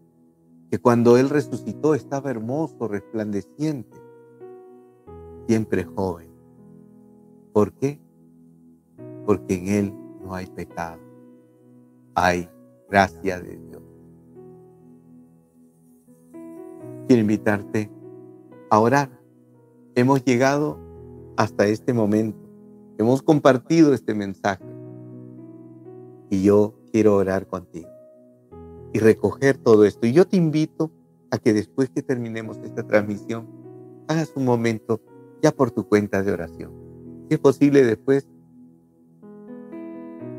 que 0.68 0.80
cuando 0.80 1.16
Él 1.16 1.30
resucitó 1.30 1.94
estaba 1.94 2.32
hermoso, 2.32 2.88
resplandeciente, 2.88 3.96
siempre 5.46 5.84
joven. 5.84 6.28
¿Por 7.52 7.72
qué? 7.74 8.00
Porque 9.24 9.54
en 9.54 9.68
Él 9.68 9.94
no 10.24 10.34
hay 10.34 10.46
pecado, 10.46 10.98
hay 12.16 12.50
gracia 12.90 13.40
de 13.40 13.58
Dios. 13.58 13.82
Quiero 17.06 17.20
invitarte 17.20 17.88
a 18.70 18.80
orar. 18.80 19.08
Hemos 19.94 20.24
llegado 20.24 20.84
hasta 21.36 21.66
este 21.66 21.92
momento. 21.92 22.38
Hemos 22.98 23.22
compartido 23.22 23.92
este 23.94 24.14
mensaje. 24.14 24.64
Y 26.30 26.42
yo 26.42 26.74
quiero 26.90 27.16
orar 27.16 27.46
contigo 27.46 27.88
y 28.92 28.98
recoger 28.98 29.58
todo 29.58 29.84
esto. 29.84 30.06
Y 30.06 30.12
yo 30.12 30.26
te 30.26 30.36
invito 30.36 30.90
a 31.30 31.38
que 31.38 31.52
después 31.52 31.90
que 31.90 32.02
terminemos 32.02 32.58
esta 32.64 32.86
transmisión, 32.86 33.46
hagas 34.08 34.32
un 34.36 34.44
momento 34.44 35.00
ya 35.42 35.52
por 35.52 35.70
tu 35.70 35.86
cuenta 35.86 36.22
de 36.22 36.32
oración. 36.32 36.72
Si 37.28 37.34
es 37.34 37.40
posible, 37.40 37.84
después 37.84 38.26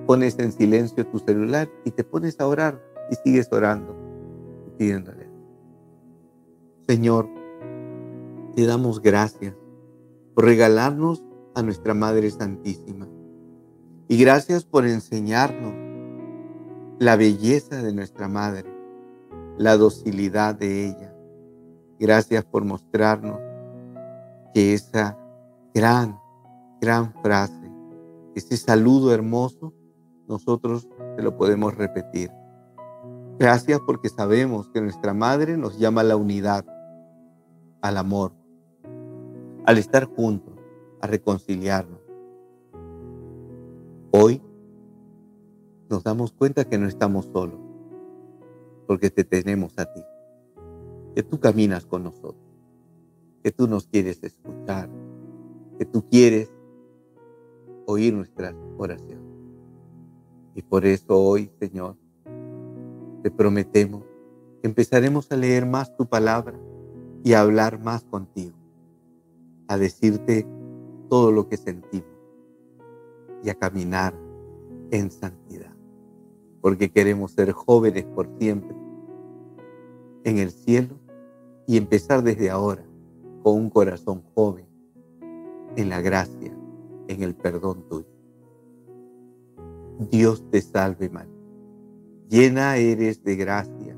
pones 0.08 0.40
en 0.40 0.52
silencio 0.52 1.06
tu 1.06 1.20
celular 1.20 1.70
y 1.86 1.92
te 1.92 2.04
pones 2.04 2.40
a 2.40 2.48
orar 2.48 2.82
y 3.12 3.16
sigues 3.16 3.48
orando 3.52 3.96
y 4.68 4.72
pidiéndole. 4.72 5.30
Señor, 6.88 7.30
te 8.56 8.66
damos 8.66 9.02
gracias 9.02 9.54
por 10.38 10.46
regalarnos 10.46 11.24
a 11.56 11.64
nuestra 11.64 11.96
Madre 11.96 12.30
Santísima. 12.30 13.08
Y 14.08 14.20
gracias 14.20 14.66
por 14.66 14.86
enseñarnos 14.86 15.74
la 17.00 17.16
belleza 17.16 17.82
de 17.82 17.92
nuestra 17.92 18.28
Madre, 18.28 18.72
la 19.58 19.78
docilidad 19.78 20.54
de 20.54 20.90
ella. 20.90 21.12
Gracias 22.00 22.46
por 22.46 22.64
mostrarnos 22.66 23.40
que 24.54 24.76
esa 24.76 25.18
gran, 25.74 26.20
gran 26.82 27.16
frase, 27.24 27.72
ese 28.36 28.58
saludo 28.58 29.16
hermoso, 29.16 29.74
nosotros 30.28 30.88
te 31.16 31.24
lo 31.24 31.36
podemos 31.36 31.76
repetir. 31.76 32.30
Gracias 33.40 33.80
porque 33.88 34.10
sabemos 34.10 34.70
que 34.70 34.82
nuestra 34.82 35.16
Madre 35.16 35.58
nos 35.58 35.80
llama 35.80 36.02
a 36.02 36.04
la 36.04 36.16
unidad, 36.16 36.64
al 37.82 37.98
amor, 37.98 38.34
al 39.68 39.78
estar 39.78 40.06
juntos, 40.06 40.54
a 41.02 41.08
reconciliarnos. 41.08 42.00
Hoy 44.12 44.42
nos 45.90 46.06
damos 46.06 46.32
cuenta 46.32 46.64
que 46.64 46.78
no 46.78 46.88
estamos 46.88 47.26
solos, 47.34 47.60
porque 48.88 49.10
te 49.10 49.26
tenemos 49.26 49.78
a 49.78 49.84
ti, 49.92 50.02
que 51.14 51.22
tú 51.22 51.42
caminas 51.42 51.86
con 51.86 52.06
nosotros, 52.06 52.48
que 53.44 53.52
tú 53.52 53.68
nos 53.68 53.88
quieres 53.88 54.24
escuchar, 54.24 54.90
que 55.78 55.84
tú 55.84 56.08
quieres 56.10 56.50
oír 57.86 58.14
nuestras 58.14 58.56
oraciones. 58.78 59.36
Y 60.56 60.62
por 60.62 60.86
eso 60.86 61.22
hoy, 61.22 61.52
Señor, 61.60 61.98
te 63.22 63.30
prometemos 63.30 64.06
que 64.62 64.68
empezaremos 64.70 65.30
a 65.30 65.36
leer 65.36 65.66
más 65.66 65.94
tu 65.98 66.06
palabra 66.06 66.58
y 67.22 67.34
a 67.34 67.42
hablar 67.42 67.84
más 67.84 68.06
contigo, 68.06 68.56
a 69.68 69.78
decirte 69.78 70.46
todo 71.10 71.32
lo 71.32 71.48
que 71.48 71.58
sentimos 71.58 72.08
y 73.44 73.50
a 73.50 73.56
caminar 73.56 74.14
en 74.92 75.12
santidad, 75.12 75.76
porque 76.62 76.90
queremos 76.92 77.32
ser 77.32 77.52
jóvenes 77.52 78.06
por 78.06 78.28
siempre 78.40 78.76
en 80.24 80.38
el 80.38 80.52
cielo 80.52 80.96
y 81.68 81.78
empezar 81.78 82.24
desde 82.24 82.50
ahora 82.50 82.84
con 83.44 83.56
un 83.56 83.70
corazón 83.70 84.24
joven 84.34 84.66
en 85.76 85.90
la 85.90 86.02
gracia, 86.02 86.54
en 87.08 87.24
el 87.24 87.36
perdón 87.36 87.84
tuyo. 87.90 88.08
Dios 90.12 90.44
te 90.50 90.62
salve 90.62 91.10
María, 91.10 91.34
llena 92.30 92.78
eres 92.78 93.24
de 93.24 93.36
gracia. 93.36 93.96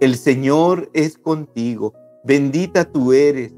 El 0.00 0.16
Señor 0.16 0.90
es 0.94 1.18
contigo, 1.18 1.92
bendita 2.24 2.90
tú 2.90 3.12
eres 3.12 3.54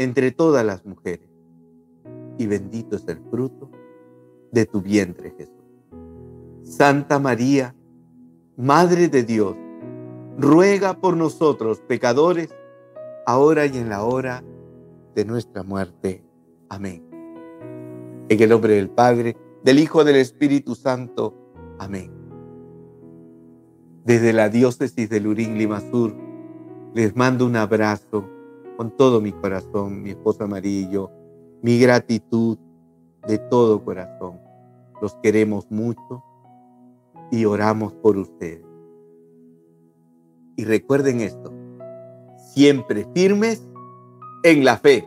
entre 0.00 0.32
todas 0.32 0.64
las 0.64 0.86
mujeres 0.86 1.28
y 2.38 2.46
bendito 2.46 2.96
es 2.96 3.06
el 3.06 3.18
fruto 3.30 3.70
de 4.50 4.64
tu 4.64 4.80
vientre 4.80 5.34
Jesús. 5.36 5.62
Santa 6.62 7.18
María, 7.18 7.74
Madre 8.56 9.08
de 9.08 9.24
Dios, 9.24 9.56
ruega 10.38 10.94
por 10.94 11.18
nosotros 11.18 11.82
pecadores, 11.86 12.48
ahora 13.26 13.66
y 13.66 13.76
en 13.76 13.90
la 13.90 14.02
hora 14.02 14.42
de 15.14 15.26
nuestra 15.26 15.64
muerte. 15.64 16.24
Amén. 16.70 17.04
En 18.30 18.40
el 18.40 18.48
nombre 18.48 18.76
del 18.76 18.88
Padre, 18.88 19.36
del 19.62 19.78
Hijo, 19.80 20.02
del 20.02 20.16
Espíritu 20.16 20.76
Santo. 20.76 21.34
Amén. 21.78 22.10
Desde 24.06 24.32
la 24.32 24.48
diócesis 24.48 25.10
de 25.10 25.20
Lurín, 25.20 25.58
Lima 25.58 25.82
Sur, 25.90 26.16
les 26.94 27.14
mando 27.14 27.44
un 27.44 27.56
abrazo 27.56 28.39
con 28.80 28.96
todo 28.96 29.20
mi 29.20 29.30
corazón, 29.30 30.02
mi 30.02 30.08
esposa 30.08 30.44
Amarillo, 30.44 31.10
mi 31.60 31.78
gratitud 31.78 32.56
de 33.28 33.36
todo 33.36 33.84
corazón. 33.84 34.40
Los 35.02 35.14
queremos 35.16 35.70
mucho 35.70 36.24
y 37.30 37.44
oramos 37.44 37.92
por 37.92 38.16
ustedes. 38.16 38.64
Y 40.56 40.64
recuerden 40.64 41.20
esto, 41.20 41.52
siempre 42.54 43.06
firmes 43.14 43.68
en 44.44 44.64
la 44.64 44.78
fe. 44.78 45.06